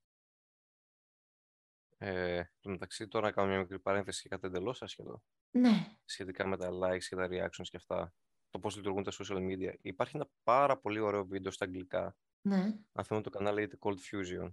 Ε, 1.99 2.43
το 2.61 2.71
μεταξύ, 2.71 3.09
τώρα 3.09 3.27
να 3.27 3.33
κάνω 3.33 3.49
μια 3.49 3.59
μικρή 3.59 3.79
παρένθεση 3.81 4.23
και 4.23 4.29
κάτι 4.29 4.47
εντελώς 4.47 4.83
άσχετο 4.83 5.23
Ναι. 5.51 5.97
σχετικά 6.05 6.47
με 6.47 6.57
τα 6.57 6.71
likes 6.71 7.03
και 7.09 7.17
τα 7.17 7.29
reactions 7.31 7.65
και 7.71 7.77
αυτά. 7.77 8.15
Το 8.51 8.59
πώς 8.59 8.77
λειτουργούν 8.77 9.03
τα 9.03 9.13
social 9.13 9.39
media. 9.39 9.75
Υπάρχει 9.81 10.17
ένα 10.17 10.29
πάρα 10.43 10.79
πολύ 10.79 10.99
ωραίο 10.99 11.25
βίντεο 11.27 11.51
στα 11.53 11.65
αγγλικά. 11.65 12.17
Ναι. 12.41 12.63
Αν 12.93 13.05
θυμάμαι 13.05 13.25
το 13.25 13.31
κανάλι 13.31 13.55
λέγεται 13.57 13.77
Cold 13.81 13.97
Fusion. 14.11 14.53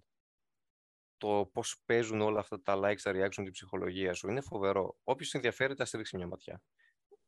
Το 1.18 1.50
πώς 1.54 1.82
παίζουν 1.86 2.22
όλα 2.22 2.40
αυτά 2.40 2.62
τα 2.62 2.76
likes, 2.78 3.00
τα 3.02 3.12
reactions, 3.16 3.34
την 3.34 3.52
ψυχολογία 3.52 4.14
σου. 4.14 4.30
Είναι 4.30 4.42
φοβερό. 4.42 4.98
Όποιος 5.04 5.34
ενδιαφέρεται, 5.34 5.84
α 5.84 5.88
ρίξει 5.94 6.18
μια 6.18 6.28
ματιά. 6.28 6.62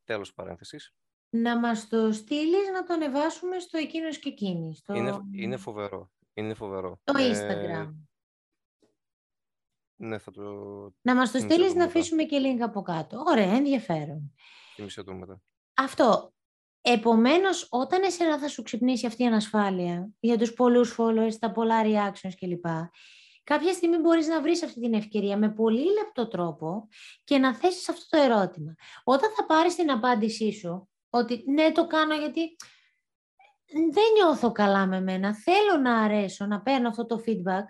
Τέλος 0.04 0.34
παρένθεσης. 0.34 0.94
Να 1.30 1.60
μας 1.60 1.88
το 1.88 2.12
στείλεις 2.12 2.70
να 2.74 2.84
το 2.84 2.94
ανεβάσουμε 2.94 3.60
στο 3.60 3.78
εκείνος 3.78 4.20
και 4.20 4.30
εκείνης. 4.30 4.78
Στο... 4.78 4.94
Είναι, 4.94 5.20
είναι 5.32 5.58
φοβερό. 5.58 6.12
Είναι 6.34 6.54
φοβερό. 6.54 7.00
Το 7.04 7.14
Ε, 7.18 7.32
Instagram. 7.32 7.94
Ναι, 9.96 10.18
θα 10.18 10.32
το 10.32 10.42
Να 11.02 11.16
μας 11.16 11.32
το 11.32 11.38
θυμίσαι 11.38 11.54
στείλεις 11.54 11.74
το 11.74 11.78
να 11.80 11.86
μετά. 11.86 12.00
αφήσουμε 12.00 12.24
και 12.24 12.40
link 12.42 12.60
από 12.60 12.82
κάτω. 12.82 13.24
Ωραία, 13.26 13.54
ενδιαφέρον. 13.56 14.34
θυμίσω 14.76 15.04
το 15.04 15.14
μετά. 15.14 15.42
Αυτό. 15.74 16.34
Επομένως, 16.82 17.68
όταν 17.72 18.04
εσένα 18.04 18.40
θα 18.40 18.48
σου 18.48 18.62
ξυπνήσει 18.64 19.06
αυτή 19.06 19.24
η 19.24 19.26
ανασφάλεια 19.26 20.10
για 20.20 20.38
τους 20.38 20.54
πολλούς 20.54 20.96
followers, 20.98 21.34
τα 21.40 21.52
πολλά 21.52 21.82
reactions 21.84 22.34
κλπ. 22.40 22.66
Κάποια 23.44 23.74
στιγμή 23.74 23.98
μπορείς 23.98 24.28
να 24.28 24.42
βρεις 24.42 24.64
αυτή 24.64 24.80
την 24.80 24.94
ευκαιρία 24.94 25.38
με 25.38 25.50
πολύ 25.50 25.84
λεπτό 25.94 26.28
τρόπο 26.28 26.88
και 27.24 27.38
να 27.38 27.56
θέσεις 27.56 27.90
αυτό 27.90 28.18
το 28.18 28.24
ερώτημα. 28.24 28.76
Όταν 29.04 29.32
θα 29.36 29.46
πάρεις 29.46 29.76
την 29.76 29.92
απάντησή 29.92 30.52
σου, 30.52 30.90
ότι 31.10 31.44
ναι 31.48 31.72
το 31.72 31.88
κάνω 31.88 32.16
γιατί 32.16 32.56
δεν 33.66 34.04
νιώθω 34.14 34.52
καλά 34.52 34.86
με 34.86 35.02
μένα, 35.02 35.36
θέλω 35.36 35.78
να 35.82 36.00
αρέσω, 36.00 36.46
να 36.46 36.62
παίρνω 36.62 36.88
αυτό 36.88 37.06
το 37.06 37.24
feedback, 37.26 37.64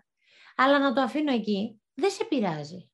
αλλά 0.55 0.79
να 0.79 0.93
το 0.93 1.01
αφήνω 1.01 1.33
εκεί, 1.33 1.81
δεν 1.95 2.09
σε 2.11 2.23
πειράζει. 2.25 2.89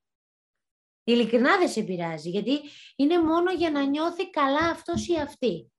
Ειλικρινά 1.04 1.58
δεν 1.58 1.70
σε 1.70 1.82
πειράζει, 1.84 2.30
γιατί 2.30 2.60
είναι 2.96 3.22
μόνο 3.22 3.52
για 3.52 3.72
να 3.72 3.84
νιώθει 3.84 4.30
καλά 4.30 4.70
αυτός 4.70 5.08
ή 5.08 5.16
αυτή. 5.16 5.72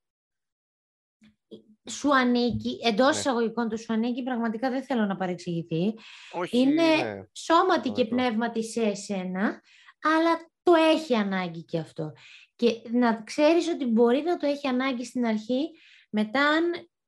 Σου 1.91 2.15
ανήκει, 2.15 2.79
εντός 2.83 3.13
Ναι. 3.15 3.19
εισαγωγικών 3.21 3.69
του 3.69 3.79
σου 3.79 3.93
ανήκει, 3.93 4.23
πραγματικά 4.23 4.71
δεν 4.71 4.85
θέλω 4.85 5.07
να 5.07 5.17
παρεξηγηθεί. 5.17 5.95
Όχι, 6.33 6.59
Είναι 6.59 6.83
ναι. 6.97 7.23
σώματι 7.33 7.91
και 7.91 8.03
Κατανοητό. 8.03 8.15
πνεύματι 8.17 8.65
σε 8.65 8.83
εσένα, 8.83 9.63
αλλά 10.03 10.51
το 10.63 10.73
έχει 10.75 11.15
ανάγκη 11.15 11.65
και 11.65 11.79
αυτό. 11.79 12.13
Και 12.57 12.83
να 12.91 13.23
ξέρεις 13.23 13.69
ότι 13.69 13.85
μπορεί 13.87 14.23
να 14.23 14.37
το 14.37 14.47
έχει 14.47 14.67
ανάγκη 14.67 15.05
στην 15.05 15.27
αρχή, 15.27 15.71
μετά 16.11 16.49
αν 16.49 16.65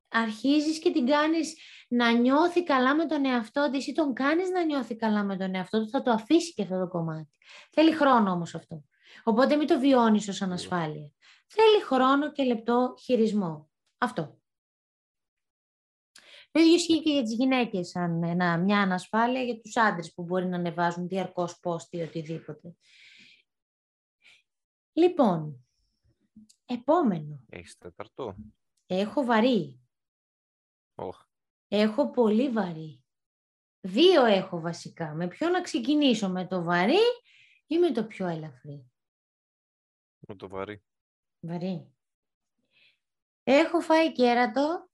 αρχίζεις 0.08 0.78
και 0.78 0.90
την 0.90 1.06
κάνεις 1.06 1.56
να 1.89 2.12
νιώθει 2.12 2.64
καλά 2.64 2.95
με 2.95 3.07
τον 3.07 3.24
εαυτό 3.24 3.70
της 3.72 3.87
ή 3.87 3.93
τον 3.93 4.14
κάνεις 4.14 4.51
να 4.51 4.64
νιώθει 4.64 4.97
καλά 4.97 5.24
με 5.24 5.37
τον 5.37 5.55
εαυτό 5.55 5.80
του, 5.85 5.91
θα 5.91 6.03
το 6.03 6.11
αφήσει 6.11 6.53
και 6.53 6.62
αυτό 6.62 6.78
το 6.78 6.89
κομμάτι. 6.89 7.39
Θέλει 7.70 7.93
χρόνο 7.93 8.30
όμως 8.30 8.55
αυτό. 8.55 8.85
Οπότε 9.24 9.57
μην 9.57 9.66
το 9.66 9.78
βιώνεις 9.78 10.28
ως 10.28 10.43
ανασφάλεια. 10.43 11.11
Θέλει 11.47 11.82
χρόνο 11.82 12.32
και 12.32 12.45
λεπτό 12.45 12.95
χειρισμό. 13.03 13.70
Αυτό. 13.99 14.39
Το 16.51 16.61
ίδιο 16.61 16.74
ισχύει 16.74 17.03
και 17.03 17.12
για 17.12 17.22
τις 17.22 17.35
γυναίκες, 17.35 17.89
σαν 17.89 18.22
ένα, 18.22 18.59
μια 18.59 18.80
ανασφάλεια 18.80 19.43
για 19.43 19.61
τους 19.61 19.76
άντρες 19.76 20.12
που 20.14 20.22
μπορεί 20.22 20.47
να 20.47 20.57
ανεβάζουν 20.57 21.09
διαρκώς 21.09 21.59
πόστι 21.61 21.97
ή 21.97 22.03
οτιδήποτε. 22.03 22.76
Λοιπόν, 24.93 25.66
επόμενο. 26.64 27.45
Έχεις 27.49 27.78
τέταρτο. 27.78 28.37
Έχω 28.87 29.24
βαρύ. 29.24 29.80
Oh. 30.95 31.11
Έχω 31.68 32.10
πολύ 32.10 32.50
βαρύ. 32.50 33.04
Δύο 33.80 34.24
έχω 34.24 34.60
βασικά. 34.60 35.14
Με 35.14 35.28
ποιο 35.28 35.48
να 35.48 35.60
ξεκινήσω, 35.60 36.28
με 36.28 36.46
το 36.46 36.62
βαρύ 36.62 37.02
ή 37.66 37.78
με 37.78 37.92
το 37.92 38.04
πιο 38.04 38.26
ελαφρύ; 38.26 38.90
Με 40.18 40.34
το 40.34 40.48
βαρύ. 40.48 40.82
Βαρύ. 41.40 41.94
Έχω 43.42 43.80
φάει 43.80 44.12
κέρατο 44.12 44.88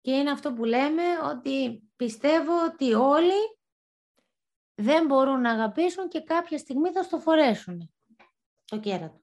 και 0.00 0.12
είναι 0.12 0.30
αυτό 0.30 0.52
που 0.52 0.64
λέμε 0.64 1.02
ότι 1.24 1.82
πιστεύω 1.96 2.64
ότι 2.64 2.94
όλοι 2.94 3.58
δεν 4.74 5.06
μπορούν 5.06 5.40
να 5.40 5.50
αγαπήσουν 5.50 6.08
και 6.08 6.20
κάποια 6.20 6.58
στιγμή 6.58 6.92
θα 6.92 7.02
στο 7.02 7.18
φορέσουν 7.18 7.94
το 8.64 8.80
κέρατο. 8.80 9.20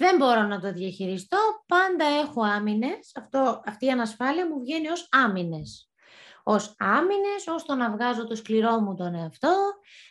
Δεν 0.00 0.16
μπορώ 0.16 0.42
να 0.42 0.60
το 0.60 0.72
διαχειριστώ, 0.72 1.38
πάντα 1.66 2.04
έχω 2.04 2.42
άμυνες, 2.42 3.12
αυτό, 3.16 3.62
αυτή 3.64 3.86
η 3.86 3.90
ανασφάλεια 3.90 4.48
μου 4.48 4.58
βγαίνει 4.60 4.88
ως 4.88 5.08
άμυνες. 5.10 5.90
Ως 6.42 6.74
άμυνες, 6.78 7.46
ως 7.46 7.64
το 7.64 7.74
να 7.74 7.90
βγάζω 7.90 8.26
το 8.26 8.34
σκληρό 8.34 8.80
μου 8.80 8.94
τον 8.94 9.14
εαυτό, 9.14 9.54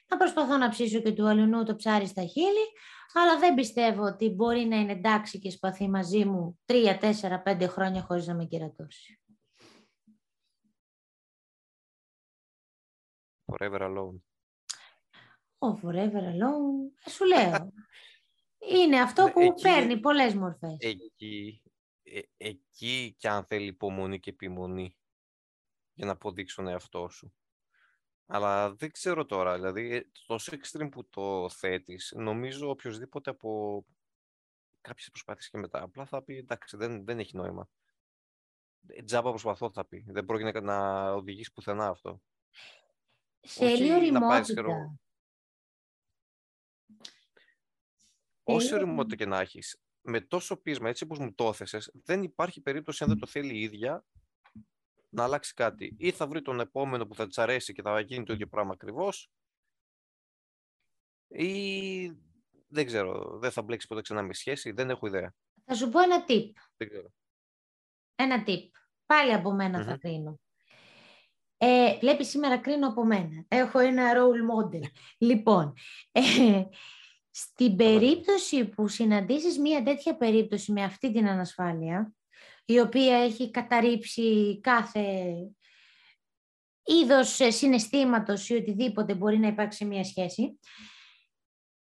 να 0.08 0.18
προσπαθώ 0.18 0.58
να 0.58 0.70
ψήσω 0.70 1.00
και 1.00 1.12
του 1.12 1.28
αλληνού 1.28 1.64
το 1.64 1.76
ψάρι 1.76 2.08
στα 2.08 2.26
χείλη, 2.26 2.68
αλλά 3.14 3.40
δεν 3.40 3.54
πιστεύω 3.54 4.04
ότι 4.04 4.30
μπορεί 4.30 4.66
να 4.66 4.76
είναι 4.76 4.92
εντάξει 4.92 5.40
και 5.40 5.52
σπαθεί 5.52 5.90
μαζί 5.90 6.26
μου 6.26 6.60
τρία, 6.66 6.98
τέσσερα, 6.98 7.42
πέντε 7.42 7.68
χρόνια 7.68 8.02
χωρίς 8.02 8.28
να 8.28 8.36
με 8.36 8.46
κερατώσει. 8.46 9.22
Forever 13.46 13.82
alone. 13.82 14.20
Ο 15.58 15.80
forever 15.84 16.24
alone, 16.34 17.10
σου 17.10 17.26
λέω. 17.26 17.74
Είναι 18.68 19.02
αυτό 19.02 19.24
ναι, 19.24 19.32
που 19.32 19.40
εκεί, 19.40 19.62
παίρνει 19.62 20.00
πολλές 20.00 20.34
μορφές. 20.34 20.78
Εκεί, 20.80 21.62
ε, 22.04 22.20
εκεί 22.38 23.16
και 23.18 23.30
αν 23.30 23.46
θέλει 23.46 23.66
υπομονή 23.66 24.20
και 24.20 24.30
επιμονή 24.30 24.98
για 25.94 26.06
να 26.06 26.12
αποδείξουν 26.12 26.68
εαυτό 26.68 27.10
σου. 27.10 27.34
Αλλά 28.26 28.74
δεν 28.74 28.92
ξέρω 28.92 29.26
τώρα, 29.26 29.56
δηλαδή, 29.56 29.96
ε, 29.96 30.12
τόσο 30.28 30.58
extreme 30.58 30.90
που 30.92 31.10
το 31.10 31.50
θέτεις, 31.50 32.14
νομίζω 32.16 32.70
οποιοδήποτε 32.70 33.30
από 33.30 33.86
κάποιες 34.82 35.10
προσπάθειες 35.10 35.50
και 35.50 35.58
μετά, 35.58 35.82
απλά 35.82 36.06
θα 36.06 36.24
πει, 36.24 36.38
εντάξει, 36.38 36.78
δεν, 36.78 37.06
δεν 37.06 37.20
έχει 37.20 37.36
νόημα. 37.36 37.70
Ε, 38.88 39.04
τζάμπα 39.04 39.30
προσπαθώ, 39.30 39.72
θα 39.72 39.86
πει. 39.86 40.06
Δεν 40.08 40.26
πρόκειται 40.26 40.62
να 40.62 41.10
οδηγήσει 41.12 41.54
πουθενά 41.54 41.88
αυτό. 41.88 42.22
Θέλει 43.42 43.92
οριμότητα. 48.48 48.76
Όση 48.76 48.84
οριμότητα 48.84 49.16
και 49.16 49.26
να 49.26 49.40
έχεις, 49.40 49.82
με 50.02 50.22
τόσο 50.22 50.58
πείσμα, 50.58 50.90
έτσι 50.90 51.04
όπως 51.04 51.20
μου 51.20 51.34
το 51.34 51.48
έθεσες, 51.48 51.92
δεν 52.04 52.24
υπάρχει 52.24 52.62
περίπτωση 52.62 53.04
αν 53.04 53.10
δεν 53.10 53.20
το 53.20 53.26
θέλει 53.26 53.58
η 53.58 53.62
ίδια 53.62 54.06
να 55.10 55.24
αλλάξει 55.24 55.54
κάτι. 55.54 55.96
Ή 55.98 56.12
θα 56.12 56.28
βρει 56.28 56.42
τον 56.42 56.60
επόμενο 56.60 57.08
που 57.08 57.16
θα 57.16 57.28
της 57.28 57.38
αρέσει 57.38 57.74
και 57.74 57.82
θα 57.82 58.00
γίνει 58.00 58.24
το 58.24 58.34
ίδιο 58.34 58.48
πράγμα 58.48 58.74
ακριβώς. 58.74 59.32
Ή 61.28 62.12
δεν 62.68 62.86
ξέρω, 62.86 63.38
δεν 63.40 63.52
θα 63.52 63.62
μπλέξει 63.62 63.88
ποτέ 63.88 64.02
ξανά 64.02 64.22
με 64.22 64.34
σχέση, 64.34 64.72
δεν 64.72 64.90
έχω 64.90 65.08
ιδέα. 65.08 65.34
Θα 65.66 65.76
σου 65.76 65.90
πω 65.90 66.00
ένα 66.00 66.26
tip. 66.28 66.52
Δεν 66.78 66.90
ξέρω. 66.90 67.14
Ένα 68.16 68.44
tip. 68.48 68.70
Πάλι 69.06 69.34
από 69.34 69.56
θα 69.84 69.98
κρίνω. 69.98 70.40
Ε, 71.58 71.98
βλέπεις 72.00 72.30
σήμερα 72.30 72.58
κρίνω 72.58 72.88
από 72.88 73.06
μένα. 73.06 73.46
Έχω 73.48 73.80
ένα 73.80 74.14
role 74.14 74.54
model. 74.54 74.82
λοιπόν, 75.18 75.74
ε, 76.12 76.22
στην 77.40 77.76
περίπτωση 77.76 78.66
που 78.66 78.88
συναντήσεις 78.88 79.60
μία 79.60 79.84
τέτοια 79.84 80.18
περίπτωση 80.18 80.72
με 80.72 80.84
αυτή 80.84 81.12
την 81.12 81.28
ανασφάλεια, 81.28 82.14
η 82.66 82.80
οποία 82.80 83.18
έχει 83.18 83.52
καταρρύψει 83.52 84.60
κάθε 84.62 85.34
είδος 86.84 87.40
συναισθήματος 87.48 88.50
ή 88.50 88.54
οτιδήποτε 88.54 89.14
μπορεί 89.14 89.38
να 89.38 89.48
υπάρξει 89.48 89.86
μία 89.86 90.04
σχέση, 90.04 90.60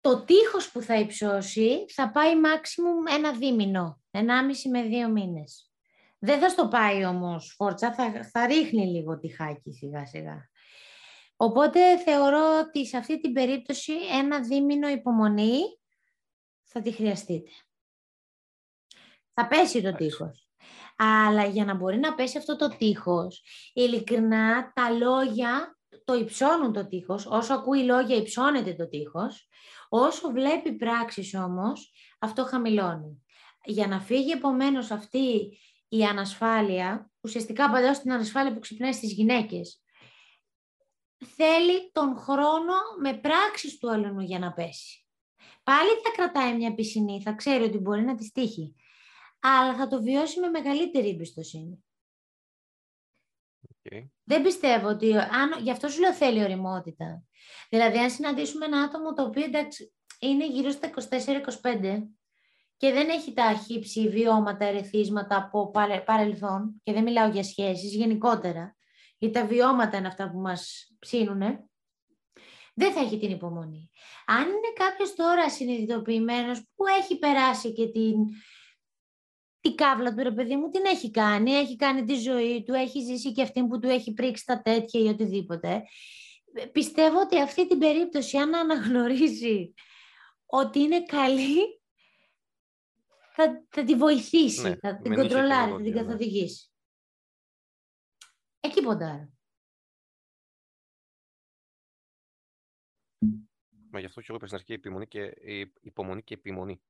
το 0.01 0.23
τείχος 0.23 0.71
που 0.71 0.81
θα 0.81 0.95
υψώσει 0.99 1.85
θα 1.87 2.11
πάει 2.11 2.33
maximum 2.33 3.15
ένα 3.15 3.31
δίμηνο, 3.31 4.01
ενάμιση 4.11 4.69
με 4.69 4.83
δύο 4.83 5.09
μήνες. 5.09 5.71
Δεν 6.19 6.39
θα 6.39 6.49
στο 6.49 6.67
πάει 6.67 7.05
όμως 7.05 7.53
φόρτσα, 7.55 7.93
θα, 7.93 8.29
θα 8.31 8.45
ρίχνει 8.45 8.85
λίγο 8.85 9.19
τυχάκι 9.19 9.71
σιγά 9.71 10.05
σιγά. 10.05 10.49
Οπότε 11.35 11.97
θεωρώ 11.97 12.59
ότι 12.59 12.87
σε 12.87 12.97
αυτή 12.97 13.19
την 13.19 13.33
περίπτωση 13.33 13.93
ένα 14.11 14.39
δίμηνο 14.39 14.87
υπομονή 14.87 15.59
θα 16.63 16.81
τη 16.81 16.91
χρειαστείτε. 16.91 17.49
Θα 19.33 19.47
πέσει 19.47 19.81
το 19.81 19.93
τείχος. 19.93 20.49
Αλλά 20.97 21.45
για 21.45 21.65
να 21.65 21.73
μπορεί 21.73 21.97
να 21.97 22.15
πέσει 22.15 22.37
αυτό 22.37 22.55
το 22.55 22.67
τείχος, 22.77 23.43
ειλικρινά 23.73 24.71
τα 24.73 24.89
λόγια 24.89 25.77
το 26.03 26.13
υψώνουν 26.13 26.73
το 26.73 26.87
τείχος. 26.87 27.25
Όσο 27.25 27.53
ακούει 27.53 27.83
λόγια 27.83 28.15
υψώνεται 28.15 28.73
το 28.73 28.87
τείχος. 28.87 29.49
Όσο 29.89 30.31
βλέπει 30.31 30.73
πράξεις 30.73 31.33
όμως, 31.33 31.91
αυτό 32.19 32.43
χαμηλώνει. 32.45 33.23
Για 33.65 33.87
να 33.87 33.99
φύγει 33.99 34.31
επομένως 34.31 34.91
αυτή 34.91 35.57
η 35.87 36.03
ανασφάλεια, 36.03 37.11
ουσιαστικά 37.21 37.69
παλιώς 37.69 37.99
την 37.99 38.11
ανασφάλεια 38.11 38.53
που 38.53 38.59
ξυπνάει 38.59 38.93
στις 38.93 39.11
γυναίκες, 39.11 39.84
θέλει 41.17 41.91
τον 41.91 42.17
χρόνο 42.17 42.73
με 43.01 43.13
πράξεις 43.13 43.77
του 43.77 43.91
αλλού 43.91 44.19
για 44.19 44.39
να 44.39 44.53
πέσει. 44.53 45.05
Πάλι 45.63 45.89
θα 46.03 46.11
κρατάει 46.15 46.55
μια 46.55 46.75
πισινή, 46.75 47.21
θα 47.21 47.33
ξέρει 47.33 47.63
ότι 47.63 47.77
μπορεί 47.77 48.01
να 48.01 48.15
τη 48.15 48.23
στήχει, 48.25 48.75
αλλά 49.39 49.75
θα 49.75 49.87
το 49.87 50.01
βιώσει 50.01 50.39
με 50.39 50.47
μεγαλύτερη 50.47 51.09
εμπιστοσύνη. 51.09 51.85
Okay. 53.67 54.07
Δεν 54.23 54.43
πιστεύω 54.43 54.87
ότι, 54.87 55.17
αν, 55.17 55.61
γι' 55.61 55.71
αυτό 55.71 55.87
σου 55.87 55.99
λέω 55.99 56.13
θέλει 56.13 56.43
οριμότητα. 56.43 57.23
Δηλαδή, 57.69 57.97
αν 57.97 58.09
συναντήσουμε 58.09 58.65
ένα 58.65 58.81
άτομο 58.81 59.13
το 59.13 59.23
οποίο 59.23 59.43
εντάξει, 59.43 59.93
είναι 60.19 60.47
γύρω 60.47 60.69
στα 60.69 60.89
24-25 61.61 62.07
και 62.77 62.91
δεν 62.91 63.09
έχει 63.09 63.33
τα 63.33 63.53
χύψη 63.53 64.09
βιώματα, 64.09 64.65
ερεθίσματα 64.65 65.37
από 65.37 65.71
παρελθόν, 66.05 66.81
και 66.83 66.93
δεν 66.93 67.03
μιλάω 67.03 67.29
για 67.29 67.43
σχέσεις, 67.43 67.95
γενικότερα, 67.95 68.74
ή 69.17 69.29
τα 69.29 69.45
βιώματα 69.45 69.97
είναι 69.97 70.07
αυτά 70.07 70.31
που 70.31 70.37
μας 70.37 70.91
ψήνουνε, 70.99 71.69
δεν 72.73 72.93
θα 72.93 72.99
έχει 72.99 73.19
την 73.19 73.31
υπομονή. 73.31 73.89
Αν 74.25 74.41
είναι 74.41 74.73
κάποιος 74.75 75.15
τώρα 75.15 75.49
συνειδητοποιημένος 75.49 76.61
που 76.75 76.85
έχει 76.99 77.17
περάσει 77.17 77.73
και 77.73 77.87
την, 77.87 78.15
την 79.59 79.75
κάβλα 79.75 80.13
του, 80.13 80.23
ρε 80.23 80.31
παιδί 80.31 80.55
μου, 80.55 80.69
την 80.69 80.85
έχει 80.85 81.11
κάνει, 81.11 81.51
έχει 81.51 81.75
κάνει 81.75 82.03
τη 82.03 82.15
ζωή 82.15 82.63
του, 82.63 82.73
έχει 82.73 83.01
ζήσει 83.01 83.31
και 83.31 83.41
αυτή 83.41 83.67
που 83.67 83.79
του 83.79 83.89
έχει 83.89 84.13
πρίξει 84.13 84.45
τα 84.45 84.61
τέτοια 84.61 84.99
ή 84.99 85.07
οτιδήποτε. 85.07 85.83
Πιστεύω 86.71 87.19
ότι 87.19 87.41
αυτή 87.41 87.67
την 87.67 87.79
περίπτωση, 87.79 88.37
αν 88.37 88.55
αναγνωρίζει 88.55 89.73
ότι 90.45 90.79
είναι 90.79 91.03
καλή, 91.03 91.81
θα, 93.35 93.65
θα 93.69 93.83
τη 93.83 93.95
βοηθήσει, 93.95 94.61
ναι, 94.61 94.75
θα 94.75 94.99
την 95.01 95.15
κοντρολάρει, 95.15 95.71
θα 95.71 95.81
την 95.81 95.93
ναι. 95.93 96.01
καθοδηγήσει. 96.01 96.69
Εκεί 98.65 98.81
ποντάρω. 98.81 99.33
Μα 103.89 103.99
γι' 103.99 104.05
αυτό 104.05 104.19
και 104.21 104.25
εγώ 104.29 104.37
είπα 104.37 104.45
στην 104.45 104.57
αρχή 104.57 104.73
υπομονή 104.73 105.07
και, 105.07 105.21
υπομονή 105.81 106.23
και 106.23 106.33
επιμονή. 106.33 106.81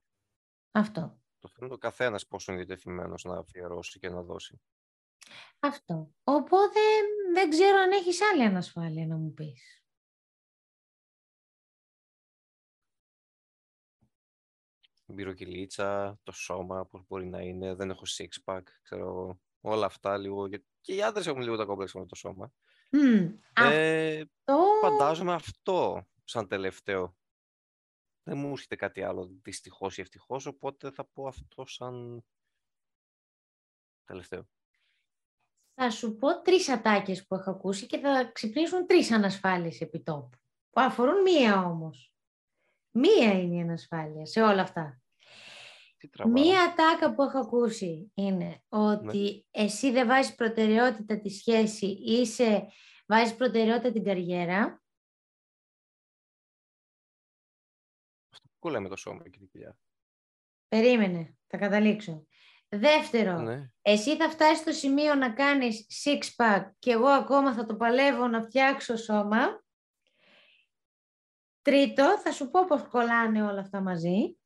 Αυτό. 0.72 1.22
Το 1.40 1.48
θέλει 1.48 1.70
το 1.70 1.78
καθένας 1.78 2.28
πόσο 2.28 2.52
είναι 2.52 2.64
διατεθειμένος 2.64 3.24
να 3.24 3.38
αφιερώσει 3.38 4.00
και 4.00 4.10
να 4.10 4.22
δώσει. 4.22 4.62
Αυτό. 5.60 6.14
Οπότε 6.24 6.80
δεν 7.34 7.50
ξέρω 7.50 7.78
αν 7.78 7.92
έχεις 7.92 8.22
άλλη 8.22 8.44
ανασφάλεια 8.44 9.08
να 9.08 9.16
μου 9.16 9.34
πεις. 9.34 9.84
Μπυροκυλίτσα, 15.06 16.20
το 16.24 16.32
σώμα, 16.32 16.86
πώς 16.86 17.06
μπορεί 17.08 17.26
να 17.26 17.42
είναι, 17.42 17.74
δεν 17.74 17.90
έχω 17.90 18.04
six 18.06 18.30
pack, 18.46 18.64
ξέρω, 18.82 19.40
όλα 19.62 19.86
αυτά 19.86 20.18
λίγο. 20.18 20.48
Και 20.86 20.96
οι 20.96 21.04
άντρες 21.04 21.28
έχουν 21.28 21.42
λίγο 21.42 21.58
τα 21.58 21.66
κόμπλεξα 21.66 22.00
με 22.00 22.06
το 22.06 22.16
σώμα. 22.16 22.52
Mm, 22.92 23.38
ε, 23.54 24.22
αυτό... 24.22 24.66
Φαντάζομαι 24.82 25.34
αυτό 25.34 26.08
σαν 26.24 26.48
τελευταίο. 26.48 27.16
δεν 28.24 28.38
μου 28.38 28.52
έρχεται 28.52 28.76
κάτι 28.76 29.04
άλλο 29.04 29.30
δυστυχώς 29.42 29.98
ή 29.98 30.02
ευτυχώς, 30.02 30.46
οπότε 30.46 30.92
θα 30.92 31.06
πω 31.06 31.28
αυτό 31.28 31.66
σαν 31.66 32.26
τελευταίο. 34.04 34.48
Θα 35.74 35.90
σου 35.90 36.16
πω 36.16 36.42
τρεις 36.42 36.70
ατάκες 36.70 37.28
που 37.28 37.36
έχω 37.36 37.50
ακούσει 37.50 37.86
και 37.86 37.98
θα 37.98 38.32
ξυπνήσουν 38.34 38.88
τρεις 38.88 39.12
ανασφάλειες 39.12 39.82
επί 39.82 40.04
τόπου, 40.04 40.38
που 40.70 40.82
αφορούν 40.82 41.22
μία 41.22 41.66
όμως. 41.66 42.14
Μία 42.92 43.40
είναι 43.40 43.56
η 43.56 43.62
ανασφάλεια 43.62 44.26
σε 44.26 44.42
όλα 44.42 44.62
αυτά. 44.62 45.02
Μία 46.26 46.62
ατάκα 46.62 47.14
που 47.14 47.22
έχω 47.22 47.40
ακούσει 47.40 48.12
είναι 48.14 48.64
ότι 48.70 49.18
ναι. 49.18 49.64
εσύ 49.64 49.92
δεν 49.92 50.08
βάζεις 50.08 50.36
προτεραιότητα 50.36 51.20
τη 51.20 51.30
σχέση, 51.30 51.86
είσαι, 51.86 52.68
βάζεις 53.06 53.36
προτεραιότητα 53.36 53.92
την 53.92 54.04
καριέρα. 54.04 54.84
Αυτό 58.32 58.50
που 58.60 58.70
λέμε 58.70 58.90
το 58.90 58.96
σώμα 58.96 59.24
και 59.24 59.38
την 59.38 59.48
κοιλιά. 59.48 59.78
Περίμενε, 60.68 61.38
θα 61.48 61.58
καταλήξω. 61.58 62.28
Δεύτερο, 62.70 63.40
ναι. 63.40 63.72
εσύ 63.82 64.16
θα 64.16 64.30
φτάσεις 64.30 64.58
στο 64.58 64.72
σημείο 64.72 65.16
να 65.16 65.34
κάνεις 65.34 65.86
six 66.04 66.44
pack 66.44 66.72
και 66.80 66.92
εγώ 66.92 67.08
ακόμα 67.08 67.54
θα 67.54 67.66
το 67.66 67.76
παλεύω 67.76 68.28
να 68.28 68.42
φτιάξω 68.42 68.96
σώμα. 68.96 69.64
Τρίτο, 71.62 72.20
θα 72.20 72.32
σου 72.32 72.50
πω 72.50 72.66
πώς 72.66 72.88
κολλάνε 72.88 73.44
όλα 73.44 73.60
αυτά 73.60 73.82
μαζί. 73.82 74.38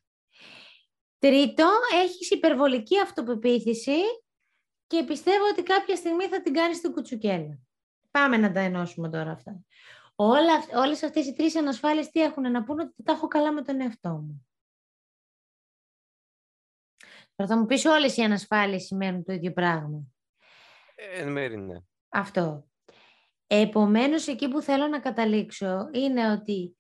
Τρίτο, 1.20 1.70
έχεις 2.03 2.30
υπερβολική 2.30 2.99
αυτοπεποίθηση 2.99 3.99
και 4.88 5.03
πιστεύω 5.03 5.45
ότι 5.51 5.63
κάποια 5.63 5.95
στιγμή 5.95 6.28
θα 6.28 6.41
την 6.41 6.53
κάνεις 6.53 6.78
στην 6.78 6.91
κουτσουκέλα. 6.91 7.59
Πάμε 8.11 8.38
να 8.38 8.51
τα 8.51 8.59
ενώσουμε 8.59 9.09
τώρα 9.09 9.32
αυτά. 9.32 9.59
Όλα, 10.15 10.65
όλες 10.76 11.03
αυτές 11.03 11.26
οι 11.26 11.34
τρεις 11.34 11.55
ανασφάλειες 11.55 12.09
τι 12.09 12.22
έχουν 12.22 12.51
να 12.51 12.63
πούνε 12.63 12.84
ότι 12.84 13.03
τα 13.03 13.11
έχω 13.11 13.28
καλά 13.28 13.51
με 13.51 13.61
τον 13.61 13.82
εαυτό 13.82 14.09
μου. 14.09 14.47
Θα 17.47 17.57
μου 17.57 17.65
πεις 17.65 17.86
όλες 17.86 18.17
οι 18.17 18.22
ανασφάλειες 18.22 18.84
σημαίνουν 18.84 19.24
το 19.24 19.34
ίδιο 19.34 19.51
πράγμα. 19.51 20.01
Ε, 20.95 21.22
εν 21.22 21.32
μέρει 21.32 21.57
ναι. 21.57 21.78
Αυτό. 22.09 22.67
Επομένως, 23.47 24.28
εκεί 24.28 24.47
που 24.47 24.61
θέλω 24.61 24.88
να 24.88 24.99
καταλήξω 24.99 25.89
είναι 25.91 26.32
ότι 26.32 26.79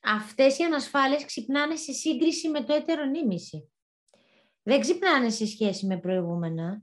αυτές 0.00 0.58
οι 0.58 0.62
ανασφάλειες 0.62 1.24
ξυπνάνε 1.24 1.76
σε 1.76 1.92
σύγκριση 1.92 2.48
με 2.48 2.64
το 2.64 2.72
έτερο 2.72 3.04
νήμιση. 3.04 3.72
Δεν 4.62 4.80
ξυπνάνε 4.80 5.30
σε 5.30 5.46
σχέση 5.46 5.86
με 5.86 5.98
προηγούμενα. 5.98 6.82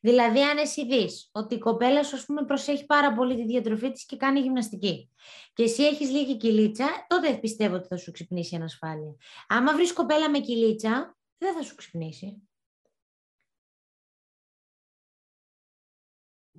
Δηλαδή, 0.00 0.40
αν 0.40 0.58
εσύ 0.58 0.86
δεις 0.86 1.28
ότι 1.32 1.54
η 1.54 1.58
κοπέλα 1.58 2.02
σου, 2.02 2.16
ας 2.16 2.24
πούμε, 2.24 2.44
προσέχει 2.44 2.86
πάρα 2.86 3.14
πολύ 3.14 3.36
τη 3.36 3.44
διατροφή 3.44 3.90
της 3.90 4.06
και 4.06 4.16
κάνει 4.16 4.40
γυμναστική 4.40 5.10
και 5.52 5.62
εσύ 5.62 5.82
έχεις 5.82 6.10
λίγη 6.10 6.36
κυλίτσα, 6.36 7.06
τότε 7.08 7.38
πιστεύω 7.38 7.74
ότι 7.74 7.86
θα 7.86 7.96
σου 7.96 8.10
ξυπνήσει 8.10 8.54
η 8.54 8.56
ανασφάλεια. 8.56 9.16
Άμα 9.48 9.74
βρεις 9.74 9.92
κοπέλα 9.92 10.30
με 10.30 10.38
κυλίτσα, 10.38 11.16
δεν 11.38 11.54
θα 11.54 11.62
σου 11.62 11.74
ξυπνήσει. 11.74 12.48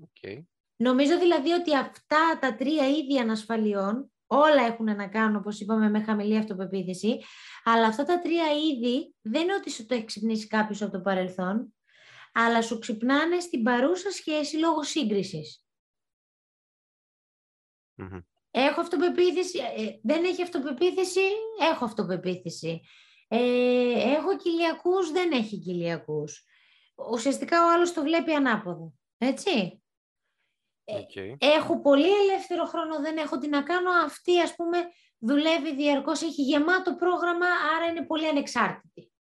Okay. 0.01 0.43
Νομίζω 0.75 1.19
δηλαδή 1.19 1.51
ότι 1.51 1.75
αυτά 1.75 2.37
τα 2.41 2.55
τρία 2.55 2.87
είδη 2.89 3.19
ανασφαλιών 3.19 4.11
Όλα 4.31 4.65
έχουν 4.65 4.85
να 4.85 5.07
κάνουν, 5.07 5.35
όπως 5.35 5.59
είπαμε, 5.59 5.89
με 5.89 6.03
χαμηλή 6.03 6.37
αυτοπεποίθηση. 6.37 7.19
Αλλά 7.63 7.87
αυτά 7.87 8.03
τα 8.03 8.19
τρία 8.19 8.45
είδη 8.53 9.15
δεν 9.21 9.41
είναι 9.41 9.53
ότι 9.53 9.71
σου 9.71 9.85
το 9.85 9.95
έχει 9.95 10.05
ξυπνήσει 10.05 10.47
κάποιος 10.47 10.81
από 10.81 10.91
το 10.91 11.01
παρελθόν, 11.01 11.73
αλλά 12.33 12.61
σου 12.61 12.79
ξυπνάνε 12.79 13.39
στην 13.39 13.63
παρούσα 13.63 14.11
σχέση 14.11 14.57
λόγω 14.57 14.83
Έχω 18.51 18.81
αυτοπεποίθηση, 18.81 19.59
ε, 19.59 19.99
δεν 20.03 20.23
έχει 20.23 20.41
αυτοπεποίθηση, 20.41 21.21
έχω 21.71 21.85
αυτοπεποίθηση. 21.85 22.81
Ε, 23.27 24.13
έχω 24.15 24.37
κοιλιακούς, 24.37 25.11
δεν 25.11 25.31
έχει 25.31 25.59
κοιλιακούς. 25.59 26.45
Ουσιαστικά 27.11 27.65
ο 27.65 27.71
άλλος 27.71 27.93
το 27.93 28.01
βλέπει 28.01 28.31
ανάποδο, 28.31 28.93
έτσι. 29.17 29.78
Okay. 30.91 31.35
Έχω 31.37 31.81
πολύ 31.81 32.11
ελεύθερο 32.11 32.65
χρόνο, 32.65 32.99
δεν 32.99 33.17
έχω 33.17 33.37
τι 33.37 33.47
να 33.47 33.63
κάνω. 33.63 33.91
Αυτή, 33.91 34.39
ας 34.39 34.55
πούμε, 34.55 34.77
δουλεύει 35.17 35.75
διαρκώς, 35.75 36.21
έχει 36.21 36.41
γεμάτο 36.41 36.95
πρόγραμμα, 36.95 37.45
άρα 37.75 37.85
είναι 37.85 38.05
πολύ 38.05 38.27
ανεξάρτητη. 38.27 39.11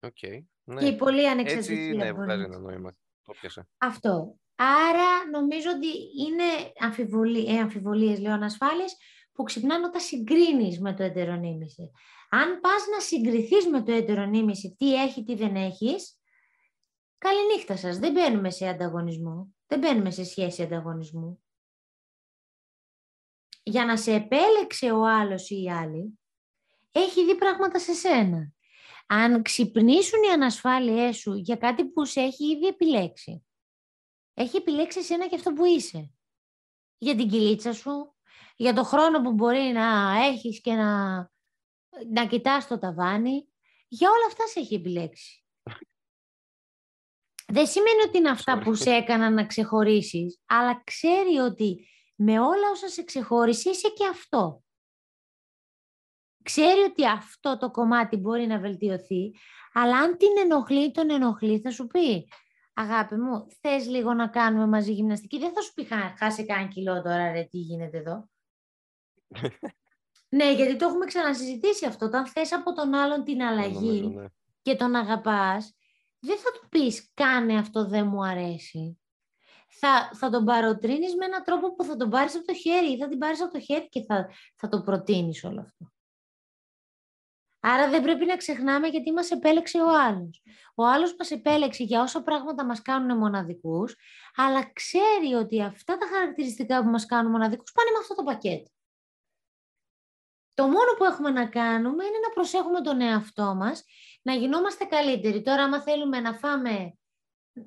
Okay. 0.00 0.44
Ναι. 0.64 0.82
Και 0.82 0.96
πολύ 0.96 1.28
ανεξαρτησία. 1.28 1.74
Έτσι, 1.74 1.96
ναι, 1.96 2.12
βγάζει 2.12 2.42
ένα 2.42 2.58
νόημα. 2.58 2.96
Το 3.22 3.34
Αυτό. 3.78 4.38
Άρα, 4.54 5.28
νομίζω 5.30 5.70
ότι 5.70 5.86
είναι 6.26 6.72
αμφιβολί, 6.78 7.46
ε, 7.46 7.58
αμφιβολίες, 7.58 8.20
λέω, 8.20 8.32
ανασφάλειες, 8.32 8.96
που 9.32 9.42
ξυπνάνε 9.42 9.86
όταν 9.86 10.00
συγκρίνεις 10.00 10.80
με 10.80 10.94
το 10.94 11.02
εντερονίμηση. 11.02 11.90
Αν 12.30 12.60
πας 12.60 12.86
να 12.92 13.00
συγκριθείς 13.00 13.66
με 13.66 13.82
το 13.82 13.92
εντερονίμηση, 13.92 14.74
τι 14.78 15.02
έχει, 15.02 15.24
τι 15.24 15.34
δεν 15.34 15.56
έχεις, 15.56 16.17
Καληνύχτα 17.18 17.76
σας. 17.76 17.98
Δεν 17.98 18.12
μπαίνουμε 18.12 18.50
σε 18.50 18.68
ανταγωνισμό. 18.68 19.54
Δεν 19.66 19.78
μπαίνουμε 19.78 20.10
σε 20.10 20.24
σχέση 20.24 20.62
ανταγωνισμού. 20.62 21.42
Για 23.62 23.84
να 23.84 23.96
σε 23.96 24.12
επέλεξε 24.12 24.90
ο 24.90 25.06
άλλος 25.06 25.50
ή 25.50 25.62
η 25.62 25.70
άλλη, 25.70 26.18
έχει 26.92 27.24
δει 27.24 27.36
πράγματα 27.36 27.78
σε 27.78 27.92
σένα. 27.92 28.52
Αν 29.06 29.42
ξυπνήσουν 29.42 30.22
οι 30.22 30.32
ανασφάλειές 30.32 31.16
σου 31.16 31.34
για 31.34 31.56
κάτι 31.56 31.84
που 31.84 32.04
σε 32.04 32.20
έχει 32.20 32.44
ήδη 32.44 32.66
επιλέξει, 32.66 33.46
έχει 34.34 34.56
επιλέξει 34.56 34.98
εσένα 34.98 35.28
και 35.28 35.34
αυτό 35.34 35.52
που 35.52 35.64
είσαι. 35.64 36.12
Για 36.98 37.14
την 37.14 37.28
κυλίτσα 37.28 37.72
σου, 37.72 38.16
για 38.56 38.74
το 38.74 38.84
χρόνο 38.84 39.20
που 39.20 39.32
μπορεί 39.32 39.72
να 39.72 40.16
έχεις 40.24 40.60
και 40.60 40.72
να, 40.72 41.16
να 42.12 42.26
κοιτάς 42.26 42.66
το 42.66 42.78
ταβάνι, 42.78 43.48
για 43.88 44.10
όλα 44.10 44.26
αυτά 44.26 44.46
σε 44.46 44.60
έχει 44.60 44.74
επιλέξει. 44.74 45.42
Δεν 47.52 47.66
σημαίνει 47.66 48.02
ότι 48.06 48.18
είναι 48.18 48.30
αυτά 48.30 48.58
που 48.58 48.74
σε 48.74 48.90
έκαναν 48.90 49.34
να 49.34 49.46
ξεχωρίσεις, 49.46 50.40
αλλά 50.46 50.82
ξέρει 50.84 51.36
ότι 51.36 51.88
με 52.14 52.40
όλα 52.40 52.70
όσα 52.72 52.88
σε 52.88 53.04
ξεχώρισε 53.04 53.70
είσαι 53.70 53.88
και 53.88 54.06
αυτό. 54.06 54.62
Ξέρει 56.42 56.80
ότι 56.80 57.06
αυτό 57.06 57.58
το 57.58 57.70
κομμάτι 57.70 58.16
μπορεί 58.16 58.46
να 58.46 58.58
βελτιωθεί, 58.58 59.34
αλλά 59.72 59.98
αν 59.98 60.16
την 60.16 60.28
ενοχλεί, 60.38 60.90
τον 60.90 61.10
ενοχλεί, 61.10 61.60
θα 61.60 61.70
σου 61.70 61.86
πει 61.86 62.28
«Αγάπη 62.74 63.14
μου, 63.16 63.46
θες 63.60 63.86
λίγο 63.86 64.12
να 64.12 64.28
κάνουμε 64.28 64.66
μαζί 64.66 64.92
γυμναστική». 64.92 65.38
Δεν 65.38 65.52
θα 65.52 65.60
σου 65.60 65.74
πει 65.74 65.88
«Χάσε 66.18 66.42
κανένα 66.42 66.68
κιλό 66.68 67.02
τώρα, 67.02 67.32
ρε, 67.32 67.44
τι 67.44 67.58
γίνεται 67.58 67.98
εδώ». 67.98 68.28
ναι, 70.36 70.52
γιατί 70.52 70.76
το 70.76 70.86
έχουμε 70.86 71.04
ξανασυζητήσει 71.04 71.86
αυτό. 71.86 72.06
Όταν 72.06 72.26
θες 72.26 72.52
από 72.52 72.72
τον 72.72 72.94
άλλον 72.94 73.24
την 73.24 73.42
αλλαγή 73.42 74.14
ναι. 74.14 74.24
και 74.62 74.76
τον 74.76 74.94
αγαπάς, 74.94 75.77
δεν 76.20 76.38
θα 76.38 76.50
του 76.52 76.68
πεις 76.68 77.10
κάνε 77.14 77.58
αυτό 77.58 77.86
δεν 77.86 78.06
μου 78.06 78.24
αρέσει. 78.24 79.00
Θα, 79.68 80.10
θα 80.14 80.30
τον 80.30 80.44
παροτρύνεις 80.44 81.14
με 81.14 81.24
έναν 81.24 81.42
τρόπο 81.42 81.74
που 81.74 81.84
θα 81.84 81.96
τον 81.96 82.10
πάρεις 82.10 82.36
από 82.36 82.44
το 82.44 82.54
χέρι 82.54 82.92
ή 82.92 82.98
θα 82.98 83.08
την 83.08 83.18
πάρεις 83.18 83.42
από 83.42 83.52
το 83.52 83.60
χέρι 83.60 83.88
και 83.88 84.04
θα, 84.04 84.30
θα 84.56 84.68
το 84.68 84.80
προτείνεις 84.80 85.44
όλο 85.44 85.60
αυτό. 85.60 85.92
Άρα 87.60 87.88
δεν 87.88 88.02
πρέπει 88.02 88.26
να 88.26 88.36
ξεχνάμε 88.36 88.88
γιατί 88.88 89.12
μας 89.12 89.30
επέλεξε 89.30 89.80
ο 89.80 90.00
άλλος. 90.00 90.42
Ο 90.74 90.86
άλλος 90.86 91.14
μας 91.18 91.30
επέλεξε 91.30 91.82
για 91.82 92.02
όσα 92.02 92.22
πράγματα 92.22 92.64
μας 92.64 92.82
κάνουν 92.82 93.18
μοναδικούς, 93.18 93.96
αλλά 94.34 94.72
ξέρει 94.72 95.34
ότι 95.34 95.62
αυτά 95.62 95.96
τα 95.98 96.06
χαρακτηριστικά 96.12 96.82
που 96.82 96.88
μας 96.88 97.06
κάνουν 97.06 97.30
μοναδικούς 97.30 97.72
πάνε 97.72 97.90
με 97.90 97.98
αυτό 97.98 98.14
το 98.14 98.22
πακέτο. 98.22 98.70
Το 100.58 100.64
μόνο 100.64 100.92
που 100.98 101.04
έχουμε 101.04 101.30
να 101.30 101.46
κάνουμε 101.46 102.04
είναι 102.04 102.18
να 102.26 102.32
προσέχουμε 102.34 102.80
τον 102.80 103.00
εαυτό 103.00 103.54
μας 103.54 103.84
να 104.22 104.34
γινόμαστε 104.34 104.84
καλύτεροι. 104.84 105.42
Τώρα, 105.42 105.62
άμα 105.62 105.82
θέλουμε 105.82 106.20
να 106.20 106.32
φάμε, 106.32 106.98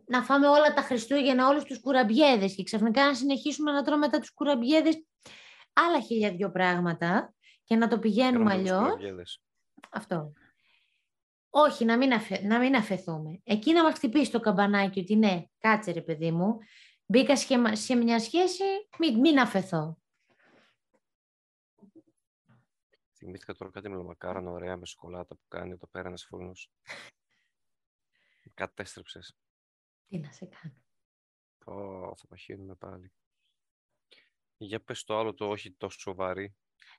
να 0.06 0.24
φάμε 0.24 0.48
όλα 0.48 0.74
τα 0.74 0.82
Χριστούγεννα, 0.82 1.48
όλους 1.48 1.64
τους 1.64 1.80
κουραμπιέδες 1.80 2.56
και 2.56 2.64
ξαφνικά 2.64 3.06
να 3.06 3.14
συνεχίσουμε 3.14 3.72
να 3.72 3.84
τρώμε 3.84 4.00
μετά 4.06 4.20
τους 4.20 4.34
κουραμπιέδες 4.34 5.06
άλλα 5.74 6.02
χίλια 6.02 6.32
δυο 6.32 6.52
πράγματα 6.52 7.34
και 7.64 7.76
να 7.76 7.88
το 7.88 8.00
πηγαίνουμε 8.00 8.54
αλλιώς. 8.54 9.42
Αυτό. 9.92 10.34
Όχι, 11.50 11.86
να 11.86 11.98
μην, 11.98 12.14
αφαι... 12.14 12.42
να 12.44 12.60
μην 12.60 12.76
αφαιθούμε. 12.76 13.42
Εκεί 13.44 13.74
να 13.74 13.84
μας 13.84 13.94
χτυπήσει 13.94 14.32
το 14.32 14.40
καμπανάκι 14.40 15.00
ότι 15.00 15.16
ναι, 15.16 15.44
κάτσε 15.60 15.92
ρε 15.92 16.02
παιδί 16.02 16.32
μου, 16.32 16.58
μπήκα 17.06 17.36
σε 17.72 17.96
μια 17.96 18.20
σχέση, 18.20 18.64
μην, 18.98 19.20
μην 19.20 19.40
αφαιθώ. 19.40 20.01
Θυμήθηκα 23.24 23.54
τώρα 23.54 23.72
κάτι 23.72 23.90
με 23.90 24.04
μακάρονα 24.04 24.52
ωραία 24.52 24.78
με 24.78 24.86
σοκολάτα 24.86 25.36
που 25.36 25.42
κάνει 25.48 25.72
εδώ 25.72 25.88
πέρα 25.88 26.08
ένας 26.08 26.26
φούρνος. 26.26 26.72
Κατέστρεψες. 28.54 29.36
Τι 30.08 30.20
να 30.20 30.32
σε 30.32 30.46
κάνω. 30.46 30.76
Ω, 31.66 32.16
θα 32.16 32.28
παχύνουμε 32.28 32.76
πάλι. 32.76 33.12
Για 34.58 34.84
πες 34.84 35.04
το 35.04 35.18
άλλο 35.18 35.34
το 35.34 35.50
όχι 35.50 35.72
τόσο 35.72 36.00
σοβαρή. 36.00 36.56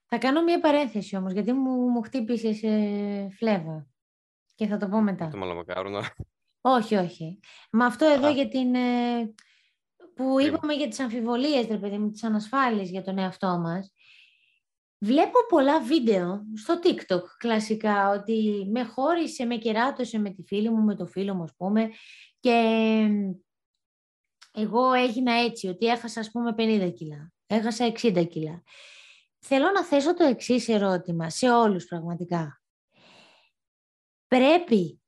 Θα 0.06 0.18
κάνω 0.18 0.42
μια 0.42 0.60
παρένθεση 0.60 1.16
όμως, 1.16 1.32
γιατί 1.32 1.52
μου, 1.52 1.70
μου 1.70 2.02
χτύπησες 2.02 2.62
ε, 2.62 3.28
φλέβα. 3.36 3.86
Και 4.54 4.66
θα 4.66 4.76
το 4.76 4.88
πω 4.88 5.00
μετά. 5.00 5.28
Το 5.28 5.36
μακάρονα. 5.36 6.14
Όχι, 6.60 6.94
όχι. 6.94 7.38
Με 7.70 7.84
αυτό 7.84 8.04
εδώ 8.04 8.30
για 8.30 8.48
την... 8.48 8.74
Ε, 8.74 9.34
που 10.14 10.40
είπαμε 10.40 10.74
για 10.74 10.88
τις 10.88 11.00
αμφιβολίες, 11.00 11.66
ρε 11.66 11.78
παιδί 11.78 11.98
μου, 11.98 12.10
τις 12.10 12.22
ανασφάλειες 12.22 12.90
για 12.90 13.02
τον 13.02 13.18
εαυτό 13.18 13.58
μας. 13.58 13.92
Βλέπω 15.04 15.46
πολλά 15.48 15.80
βίντεο 15.80 16.42
στο 16.54 16.78
TikTok 16.82 17.22
κλασικά, 17.36 18.08
ότι 18.08 18.66
με 18.70 18.84
χώρισε, 18.84 19.44
με 19.44 19.56
κεράτωσε 19.56 20.18
με 20.18 20.30
τη 20.30 20.42
φίλη 20.42 20.70
μου, 20.70 20.82
με 20.82 20.94
το 20.96 21.06
φίλο 21.06 21.34
μου, 21.34 21.42
ας 21.42 21.54
πούμε, 21.56 21.90
και 22.40 23.08
εγώ 24.52 24.92
έγινα 24.92 25.32
έτσι, 25.32 25.68
ότι 25.68 25.86
έχασα, 25.86 26.20
ας 26.20 26.30
πούμε, 26.30 26.54
50 26.56 26.92
κιλά, 26.94 27.32
έχασα 27.46 27.92
60 28.02 28.26
κιλά. 28.28 28.62
Θέλω 29.38 29.70
να 29.70 29.84
θέσω 29.84 30.14
το 30.14 30.24
εξής 30.24 30.68
ερώτημα 30.68 31.30
σε 31.30 31.50
όλους 31.50 31.84
πραγματικά. 31.86 32.62
Πρέπει 34.26 35.00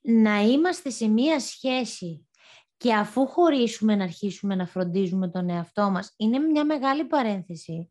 να 0.00 0.40
είμαστε 0.40 0.90
σε 0.90 1.08
μία 1.08 1.40
σχέση 1.40 2.28
και 2.76 2.94
αφού 2.94 3.26
χωρίσουμε 3.26 3.94
να 3.94 4.04
αρχίσουμε 4.04 4.54
να 4.54 4.66
φροντίζουμε 4.66 5.30
τον 5.30 5.48
εαυτό 5.50 5.90
μας, 5.90 6.14
είναι 6.16 6.38
μια 6.38 6.64
μεγάλη 6.64 7.04
παρένθεση 7.04 7.88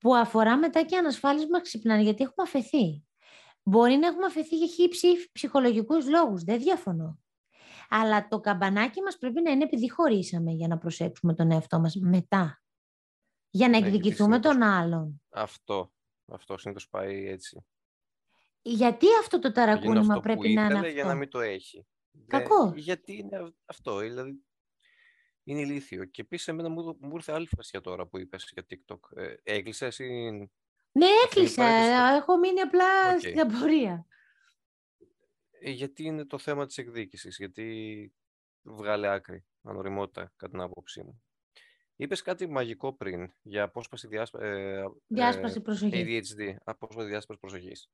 που 0.00 0.16
αφορά 0.16 0.56
μετά 0.56 0.82
και 0.82 0.96
ανασφάλεις 0.96 1.46
μας 1.46 1.62
ξυπνάνε, 1.62 2.02
γιατί 2.02 2.22
έχουμε 2.22 2.46
αφαιθεί. 2.46 3.04
Μπορεί 3.62 3.94
να 3.94 4.06
έχουμε 4.06 4.26
αφαιθεί 4.26 4.56
για 4.56 4.66
χύψη 4.66 5.30
ψυχολογικούς 5.32 6.08
λόγους, 6.08 6.42
δεν 6.42 6.58
διαφωνώ. 6.58 7.18
Αλλά 7.88 8.28
το 8.28 8.40
καμπανάκι 8.40 9.02
μας 9.02 9.18
πρέπει 9.18 9.42
να 9.42 9.50
είναι 9.50 9.64
επειδή 9.64 9.90
χωρίσαμε 9.90 10.50
για 10.50 10.68
να 10.68 10.78
προσέξουμε 10.78 11.34
τον 11.34 11.50
εαυτό 11.50 11.80
μας 11.80 11.94
μετά. 11.94 12.62
Για 13.50 13.68
να 13.68 13.80
ναι, 13.80 13.86
εκδικηθούμε 13.86 14.38
τον 14.40 14.62
άλλον. 14.62 15.22
Αυτό. 15.28 15.92
Αυτό 16.32 16.58
συνήθως 16.58 16.88
πάει 16.88 17.28
έτσι. 17.28 17.64
Γιατί 18.62 19.06
αυτό 19.20 19.38
το 19.38 19.52
ταρακούνημα 19.52 20.20
πρέπει 20.20 20.48
να 20.48 20.64
είναι 20.64 20.74
αυτό. 20.74 20.88
για 20.88 21.04
να 21.04 21.14
μην 21.14 21.28
το 21.28 21.40
έχει. 21.40 21.86
Κακό. 22.26 22.72
γιατί 22.76 23.16
είναι 23.16 23.54
αυτό. 23.64 23.98
Δηλαδή, 23.98 24.44
είναι 25.44 25.60
ηλίθιο. 25.60 26.04
Και 26.04 26.20
επίσης, 26.20 26.48
εμένα 26.48 26.68
μου, 26.68 26.96
μου 27.00 27.14
ήρθε 27.14 27.32
άλλη 27.32 27.48
φασιά 27.56 27.80
τώρα 27.80 28.06
που 28.06 28.18
είπες 28.18 28.52
για 28.52 28.66
TikTok. 28.70 29.16
Ε, 29.16 29.34
έκλεισες 29.42 29.98
ή. 29.98 30.30
Ναι, 30.92 31.06
έκλεισα. 31.24 31.64
Έχω 32.16 32.38
μείνει 32.38 32.60
απλά 32.60 33.14
okay. 33.14 33.18
στην 33.18 33.40
απορία. 33.40 34.06
Ε, 35.50 35.70
γιατί 35.70 36.04
είναι 36.04 36.24
το 36.24 36.38
θέμα 36.38 36.66
της 36.66 36.78
εκδίκησης, 36.78 37.36
γιατί 37.36 38.12
βγάλε 38.62 39.08
άκρη, 39.08 39.44
ανοριμότητα, 39.62 40.32
κατά 40.36 40.52
την 40.52 40.60
άποψή 40.60 41.02
μου. 41.02 41.22
Είπες 41.96 42.22
κάτι 42.22 42.46
μαγικό 42.46 42.92
πριν 42.92 43.32
για 43.42 43.62
απόσπαση 43.62 44.06
διάσπα... 44.06 44.44
ε, 44.44 44.84
διάσπαση 45.06 45.56
ε, 45.58 45.60
προσοχής. 45.60 46.34
ADHD, 46.36 46.54
απόσπαση 46.64 47.08
διάσπασης 47.08 47.40
προσοχής 47.40 47.88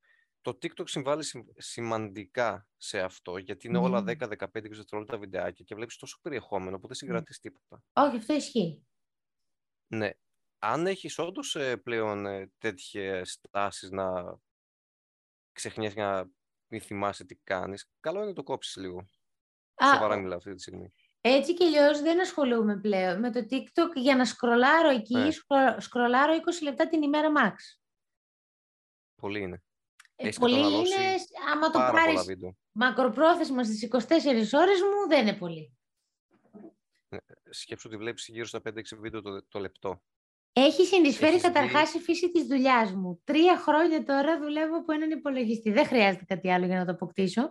το 0.47 0.57
TikTok 0.61 0.89
συμβάλλει 0.89 1.23
σημαντικά 1.57 2.67
σε 2.77 2.99
αυτό, 2.99 3.37
γιατί 3.37 3.67
είναι 3.67 3.77
όλα 3.77 4.03
10-15 4.07 4.47
δευτερόλεπτα 4.51 5.17
βιντεάκια 5.17 5.65
και 5.65 5.75
βλέπεις 5.75 5.97
τόσο 5.97 6.19
περιεχόμενο 6.21 6.79
που 6.79 6.87
δεν 6.87 6.95
συγκρατείς 6.95 7.39
τίποτα. 7.39 7.83
Όχι, 7.93 8.17
αυτό 8.17 8.33
ισχύει. 8.33 8.87
Ναι. 9.87 10.09
Αν 10.59 10.87
έχεις 10.87 11.17
όντως 11.17 11.55
ε, 11.55 11.77
πλέον 11.77 12.25
ε, 12.25 12.51
τέτοιες 12.57 13.41
τάσεις 13.51 13.91
να 13.91 14.37
ξεχνιέσαι 15.51 15.99
να 15.99 16.29
μην 16.67 16.81
θυμάσαι 16.81 17.25
τι 17.25 17.35
κάνεις, 17.35 17.89
καλό 17.99 18.17
είναι 18.17 18.27
να 18.27 18.33
το 18.33 18.43
κόψεις 18.43 18.75
λίγο. 18.75 18.99
Α, 19.83 19.93
Σοβαρά 19.93 20.15
μιλάω 20.15 20.37
αυτή 20.37 20.53
τη 20.53 20.61
στιγμή. 20.61 20.93
Έτσι 21.21 21.53
και 21.53 21.65
αλλιώς 21.65 22.01
δεν 22.01 22.21
ασχολούμαι 22.21 22.79
πλέον 22.79 23.19
με 23.19 23.31
το 23.31 23.45
TikTok 23.49 23.95
για 23.95 24.15
να 24.15 24.25
σκρολάρω 24.25 24.89
εκεί, 24.89 25.15
ναι. 25.15 25.79
σκρολάρω 25.79 26.33
20 26.33 26.63
λεπτά 26.63 26.87
την 26.87 27.01
ημέρα 27.01 27.31
max. 27.37 27.55
Πολύ 29.15 29.39
είναι. 29.41 29.61
Ε, 30.19 30.29
πολύ 30.39 30.57
είναι, 30.59 31.15
άμα 31.53 31.69
το 31.69 31.79
πάρεις 31.79 32.25
μακροπρόθεσμα 32.71 33.63
στις 33.63 33.87
24 33.91 33.97
ώρες 34.59 34.81
μου, 34.81 35.07
δεν 35.07 35.27
είναι 35.27 35.37
πολύ. 35.37 35.77
Ε, 37.09 37.17
σκέψου 37.49 37.87
ότι 37.89 37.97
βλέπεις 37.97 38.27
γύρω 38.27 38.45
στα 38.45 38.61
5-6 38.69 38.81
βίντεο 38.99 39.21
το, 39.21 39.45
το 39.47 39.59
λεπτό. 39.59 40.01
Έχει 40.53 40.85
συνεισφέρει 40.85 41.39
καταρχάς 41.39 41.93
η 41.93 41.99
φύση 41.99 42.31
της 42.31 42.47
δουλειάς 42.47 42.93
μου. 42.93 43.21
Τρία 43.23 43.57
χρόνια 43.57 44.03
τώρα 44.03 44.39
δουλεύω 44.39 44.77
από 44.77 44.93
έναν 44.93 45.11
υπολογιστή. 45.11 45.71
Δεν 45.71 45.85
χρειάζεται 45.85 46.25
κάτι 46.25 46.51
άλλο 46.51 46.65
για 46.65 46.77
να 46.77 46.85
το 46.85 46.91
αποκτήσω. 46.91 47.41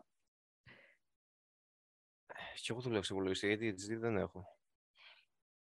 Ε, 2.27 2.61
και 2.61 2.73
εγώ 2.73 2.81
δουλεύω 2.81 3.03
σε 3.03 3.13
υπολογιστή, 3.13 3.47
γιατί 3.47 3.97
δεν 3.97 4.17
έχω. 4.17 4.56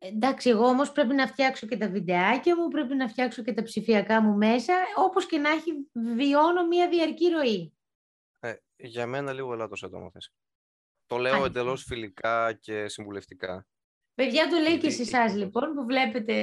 Εντάξει, 0.04 0.50
εγώ 0.50 0.66
όμως 0.66 0.92
πρέπει 0.92 1.14
να 1.14 1.28
φτιάξω 1.28 1.68
και 1.68 1.78
τα 1.78 1.90
βιντεάκια 1.90 2.56
μου, 2.56 2.68
πρέπει 2.68 2.96
να 2.96 3.08
φτιάξω 3.08 3.44
και 3.44 3.54
τα 3.54 3.64
ψηφιακά 3.64 4.22
μου 4.22 4.38
μέσα, 4.38 4.74
όπως 4.98 5.26
και 5.26 5.38
να 5.38 5.50
έχει 5.50 5.72
βιώνω 5.94 6.68
μια 6.68 6.90
διαρκή 6.90 7.30
ροή. 7.30 7.74
Ε, 8.40 8.54
για 8.76 9.08
μένα 9.08 9.34
λίγο 9.34 9.54
ελάττωσα 9.54 9.90
το 9.90 10.10
θες. 10.14 10.34
Το 11.06 11.18
λέω 11.18 11.46
εντελώς 11.46 11.84
φιλικά 11.84 12.54
και 12.54 12.88
συμβουλευτικά. 12.88 13.68
Παιδιά, 14.14 14.48
το 14.48 14.58
λέει 14.58 14.78
και 14.78 14.90
σε 14.90 15.02
εσάς 15.02 15.36
λοιπόν 15.36 15.74
που 15.74 15.86
βλέπετε 15.86 16.36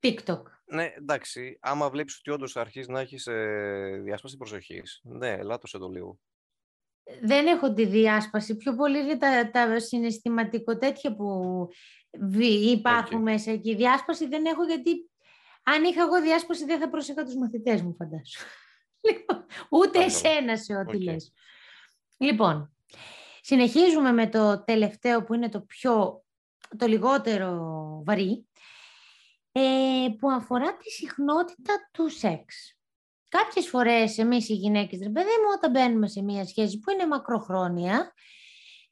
TikTok. 0.00 0.42
Ναι, 0.64 0.92
εντάξει. 0.96 1.58
Άμα 1.60 1.90
βλέπεις 1.90 2.18
ότι 2.18 2.30
όντως 2.30 2.56
αρχίζεις 2.56 2.88
να 2.88 3.00
έχεις 3.00 3.26
ε, 3.26 4.00
διάσπαση 4.04 4.36
προσοχή, 4.36 4.82
ναι, 5.02 5.30
ελάττωσε 5.30 5.78
το 5.78 5.88
λίγο 5.88 6.18
δεν 7.22 7.46
έχω 7.46 7.72
τη 7.72 7.86
διάσπαση. 7.86 8.56
Πιο 8.56 8.74
πολύ 8.74 8.98
είναι 8.98 9.16
τα, 9.16 9.50
τα 9.50 9.80
συναισθηματικό 9.80 10.78
τέτοια 10.78 11.16
που 11.16 11.68
υπάρχουν 12.70 13.22
μέσα 13.22 13.50
εκεί. 13.50 13.74
Διάσπαση 13.74 14.26
δεν 14.26 14.44
έχω 14.44 14.64
γιατί 14.64 15.10
αν 15.62 15.84
είχα 15.84 16.02
εγώ 16.02 16.20
διάσπαση 16.20 16.64
δεν 16.64 16.80
θα 16.80 16.88
προσέχα 16.88 17.24
τους 17.24 17.36
μαθητές 17.36 17.82
μου 17.82 17.94
φαντάσου. 17.94 18.44
Λοιπόν, 19.00 19.46
ούτε 19.70 20.04
εσένα 20.04 20.56
σε 20.56 20.74
ό,τι 20.74 20.96
okay. 20.96 21.02
λες. 21.02 21.32
Λοιπόν, 22.16 22.76
συνεχίζουμε 23.40 24.12
με 24.12 24.28
το 24.28 24.64
τελευταίο 24.64 25.24
που 25.24 25.34
είναι 25.34 25.48
το 25.48 25.60
πιο, 25.60 26.24
το 26.76 26.86
λιγότερο 26.86 28.02
βαρύ, 28.04 28.46
ε, 29.52 29.60
που 30.18 30.30
αφορά 30.30 30.76
τη 30.76 30.90
συχνότητα 30.90 31.90
του 31.92 32.08
σεξ. 32.08 32.76
Κάποιες 33.28 33.68
φορές 33.68 34.18
εμείς 34.18 34.48
οι 34.48 34.54
γυναίκες, 34.54 34.98
ρε 35.02 35.10
παιδί 35.10 35.24
μου, 35.24 35.52
όταν 35.56 35.70
μπαίνουμε 35.70 36.08
σε 36.08 36.22
μια 36.22 36.46
σχέση 36.46 36.78
που 36.78 36.90
είναι 36.90 37.06
μακροχρόνια, 37.06 38.12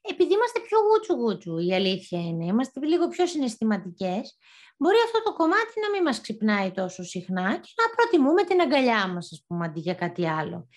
επειδή 0.09 0.33
είμαστε 0.33 0.59
πιο 0.59 0.77
γούτσου-γούτσου, 0.79 1.57
η 1.57 1.73
αλήθεια 1.73 2.19
είναι, 2.19 2.45
είμαστε 2.45 2.85
λίγο 2.85 3.07
πιο 3.07 3.25
συναισθηματικές, 3.27 4.37
μπορεί 4.77 4.97
αυτό 5.05 5.23
το 5.23 5.33
κομμάτι 5.33 5.79
να 5.81 5.89
μην 5.89 6.01
μας 6.01 6.21
ξυπνάει 6.21 6.71
τόσο 6.71 7.03
συχνά 7.03 7.57
και 7.57 7.73
να 7.81 7.95
προτιμούμε 7.95 8.43
την 8.43 8.61
αγκαλιά 8.61 9.07
μας, 9.07 9.31
ας 9.31 9.43
πούμε, 9.47 9.65
αντί 9.65 9.79
για 9.79 9.93
κάτι 9.93 10.27
άλλο. 10.27 10.67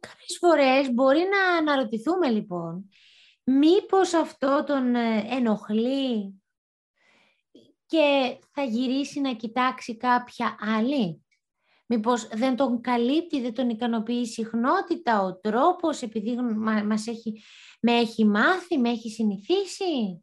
Κάποιες 0.00 0.38
φορές 0.40 0.92
μπορεί 0.92 1.20
να 1.30 1.56
αναρωτηθούμε 1.56 2.30
λοιπόν, 2.30 2.88
μήπως 3.44 4.14
αυτό 4.14 4.64
τον 4.66 4.94
ε, 4.94 5.26
ενοχλεί 5.30 6.42
και 7.86 8.38
θα 8.52 8.62
γυρίσει 8.62 9.20
να 9.20 9.34
κοιτάξει 9.34 9.96
κάποια 9.96 10.56
άλλη; 10.60 11.26
Μήπως 11.90 12.28
δεν 12.28 12.56
τον 12.56 12.80
καλύπτει, 12.80 13.40
δεν 13.40 13.54
τον 13.54 13.68
ικανοποιεί 13.68 14.20
η 14.22 14.26
συχνότητα, 14.26 15.22
ο 15.22 15.38
τρόπος, 15.38 16.02
επειδή 16.02 16.36
μας 16.84 17.06
έχει, 17.06 17.42
με 17.80 17.92
έχει 17.92 18.24
μάθει, 18.24 18.78
με 18.78 18.90
έχει 18.90 19.10
συνηθίσει. 19.10 20.22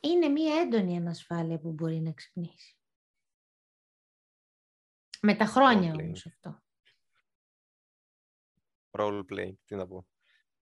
Είναι 0.00 0.28
μία 0.28 0.60
έντονη 0.60 0.96
ανασφάλεια 0.96 1.58
που 1.58 1.72
μπορεί 1.72 2.00
να 2.00 2.12
ξυπνήσει. 2.12 2.78
Με 5.20 5.34
τα 5.34 5.44
χρόνια 5.44 5.92
όμως 5.92 6.26
αυτό. 6.26 6.62
Role 8.90 9.24
play, 9.32 9.52
τι 9.64 9.74
να 9.74 9.86
πω. 9.86 10.06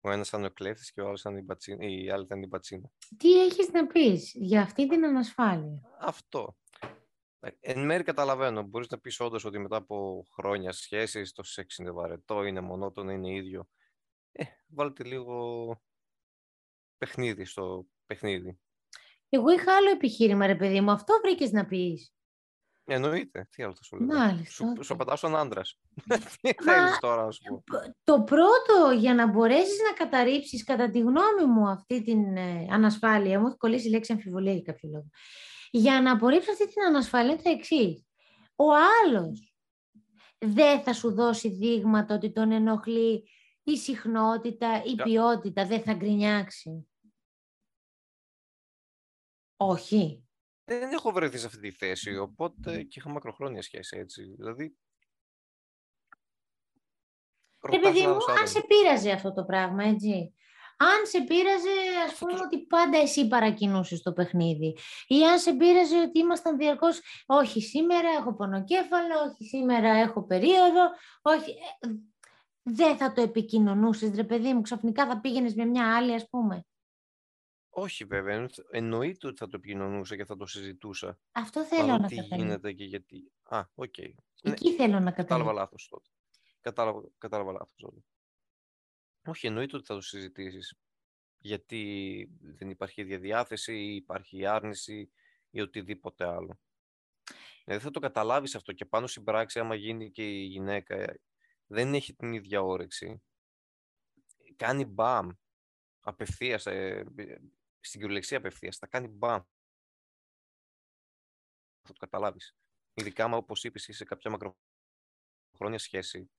Ο 0.01 0.11
ένας 0.11 0.28
ήταν 0.28 0.45
ο 0.45 0.49
κλέφτης 0.49 0.91
και 0.91 1.01
ο 1.01 1.07
άλλος 1.07 1.19
ήταν 1.19 1.38
η, 1.38 1.43
πατσίνα, 1.43 1.86
η 1.86 2.09
άλλη 2.09 2.23
ήταν 2.23 2.41
η 2.41 2.47
πατσίνα. 2.47 2.91
Τι 3.17 3.41
έχεις 3.41 3.71
να 3.71 3.88
πεις 3.88 4.32
για 4.36 4.61
αυτή 4.61 4.88
την 4.88 5.05
ανασφάλεια; 5.05 5.82
Αυτό. 5.99 6.57
Ε, 7.39 7.49
εν 7.59 7.85
μέρει 7.85 8.03
καταλαβαίνω. 8.03 8.61
Μπορείς 8.61 8.88
να 8.89 8.99
πεις 8.99 9.19
όντως 9.19 9.45
ότι 9.45 9.59
μετά 9.59 9.75
από 9.75 10.25
χρόνια 10.33 10.71
σχέσει 10.71 11.33
το 11.33 11.43
σεξ 11.43 11.77
είναι 11.77 11.91
βαρετό, 11.91 12.43
είναι 12.43 12.61
μονότονο, 12.61 13.11
είναι 13.11 13.33
ίδιο. 13.33 13.67
Ε, 14.31 14.43
βάλτε 14.67 15.03
λίγο 15.03 15.81
παιχνίδι 16.97 17.45
στο 17.45 17.85
παιχνίδι. 18.05 18.59
Εγώ 19.29 19.49
είχα 19.49 19.75
άλλο 19.75 19.89
επιχείρημα, 19.89 20.45
ρε 20.45 20.55
παιδί 20.55 20.81
μου. 20.81 20.91
Αυτό 20.91 21.19
βρήκες 21.23 21.51
να 21.51 21.65
πεις. 21.65 22.11
Εννοείται. 22.89 23.47
Τι 23.51 23.63
άλλο 23.63 23.75
θα 23.75 23.83
σου 23.83 23.97
λέω. 23.97 24.17
Μάλιστα. 24.17 24.73
Σου, 24.75 24.83
σου 24.83 24.93
απαντάω 24.93 25.15
στον 25.15 25.35
άντρας. 25.35 25.79
Τι 26.41 26.53
θέλεις 26.63 26.99
τώρα, 26.99 27.23
ας 27.23 27.39
πούμε. 27.47 27.61
Το 28.03 28.21
πρώτο 28.23 28.91
για 28.97 29.13
να 29.13 29.27
μπορέσεις 29.27 29.79
να 29.89 29.97
καταρρύψεις, 29.97 30.63
κατά 30.63 30.89
τη 30.89 30.99
γνώμη 30.99 31.45
μου, 31.47 31.67
αυτή 31.67 32.03
την 32.03 32.38
ε, 32.38 32.67
ανασφάλεια. 32.69 33.39
Μου 33.39 33.47
έχει 33.47 33.57
κολλήσει 33.57 33.88
η 33.88 33.91
λέξη 33.91 34.13
αμφιβολία 34.13 34.53
για 34.53 34.61
κάποιο 34.61 34.89
λόγο 34.89 35.09
για 35.72 36.01
να 36.01 36.11
απορρίψει 36.11 36.51
αυτή 36.51 36.68
την 36.68 36.84
ανασφάλεια 36.84 37.32
είναι 37.32 37.41
το 37.41 37.49
εξής. 37.49 38.05
Ο 38.55 38.65
άλλος 38.74 39.55
δεν 40.38 40.82
θα 40.82 40.93
σου 40.93 41.13
δώσει 41.13 41.49
δείγματα 41.49 42.15
ότι 42.15 42.32
τον 42.32 42.51
ενοχλεί 42.51 43.30
η 43.63 43.78
συχνότητα, 43.78 44.84
η 44.84 44.95
ποιότητα, 44.95 45.65
δεν 45.65 45.82
θα 45.84 45.93
γκρινιάξει. 45.93 46.88
Όχι. 49.57 50.28
Δεν 50.63 50.91
έχω 50.91 51.11
βρεθεί 51.11 51.38
σε 51.38 51.45
αυτή 51.45 51.59
τη 51.59 51.72
θέση, 51.72 52.18
οπότε 52.18 52.84
και 52.84 52.99
είχα 52.99 53.09
μακροχρόνια 53.09 53.61
σχέση 53.61 53.97
έτσι. 53.97 54.24
Δηλαδή, 54.24 54.78
Επειδή 57.70 58.07
μου, 58.07 58.18
αν 58.39 58.47
σε 58.47 58.61
πείραζε 58.61 59.11
αυτό 59.11 59.34
το 59.34 59.43
πράγμα, 59.43 59.84
έτσι. 59.84 60.34
Αν 60.78 61.05
σε 61.05 61.21
πείραζε, 61.21 61.69
ας 62.07 62.17
πούμε, 62.17 62.39
ότι 62.45 62.57
πάντα 62.59 62.97
εσύ 62.97 63.28
παρακινούσες 63.28 64.01
το 64.01 64.13
παιχνίδι. 64.13 64.78
Ή 65.07 65.23
αν 65.23 65.39
σε 65.39 65.53
πείραζε 65.53 65.99
ότι 65.99 66.19
ήμασταν 66.19 66.57
διαρκώς, 66.57 67.01
όχι 67.25 67.61
σήμερα 67.61 68.09
έχω 68.09 68.36
πονοκέφαλο, 68.36 69.13
όχι 69.30 69.43
σήμερα 69.43 69.89
έχω 69.89 70.25
περίοδο, 70.25 70.82
όχι... 71.21 71.51
Ε, 71.80 71.88
δεν 72.69 72.97
θα 72.97 73.13
το 73.13 73.21
επικοινωνούσες, 73.21 74.15
ρε 74.15 74.23
παιδί 74.23 74.53
μου, 74.53 74.61
ξαφνικά 74.61 75.07
θα 75.07 75.19
πήγαινες 75.19 75.53
με 75.55 75.65
μια 75.65 75.95
άλλη, 75.95 76.13
ας 76.13 76.30
πούμε. 76.30 76.65
Όχι 77.69 78.03
βέβαια, 78.03 78.47
εννοείται 78.71 79.28
ότι 79.28 79.38
θα 79.38 79.47
το 79.47 79.55
επικοινωνούσα 79.55 80.15
και 80.15 80.25
θα 80.25 80.36
το 80.36 80.45
συζητούσα. 80.45 81.19
Αυτό 81.32 81.63
θέλω 81.63 81.97
να 81.97 82.07
τι 82.07 82.15
γίνεται 82.15 82.73
και 82.73 82.84
γιατί. 82.84 83.32
Α, 83.43 83.61
OK. 83.76 83.93
Okay. 83.97 84.11
Ναι, 84.41 84.51
Εκεί 84.51 84.73
θέλω 84.73 84.99
να 84.99 85.11
καταλάβω. 85.11 85.23
Κατάλαβα 85.23 85.53
λάθος 85.53 85.88
τότε. 85.89 86.09
Κατάλαβα, 86.61 87.01
κατάλαβα 87.17 87.51
λάθος 87.51 87.75
τότε. 87.78 87.99
Όχι, 89.28 89.47
εννοείται 89.47 89.75
ότι 89.75 89.86
θα 89.86 89.93
το 89.93 90.01
συζητήσεις. 90.01 90.78
Γιατί 91.38 92.30
δεν 92.39 92.69
υπάρχει 92.69 93.03
διαδιάθεση 93.03 93.73
ή 93.73 93.95
υπάρχει 93.95 94.45
άρνηση 94.45 95.11
ή 95.49 95.61
οτιδήποτε 95.61 96.28
άλλο. 96.28 96.59
Δηλαδή 97.63 97.84
θα 97.84 97.91
το 97.91 97.99
καταλάβεις 97.99 98.55
αυτό 98.55 98.73
και 98.73 98.86
πάνω 98.86 99.07
στην 99.07 99.23
πράξη 99.23 99.59
άμα 99.59 99.75
γίνει 99.75 100.11
και 100.11 100.30
η 100.30 100.43
γυναίκα 100.43 101.19
δεν 101.65 101.93
έχει 101.93 102.15
την 102.15 102.34
ίδια 102.34 102.61
όρεξη. 102.61 103.23
Κάνει 104.55 104.86
μπαμ. 104.86 105.30
Απευθείας, 105.99 106.65
ε, 106.65 107.05
στην 107.80 107.99
κυριολεξία 107.99 108.38
απευθείας. 108.38 108.78
Θα 108.78 108.88
κάνει 108.88 109.07
μπαμ. 109.07 109.41
Θα 111.82 111.93
το 111.93 111.99
καταλάβεις. 111.99 112.55
Ειδικά 112.93 113.23
άμα 113.23 113.38
όπως 113.38 113.63
είπες 113.63 113.82
είσαι 113.82 113.97
σε 113.97 114.05
κάποια 114.05 114.32
μακροχρόνια 114.32 115.80
σχέση. 115.80 116.32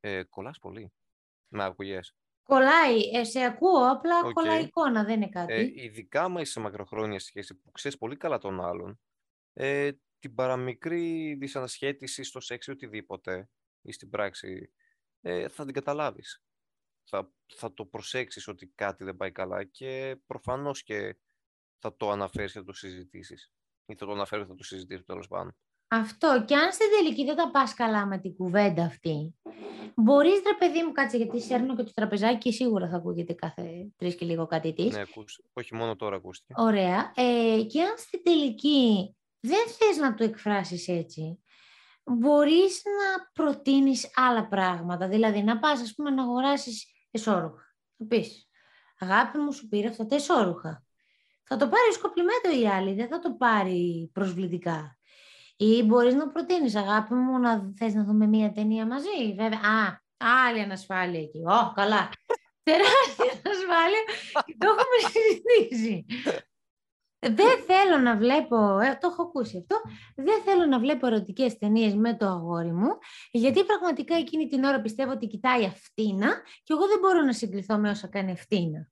Ε, 0.00 0.22
κολλάς 0.22 0.58
πολύ. 0.58 0.92
Με 1.50 1.64
ακουγές. 1.64 2.14
Κολλάει, 2.42 3.00
ε, 3.14 3.24
σε 3.24 3.44
ακούω, 3.44 3.90
απλά 3.90 4.24
okay. 4.24 4.32
κολλάει 4.32 4.62
εικόνα, 4.62 5.04
δεν 5.04 5.16
είναι 5.16 5.28
κάτι. 5.28 5.52
Ε, 5.52 5.72
ειδικά 5.74 6.22
άμα 6.22 6.40
είσαι 6.40 6.52
σε 6.52 6.60
μακροχρόνια 6.60 7.18
σχέση 7.18 7.54
που 7.54 7.70
ξέρεις 7.70 7.98
πολύ 7.98 8.16
καλά 8.16 8.38
τον 8.38 8.60
άλλον, 8.60 9.00
ε, 9.52 9.90
την 10.18 10.34
παραμικρή 10.34 11.34
δυσανασχέτιση 11.34 12.22
στο 12.22 12.40
σεξ 12.40 12.66
ή 12.66 12.70
οτιδήποτε, 12.70 13.48
ή 13.82 13.92
στην 13.92 14.10
πράξη, 14.10 14.72
ε, 15.20 15.48
θα 15.48 15.64
την 15.64 15.74
καταλάβεις. 15.74 16.42
Θα, 17.04 17.32
θα 17.46 17.74
το 17.74 17.86
προσέξεις 17.86 18.48
ότι 18.48 18.66
κάτι 18.66 19.04
δεν 19.04 19.16
πάει 19.16 19.32
καλά 19.32 19.64
και 19.64 20.16
προφανώς 20.26 20.82
και 20.82 21.16
θα 21.78 21.96
το 21.96 22.10
αναφέρεις 22.10 22.52
και 22.52 22.58
θα 22.58 22.64
το 22.64 22.72
συζητήσεις. 22.72 23.52
Ή 23.86 23.94
θα 23.94 24.06
το 24.06 24.12
αναφέρεις 24.12 24.44
και 24.44 24.50
θα 24.50 24.56
το 24.56 24.64
συζητήσεις 24.64 25.04
τέλος 25.04 25.28
πάντων. 25.28 25.56
Αυτό. 25.92 26.44
Και 26.46 26.56
αν 26.56 26.72
στην 26.72 26.86
τελική 26.98 27.24
δεν 27.24 27.36
τα 27.36 27.50
πας 27.50 27.74
καλά 27.74 28.06
με 28.06 28.18
την 28.18 28.34
κουβέντα 28.34 28.84
αυτή, 28.84 29.34
μπορείς, 29.94 30.42
ρε 30.46 30.54
παιδί 30.58 30.82
μου, 30.82 30.92
κάτσε 30.92 31.16
γιατί 31.16 31.40
σέρνω 31.40 31.76
και 31.76 31.82
το 31.82 31.92
τραπεζάκι 31.94 32.38
και 32.38 32.50
σίγουρα 32.50 32.88
θα 32.88 32.96
ακούγεται 32.96 33.32
κάθε 33.32 33.88
τρεις 33.96 34.14
και 34.14 34.24
λίγο 34.24 34.46
κάτι 34.46 34.72
της. 34.72 34.94
Ναι, 34.94 35.00
ακούς. 35.00 35.40
όχι 35.52 35.74
μόνο 35.74 35.96
τώρα 35.96 36.16
ακούστηκε. 36.16 36.54
Ωραία. 36.56 37.12
Ε, 37.16 37.62
και 37.62 37.82
αν 37.82 37.94
στην 37.96 38.22
τελική 38.22 39.16
δεν 39.40 39.66
θες 39.68 39.96
να 39.96 40.14
το 40.14 40.24
εκφράσεις 40.24 40.88
έτσι, 40.88 41.40
μπορείς 42.04 42.82
να 42.84 43.30
προτείνεις 43.32 44.10
άλλα 44.14 44.48
πράγματα. 44.48 45.08
Δηλαδή 45.08 45.42
να 45.42 45.58
πας, 45.58 45.80
ας 45.80 45.94
πούμε, 45.94 46.10
να 46.10 46.22
αγοράσεις 46.22 46.86
εσώρουχα. 47.10 47.74
Θα 47.96 48.06
πεις, 48.06 48.48
αγάπη 48.98 49.38
μου 49.38 49.52
σου 49.52 49.68
πήρα 49.68 49.88
αυτά 49.88 50.06
τα 50.06 50.14
εσώρουχα. 50.14 50.84
Θα 51.42 51.56
το 51.56 51.68
πάρει 51.68 51.92
σκοπλιμέτο 51.92 52.60
η 52.62 52.68
άλλη, 52.68 52.94
δεν 52.94 53.08
θα 53.08 53.18
το 53.18 53.32
πάρει 53.32 54.10
προσβλητικά. 54.12 54.99
Ή 55.62 55.82
μπορείς 55.82 56.14
να 56.14 56.28
προτείνεις, 56.28 56.74
αγάπη 56.74 57.14
μου, 57.14 57.38
να 57.38 57.72
θες 57.76 57.94
να 57.94 58.04
δούμε 58.04 58.26
μία 58.26 58.52
ταινία 58.52 58.86
μαζί. 58.86 59.34
Βέβαια, 59.36 59.58
α, 59.58 60.00
άλλη 60.46 60.60
ανασφάλεια 60.60 61.20
εκεί. 61.20 61.38
Ω, 61.38 61.72
καλά. 61.74 62.08
Τεράστια 62.66 63.40
ανασφάλεια 63.44 64.02
και 64.44 64.56
το 64.58 64.66
έχουμε 64.66 65.10
συζητήσει. 65.12 66.04
Δεν 67.18 67.58
θέλω 67.66 67.98
να 67.98 68.16
βλέπω, 68.16 68.78
ε, 68.78 68.98
το 69.00 69.08
έχω 69.12 69.22
ακούσει 69.22 69.56
αυτό, 69.58 69.80
δεν 70.14 70.42
θέλω 70.42 70.66
να 70.66 70.78
βλέπω 70.78 71.06
ερωτικές 71.06 71.58
ταινίες 71.58 71.94
με 71.94 72.16
το 72.16 72.26
αγόρι 72.26 72.72
μου, 72.72 72.98
γιατί 73.30 73.64
πραγματικά 73.64 74.16
εκείνη 74.16 74.48
την 74.48 74.64
ώρα 74.64 74.80
πιστεύω 74.80 75.12
ότι 75.12 75.26
κοιτάει 75.26 75.64
αυτήνα 75.64 76.42
και 76.62 76.72
εγώ 76.72 76.86
δεν 76.86 76.98
μπορώ 77.00 77.20
να 77.22 77.32
συγκριθώ 77.32 77.78
με 77.78 77.90
όσα 77.90 78.08
κάνει 78.08 78.30
αυτήνα. 78.30 78.90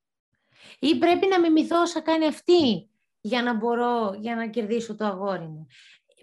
Ή 0.79 0.99
πρέπει 0.99 1.27
να 1.27 1.41
μιμηθώ 1.41 1.81
όσα 1.81 2.01
κάνει 2.01 2.27
αυτή 2.27 2.91
για 3.21 3.43
να 3.43 3.55
μπορώ, 3.55 4.15
για 4.21 4.35
να 4.35 4.49
κερδίσω 4.49 4.97
το 4.97 5.05
αγόρι 5.05 5.47
μου 5.47 5.67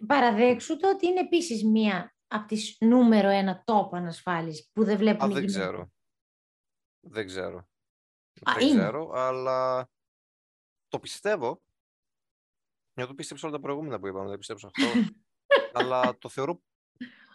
παραδέξου 0.08 0.78
το 0.78 0.90
ότι 0.90 1.08
είναι 1.08 1.20
επίσης 1.20 1.64
μία 1.64 2.16
από 2.28 2.48
τις 2.48 2.78
νούμερο 2.80 3.30
ένα 3.30 3.64
τόπο 3.66 3.96
ανασφάλισης 3.96 4.70
που 4.72 4.84
δεν 4.84 4.98
βλέπουν 4.98 5.32
Α, 5.32 5.34
δεν 5.34 5.46
ξέρω. 5.46 5.92
Δεν 7.08 7.26
ξέρω. 7.26 7.70
δεν 8.42 8.70
ξέρω, 8.70 9.12
αλλά 9.14 9.90
το 10.88 11.00
πιστεύω. 11.00 11.64
Για 12.94 13.08
το 13.08 13.14
πίστεψα 13.14 13.48
όλα 13.48 13.56
τα 13.56 13.62
προηγούμενα 13.62 14.00
που 14.00 14.08
είπαμε, 14.08 14.30
δεν 14.30 14.38
πιστέψω 14.38 14.68
αυτό. 14.68 14.84
αλλά 15.80 16.18
το 16.18 16.30
θεωρώ... 16.30 16.62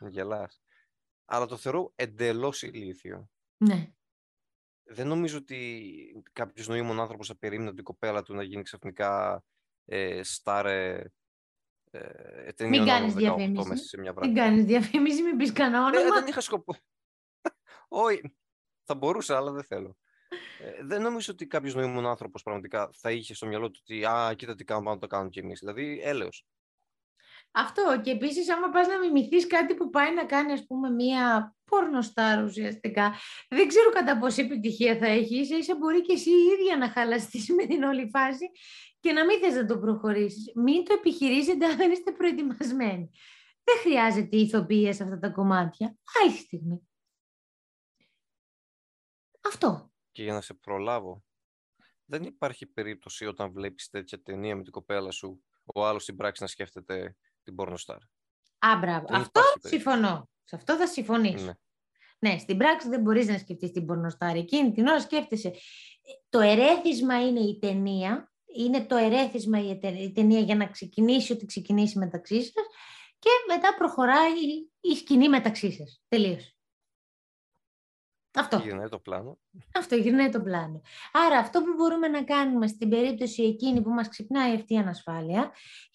Γελάς. 0.08 0.62
Αλλά 1.24 1.46
το 1.46 1.56
θεωρώ 1.56 1.92
εντελώς 1.94 2.62
ηλίθιο. 2.62 3.30
Ναι. 3.64 3.92
Δεν 4.82 5.06
νομίζω 5.06 5.38
ότι 5.38 6.22
κάποιος 6.32 6.68
νοήμων 6.68 7.00
άνθρωπος 7.00 7.26
θα 7.26 7.36
περίμενε 7.36 7.74
την 7.74 7.84
κοπέλα 7.84 8.22
του 8.22 8.34
να 8.34 8.42
γίνει 8.42 8.62
ξαφνικά 8.62 9.44
ε, 9.84 10.22
στάρε 10.22 11.04
ε, 11.90 12.66
μην 12.68 12.84
κάνεις 12.84 13.14
διαφήμιση. 13.14 14.00
Μην 14.20 14.34
κάνεις 14.34 14.64
διαφήμιση, 14.64 15.22
μην 15.22 15.36
πεις 15.36 15.52
κανένα 15.52 15.84
όνομα. 15.84 16.06
Ε, 16.06 16.10
δεν 16.10 16.26
είχα 16.26 16.40
σκοπό. 16.40 16.74
Όχι. 17.88 18.34
Θα 18.84 18.94
μπορούσα, 18.94 19.36
αλλά 19.36 19.50
δεν 19.50 19.64
θέλω. 19.64 19.96
Ε, 20.60 20.84
δεν 20.84 21.02
νομίζω 21.02 21.32
ότι 21.32 21.46
κάποιος 21.46 21.74
νοήμων 21.74 22.06
άνθρωπος 22.06 22.42
πραγματικά 22.42 22.90
θα 22.92 23.10
είχε 23.10 23.34
στο 23.34 23.46
μυαλό 23.46 23.70
του 23.70 23.80
ότι 23.82 24.04
Α, 24.04 24.34
κοίτα 24.36 24.54
τι 24.54 24.64
κάνουμε, 24.64 24.86
πάνω 24.86 25.00
το 25.00 25.06
κάνουμε 25.06 25.30
κι 25.30 25.38
εμείς. 25.38 25.58
Δηλαδή, 25.58 26.00
έλεος. 26.02 26.46
Αυτό. 27.52 28.00
Και 28.02 28.10
επίσης, 28.10 28.50
άμα 28.50 28.68
πας 28.68 28.86
να 28.86 28.98
μιμηθείς 28.98 29.46
κάτι 29.46 29.74
που 29.74 29.90
πάει 29.90 30.14
να 30.14 30.24
κάνει, 30.24 30.52
ας 30.52 30.66
πούμε, 30.66 30.90
μία 30.90 31.54
πορνοστάρ 31.64 32.44
ουσιαστικά, 32.44 33.14
δεν 33.48 33.68
ξέρω 33.68 33.90
κατά 33.90 34.18
πόση 34.18 34.42
επιτυχία 34.42 34.98
θα 34.98 35.06
έχεις. 35.06 35.48
σα 35.48 35.56
ίσα 35.56 35.76
μπορεί 35.76 36.00
και 36.00 36.12
εσύ 36.12 36.30
η 36.30 36.58
ίδια 36.58 36.76
να 36.76 36.90
χαλαστείς 36.90 37.48
με 37.56 37.66
την 37.66 37.82
όλη 37.82 38.08
φάση 38.08 38.50
και 39.00 39.12
να 39.12 39.24
μην 39.24 39.40
θες 39.40 39.54
να 39.54 39.66
το 39.66 39.78
προχωρήσεις. 39.78 40.52
Μην 40.54 40.84
το 40.84 40.94
επιχειρήσετε 40.94 41.66
αν 41.66 41.76
δεν 41.76 41.90
είστε 41.90 42.12
προετοιμασμένοι. 42.12 43.10
Δεν 43.64 43.76
χρειάζεται 43.80 44.36
ηθοποιία 44.36 44.92
σε 44.92 45.02
αυτά 45.02 45.18
τα 45.18 45.28
κομμάτια. 45.28 45.96
Άλλη 46.22 46.36
στιγμή. 46.36 46.88
Αυτό. 49.40 49.92
Και 50.12 50.22
για 50.22 50.32
να 50.32 50.40
σε 50.40 50.54
προλάβω, 50.54 51.24
δεν 52.04 52.22
υπάρχει 52.22 52.66
περίπτωση 52.66 53.26
όταν 53.26 53.52
βλέπεις 53.52 53.88
τέτοια 53.88 54.22
ταινία 54.22 54.56
με 54.56 54.62
την 54.62 54.72
κοπέλα 54.72 55.10
σου, 55.10 55.44
ο 55.64 55.86
άλλος 55.86 56.02
στην 56.02 56.16
πράξη 56.16 56.42
να 56.42 56.48
σκέφτεται 56.48 57.16
την 57.42 57.54
πορνοστάρ. 57.54 57.98
Α, 58.58 58.76
μπράβο. 58.80 59.06
αυτό 59.10 59.40
συμφωνώ. 59.58 60.28
Σε 60.44 60.56
αυτό 60.56 60.76
θα 60.76 60.86
συμφωνήσω. 60.86 61.56
Ναι. 62.18 62.30
ναι. 62.30 62.38
στην 62.38 62.56
πράξη 62.56 62.88
δεν 62.88 63.00
μπορείς 63.00 63.26
να 63.26 63.38
σκεφτείς 63.38 63.70
την 63.70 63.86
πορνοστάρ. 63.86 64.36
Εκείνη 64.36 64.72
την 64.72 64.86
ώρα 64.86 65.00
σκέφτεσαι. 65.00 65.54
Το 66.28 66.40
ερέθισμα 66.40 67.26
είναι 67.26 67.40
η 67.40 67.58
ταινία 67.58 68.30
είναι 68.56 68.84
το 68.84 68.96
ερέθισμα 68.96 69.58
η 69.58 70.12
ταινία 70.12 70.40
για 70.40 70.56
να 70.56 70.66
ξεκινήσει 70.66 71.32
ό,τι 71.32 71.46
ξεκινήσει 71.46 71.98
μεταξύ 71.98 72.42
σας 72.42 72.66
και 73.18 73.30
μετά 73.48 73.74
προχωράει 73.74 74.40
η 74.80 74.94
σκηνή 74.96 75.28
μεταξύ 75.28 75.72
σας. 75.72 76.02
Τελείωσε. 76.08 76.54
Αυτό. 78.34 78.56
Γυρνάει 78.56 78.88
το 78.88 78.98
πλάνο. 78.98 79.38
Αυτό, 79.74 79.96
γυρνάει 79.96 80.28
το 80.28 80.40
πλάνο. 80.40 80.82
Άρα 81.12 81.38
αυτό 81.38 81.60
που 81.60 81.74
μπορούμε 81.76 82.08
να 82.08 82.24
κάνουμε 82.24 82.66
στην 82.66 82.88
περίπτωση 82.88 83.42
εκείνη 83.42 83.82
που 83.82 83.90
μας 83.90 84.08
ξυπνάει 84.08 84.54
αυτή 84.54 84.74
η 84.74 84.76
ανασφάλεια 84.76 85.40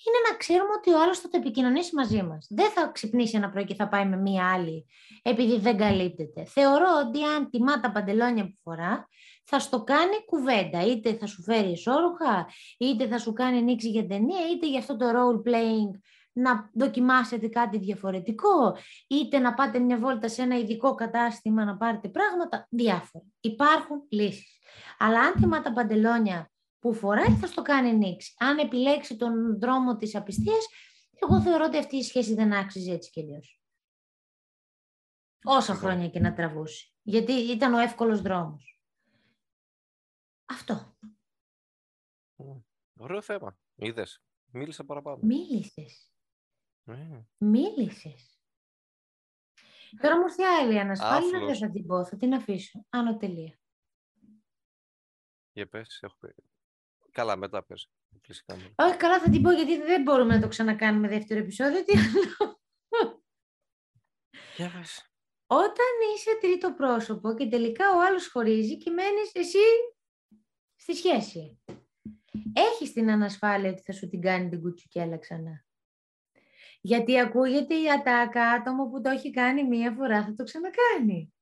είναι 0.06 0.20
να 0.30 0.38
ξέρουμε 0.38 0.70
ότι 0.78 0.92
ο 0.92 1.02
άλλος 1.02 1.20
θα 1.20 1.30
το 1.30 1.38
επικοινωνήσει 1.38 1.96
μαζί 1.96 2.24
μας. 2.24 2.48
Δεν 2.50 2.70
θα 2.72 2.88
ξυπνήσει 2.88 3.38
ένα 3.38 3.50
πρωί 3.50 3.66
και 3.66 3.76
θα 3.76 3.88
πάει 3.88 4.06
με 4.06 4.18
μία 4.18 4.52
άλλη 4.54 4.86
επειδή 5.22 5.60
δεν 5.60 5.78
καλύπτεται. 5.78 6.46
Θεωρώ 6.46 6.88
ότι 7.08 7.24
αν 7.24 7.50
τιμά 7.50 7.80
τα 7.80 7.92
παντελόνια 7.92 8.44
που 8.44 8.56
φορά 8.64 9.10
θα 9.44 9.60
στο 9.60 9.84
κάνει 9.84 10.26
κουβέντα. 10.26 10.86
Είτε 10.86 11.14
θα 11.14 11.26
σου 11.26 11.42
φέρει 11.44 11.72
εσώρουχα, 11.72 12.48
είτε 12.78 13.08
θα 13.08 13.18
σου 13.18 13.34
κάνει 13.34 13.62
νήξη 13.62 13.90
για 13.90 14.08
ταινία, 14.08 14.50
είτε 14.52 14.68
για 14.70 14.80
αυτό 14.80 14.98
το 14.98 15.06
role 15.06 15.50
playing 15.50 16.00
να 16.36 16.70
δοκιμάσετε 16.74 17.48
κάτι 17.48 17.78
διαφορετικό, 17.78 18.78
είτε 19.08 19.40
να 19.40 19.54
πάτε 19.54 19.80
μια 19.80 19.98
βόλτα 19.98 20.28
σε 20.28 20.42
ένα 20.42 20.58
ειδικό 20.58 20.96
κατάστημα 20.96 21.66
να 21.66 21.78
πάρετε 21.78 22.10
πράγματα, 22.10 22.68
διάφορα. 22.70 23.26
Υπάρχουν 23.40 24.06
λύσεις. 24.10 24.60
Αλλά 24.98 25.20
αν 25.20 25.34
τιμά 25.34 25.62
τα 25.62 25.74
παντελόνια 25.74 26.52
που 26.80 26.94
φοράει, 26.94 27.36
θα 27.36 27.48
στο 27.48 27.62
κάνει 27.62 27.94
νήξη. 27.94 28.34
Αν 28.38 28.58
επιλέξει 28.58 29.18
τον 29.18 29.60
δρόμο 29.60 29.98
της 29.98 30.16
απιστίας, 30.16 30.68
εγώ 31.22 31.42
θεωρώ 31.42 31.66
ότι 31.66 31.78
αυτή 31.78 31.96
η 31.96 32.04
σχέση 32.04 32.34
δεν 32.34 32.54
άξιζε 32.54 32.92
έτσι 32.92 33.10
κι 33.10 33.20
αλλιώς. 33.20 33.62
Όσα 35.44 35.74
χρόνια 35.74 36.10
και 36.10 36.20
να 36.20 36.34
τραβούσει. 36.34 36.94
Γιατί 37.02 37.32
ήταν 37.32 37.74
ο 37.74 37.78
εύκολος 37.78 38.22
δρόμος. 38.22 38.80
Αυτό. 40.46 40.96
Ωραίο 42.98 43.22
θέμα. 43.22 43.58
Είδες. 43.76 44.24
Μίλησα 44.52 44.86
παραπάνω. 44.86 45.20
Μίλησες. 45.22 46.15
Mm. 46.86 47.26
Μίλησες. 47.38 48.40
Τώρα 50.02 50.18
μου 50.18 50.24
έρθει 50.24 50.44
άλλη 50.44 50.80
ανασφάλεια, 50.80 51.46
δεν 51.46 51.56
θα 51.56 51.70
την 51.70 51.86
πω, 51.86 52.06
θα 52.06 52.18
την 52.18 52.34
αφήσω. 52.34 52.86
Άνω 52.90 53.18
τελεία. 53.18 53.60
Για 55.52 55.68
πες, 55.68 56.00
έχω... 56.02 56.18
Καλά, 57.12 57.36
μετά 57.36 57.64
πες. 57.64 57.90
Όχι, 58.76 58.98
καλά 58.98 59.20
θα 59.20 59.30
την 59.30 59.42
πω 59.42 59.52
γιατί 59.52 59.82
δεν 59.82 60.02
μπορούμε 60.02 60.36
να 60.36 60.42
το 60.42 60.48
ξανακάνουμε 60.48 61.08
δεύτερο 61.08 61.40
επεισόδιο. 61.40 61.84
Τι 61.84 61.94
άλλο. 61.98 62.62
Για 64.56 64.72
πες. 64.72 65.10
Όταν 65.48 65.86
είσαι 66.16 66.38
τρίτο 66.42 66.74
πρόσωπο 66.74 67.36
και 67.36 67.48
τελικά 67.48 67.96
ο 67.96 68.02
άλλος 68.02 68.32
χωρίζει 68.32 68.78
και 68.78 68.90
μένεις 68.90 69.32
εσύ 69.34 69.60
στη 70.76 70.96
σχέση. 70.96 71.64
Έχεις 72.54 72.94
την 72.94 73.10
ανασφάλεια 73.10 73.70
ότι 73.70 73.82
θα 73.82 73.94
σου 73.94 74.08
την 74.08 74.22
κάνει 74.22 74.50
την 74.50 74.62
κουτσουκέλα 74.62 75.18
ξανά. 75.18 75.66
Γιατί 76.86 77.20
ακούγεται 77.20 77.76
η 77.76 77.92
ατάκα 77.92 78.52
άτομο 78.52 78.90
που 78.90 79.02
το 79.02 79.10
έχει 79.10 79.32
κάνει 79.32 79.64
μία 79.64 79.92
φορά 79.92 80.24
θα 80.24 80.34
το 80.34 80.44
ξανακάνει. 80.44 81.34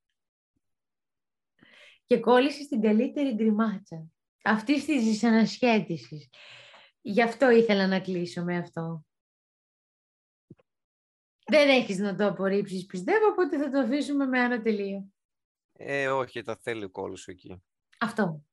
Και 2.06 2.20
κόλλησε 2.20 2.64
στην 2.64 2.82
καλύτερη 2.82 3.34
γκριμάτσα. 3.34 4.06
Αυτή 4.44 4.86
της 4.86 5.24
ανασχέτηση. 5.24 6.30
Γι' 7.02 7.22
αυτό 7.22 7.50
ήθελα 7.50 7.88
να 7.88 8.00
κλείσω 8.00 8.44
με 8.44 8.58
αυτό. 8.58 9.06
Δεν 11.46 11.70
έχεις 11.70 11.98
να 11.98 12.16
το 12.16 12.28
απορρίψεις, 12.28 12.86
πιστεύω, 12.86 13.28
οπότε 13.28 13.58
θα 13.58 13.70
το 13.70 13.80
αφήσουμε 13.80 14.26
με 14.26 14.44
ένα 14.44 14.62
τελείο. 14.62 15.06
Ε, 15.74 16.08
όχι, 16.08 16.42
τα 16.42 16.56
θέλει 16.56 16.84
ο 16.84 16.90
κόλλος 16.90 17.22
σου 17.22 17.32
εκεί. 17.32 17.64
Αυτό. 18.00 18.44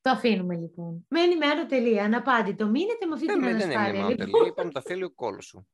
Το 0.00 0.10
αφήνουμε 0.10 0.56
λοιπόν. 0.56 1.06
Μένει 1.08 1.36
με 1.36 1.46
άλλο 1.46 1.66
τελεία. 1.66 2.04
Αναπάντητο. 2.04 2.66
Μείνετε 2.66 3.06
με 3.06 3.14
αυτή 3.14 3.26
δεν, 3.26 3.34
την 3.34 3.44
δεν 3.44 3.54
ανασφάλεια. 3.54 3.92
Δεν 3.92 3.94
είναι 3.94 4.08
με 4.08 4.14
τελεία. 4.14 4.46
Είπαμε 4.46 4.70
τα 4.70 4.80
θέλει 4.80 5.04
ο 5.04 5.10
κόλλος 5.10 5.44
σου. 5.46 5.68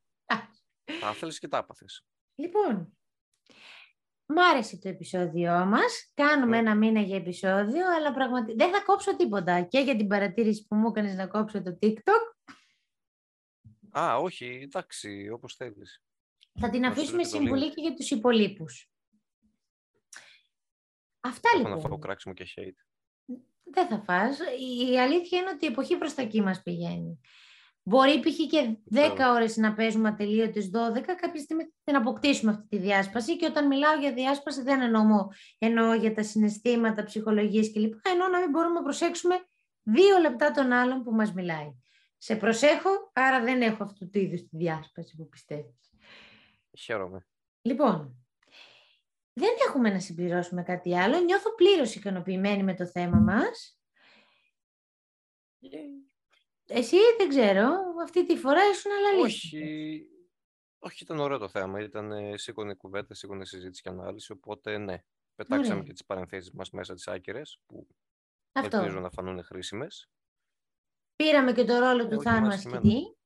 τα 1.01 1.13
θέλεις 1.13 1.39
και 1.39 1.49
τα 1.49 1.59
άπαθες. 1.59 2.07
Λοιπόν, 2.35 2.99
Μ' 4.31 4.39
άρεσε 4.39 4.79
το 4.79 4.89
επεισόδιό 4.89 5.65
μας. 5.67 6.11
Κάνουμε 6.15 6.59
ένα 6.59 6.75
μήνα 6.75 7.01
για 7.01 7.17
επεισόδιο, 7.17 7.95
αλλά 7.95 8.13
πραγματικά 8.13 8.65
δεν 8.65 8.75
θα 8.75 8.85
κόψω 8.85 9.17
τίποτα. 9.17 9.63
Και 9.63 9.79
για 9.79 9.97
την 9.97 10.09
παρατήρηση 10.09 10.67
που 10.67 10.77
μου 10.77 10.89
έκανες 10.89 11.15
να 11.15 11.27
κόψω 11.27 11.63
το 11.63 11.79
TikTok. 11.83 12.55
Α, 13.99 14.17
όχι, 14.17 14.61
εντάξει, 14.63 15.29
όπως 15.29 15.55
θέλεις. 15.55 16.03
Θα 16.61 16.71
την 16.71 16.85
αφήσουμε 16.85 17.25
συμβουλή 17.25 17.75
και 17.75 17.81
για 17.81 17.95
τους 17.95 18.11
υπολείπους. 18.11 18.91
Αυτά 21.21 21.49
Έχω 21.49 21.59
λοιπόν. 21.59 21.73
να 21.73 21.89
φάω 21.89 21.99
κράξιμο 21.99 22.35
και 22.35 22.47
hate. 22.57 22.88
Δεν 23.73 23.87
θα 23.87 24.03
φας. 24.07 24.39
Η 24.91 24.99
αλήθεια 24.99 25.39
είναι 25.39 25.51
ότι 25.55 25.65
η 25.65 25.69
εποχή 25.69 25.97
προς 25.97 26.15
τα 26.15 26.23
εκεί 26.23 26.43
μας 26.43 26.63
πηγαίνει. 26.63 27.21
Μπορεί 27.83 28.21
π.χ. 28.21 28.37
και 28.51 28.77
10 28.95 29.17
ώρες 29.35 29.57
να 29.57 29.75
παίζουμε 29.75 30.09
ατελείωτες 30.09 30.71
12, 30.75 31.01
κάποια 31.05 31.41
στιγμή 31.41 31.73
θα 31.85 31.99
αποκτήσουμε 31.99 32.51
αυτή 32.51 32.67
τη 32.69 32.79
διάσπαση 32.79 33.37
και 33.37 33.47
όταν 33.47 33.67
μιλάω 33.67 33.99
για 33.99 34.13
διάσπαση 34.13 34.63
δεν 34.63 34.81
εννοώ, 34.81 35.29
εννοώ 35.59 35.95
για 35.95 36.15
τα 36.15 36.23
συναισθήματα, 36.23 37.05
ψυχολογίες 37.05 37.73
κλπ. 37.73 37.93
Εννοώ 38.03 38.29
να 38.29 38.39
μην 38.39 38.51
μπορούμε 38.51 38.75
να 38.75 38.83
προσέξουμε 38.83 39.35
δύο 39.83 40.19
λεπτά 40.19 40.51
τον 40.51 40.73
άλλον 40.73 41.03
που 41.03 41.13
μας 41.13 41.33
μιλάει. 41.33 41.75
Σε 42.17 42.37
προσέχω, 42.37 43.11
άρα 43.13 43.41
δεν 43.41 43.63
έχω 43.63 43.83
αυτού 43.83 44.11
του 44.11 44.19
είδους 44.19 44.41
τη 44.41 44.57
διάσπαση 44.57 45.17
που 45.17 45.29
πιστεύεις. 45.29 45.91
Χαίρομαι. 46.79 47.27
Λοιπόν, 47.63 48.28
δεν 49.39 49.55
έχουμε 49.69 49.91
να 49.91 50.01
συμπληρώσουμε 50.01 50.63
κάτι 50.63 50.99
άλλο. 50.99 51.21
Νιώθω 51.21 51.55
πλήρως 51.55 51.95
ικανοποιημένη 51.95 52.63
με 52.63 52.75
το 52.75 52.87
θέμα 52.87 53.19
μας. 53.19 53.79
Εσύ 56.67 56.97
δεν 57.19 57.29
ξέρω, 57.29 57.69
αυτή 58.03 58.27
τη 58.27 58.37
φορά 58.37 58.61
ήσουν 58.71 58.91
Όχι, 59.23 60.07
όχι 60.79 61.05
ήταν 61.05 61.19
ωραίο 61.19 61.39
το 61.39 61.49
θέμα. 61.49 61.81
Ήταν 61.81 62.13
ε, 62.13 62.37
σήκωνε 62.37 62.75
κουβέντα, 62.75 63.15
σήκωνε 63.15 63.45
συζήτηση 63.45 63.83
και 63.83 63.89
ανάλυση, 63.89 64.33
οπότε 64.33 64.79
ναι. 64.79 65.03
Πετάξαμε 65.35 65.73
Ωραία. 65.73 65.83
και 65.83 65.93
τις 65.93 66.05
παρενθέσεις 66.05 66.51
μας 66.51 66.71
μέσα 66.71 66.95
τις 66.95 67.09
άκυρες, 67.09 67.61
που 67.67 67.87
Αυτό. 68.53 68.77
ελπίζω 68.77 69.01
να 69.01 69.11
φανούν 69.11 69.45
χρήσιμες. 69.45 70.09
Πήραμε 71.17 71.53
και 71.53 71.65
το 71.65 71.79
ρόλο 71.79 72.09
του 72.09 72.23
Θάνου 72.23 72.47
Ασκητή, 72.47 73.18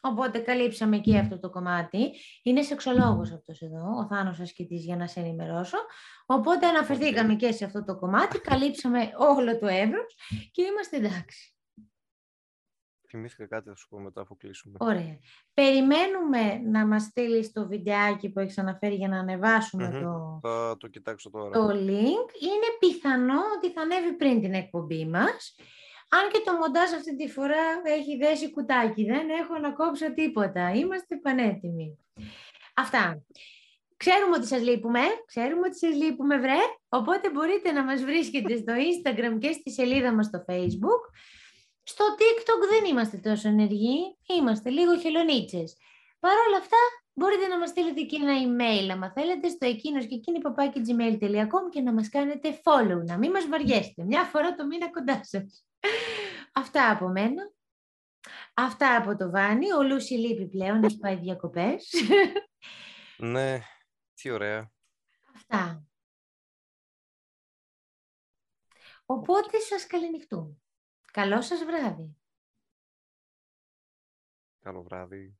οπότε 0.00 0.38
καλύψαμε 0.38 0.98
και 0.98 1.18
αυτό 1.18 1.38
το 1.38 1.50
κομμάτι. 1.50 2.14
Είναι 2.42 2.62
σεξολόγος 2.62 3.32
αυτός 3.32 3.60
εδώ, 3.60 3.96
ο 3.98 4.06
Θάνος 4.06 4.40
Ασκητής, 4.40 4.84
για 4.84 4.96
να 4.96 5.06
σε 5.06 5.20
ενημερώσω. 5.20 5.78
Οπότε 6.26 6.66
αναφερθήκαμε 6.66 7.34
και 7.34 7.52
σε 7.52 7.64
αυτό 7.64 7.84
το 7.84 7.96
κομμάτι, 7.96 8.40
καλύψαμε 8.40 9.10
όλο 9.16 9.58
το 9.58 9.66
εύρος 9.66 10.16
και 10.50 10.62
είμαστε 10.62 10.96
εντάξει. 10.96 11.54
Θυμήθηκα 13.08 13.46
κάτι, 13.46 13.68
θα 13.68 13.74
σου 13.74 13.88
πω 13.88 13.98
μετά 13.98 14.20
αφού 14.20 14.36
κλείσουμε. 14.36 14.76
Ωραία. 14.80 15.18
Περιμένουμε 15.54 16.54
να 16.54 16.86
μας 16.86 17.02
στείλεις 17.02 17.52
το 17.52 17.66
βιντεάκι 17.68 18.30
που 18.30 18.40
έχεις 18.40 18.58
αναφέρει 18.58 18.94
για 18.94 19.08
να 19.08 19.18
ανεβασουμε 19.18 19.90
το... 20.02 20.38
Θα 20.42 20.76
το 20.78 20.88
κοιτάξω 20.88 21.30
τώρα. 21.30 21.50
Το 21.50 21.68
link. 21.68 22.28
Είναι 22.42 22.68
πιθανό 22.78 23.40
ότι 23.56 23.72
θα 23.72 23.80
ανέβει 23.80 24.12
πριν 24.12 24.40
την 24.40 24.54
εκπομπή 24.54 25.06
μας. 25.06 25.56
Αν 26.12 26.30
και 26.32 26.42
το 26.44 26.52
μοντάζ 26.52 26.92
αυτή 26.92 27.16
τη 27.16 27.28
φορά 27.28 27.64
έχει 27.84 28.16
δέσει 28.16 28.50
κουτάκι. 28.50 29.04
Δεν 29.04 29.30
έχω 29.30 29.58
να 29.58 29.70
κόψω 29.70 30.14
τίποτα. 30.14 30.72
Είμαστε 30.74 31.16
πανέτοιμοι. 31.16 31.98
Αυτά. 32.74 33.22
Ξέρουμε 33.96 34.36
ότι 34.36 34.46
σας 34.46 34.62
λείπουμε, 34.62 35.00
ξέρουμε 35.26 35.66
ότι 35.66 35.78
σας 35.78 35.94
λείπουμε 35.94 36.38
βρε, 36.38 36.58
οπότε 36.88 37.30
μπορείτε 37.30 37.72
να 37.72 37.84
μας 37.84 38.02
βρίσκετε 38.02 38.56
στο 38.56 38.72
Instagram 38.72 39.38
και 39.38 39.52
στη 39.52 39.70
σελίδα 39.70 40.12
μας 40.14 40.26
στο 40.26 40.44
Facebook. 40.48 41.02
Στο 41.82 42.04
TikTok 42.18 42.68
δεν 42.70 42.84
είμαστε 42.90 43.16
τόσο 43.16 43.48
ενεργοί, 43.48 44.16
είμαστε 44.38 44.70
λίγο 44.70 44.98
χελονίτσες. 44.98 45.76
Παρ' 46.20 46.38
όλα 46.46 46.56
αυτά, 46.56 46.76
μπορείτε 47.12 47.46
να 47.46 47.58
μας 47.58 47.68
στείλετε 47.68 48.00
και 48.00 48.16
ένα 48.16 48.34
email, 48.44 48.88
αν 48.90 49.12
θέλετε, 49.14 49.48
στο 49.48 49.66
εκείνος 49.66 50.06
και 50.06 50.14
εκείνη 50.14 50.38
gmail.com 50.74 51.70
και 51.70 51.80
να 51.80 51.92
μας 51.92 52.08
κάνετε 52.08 52.60
follow, 52.64 53.04
να 53.04 53.18
μην 53.18 53.30
μας 53.30 53.48
βαριέστε. 53.48 54.04
Μια 54.04 54.24
φορά 54.24 54.54
το 54.54 54.66
μήνα 54.66 54.90
κοντά 54.90 55.20
σας. 55.24 55.64
Αυτά 56.52 56.90
από 56.90 57.08
μένα. 57.08 57.52
Αυτά 58.54 58.96
από 58.96 59.16
το 59.16 59.30
Βάνι. 59.30 59.72
Ο 59.72 59.82
Λούση 59.82 60.14
λείπει 60.14 60.48
πλέον, 60.48 60.84
έχει 60.84 60.98
πάει 60.98 61.16
διακοπές. 61.16 61.92
Ναι, 63.16 63.60
τι 64.14 64.30
ωραία. 64.30 64.72
Αυτά. 65.34 65.84
Οπότε 69.04 69.58
σας 69.58 69.86
καληνυχτούμε. 69.86 70.56
Καλό 71.12 71.42
σας 71.42 71.64
βράδυ. 71.64 72.16
Καλό 74.60 74.82
βράδυ. 74.82 75.39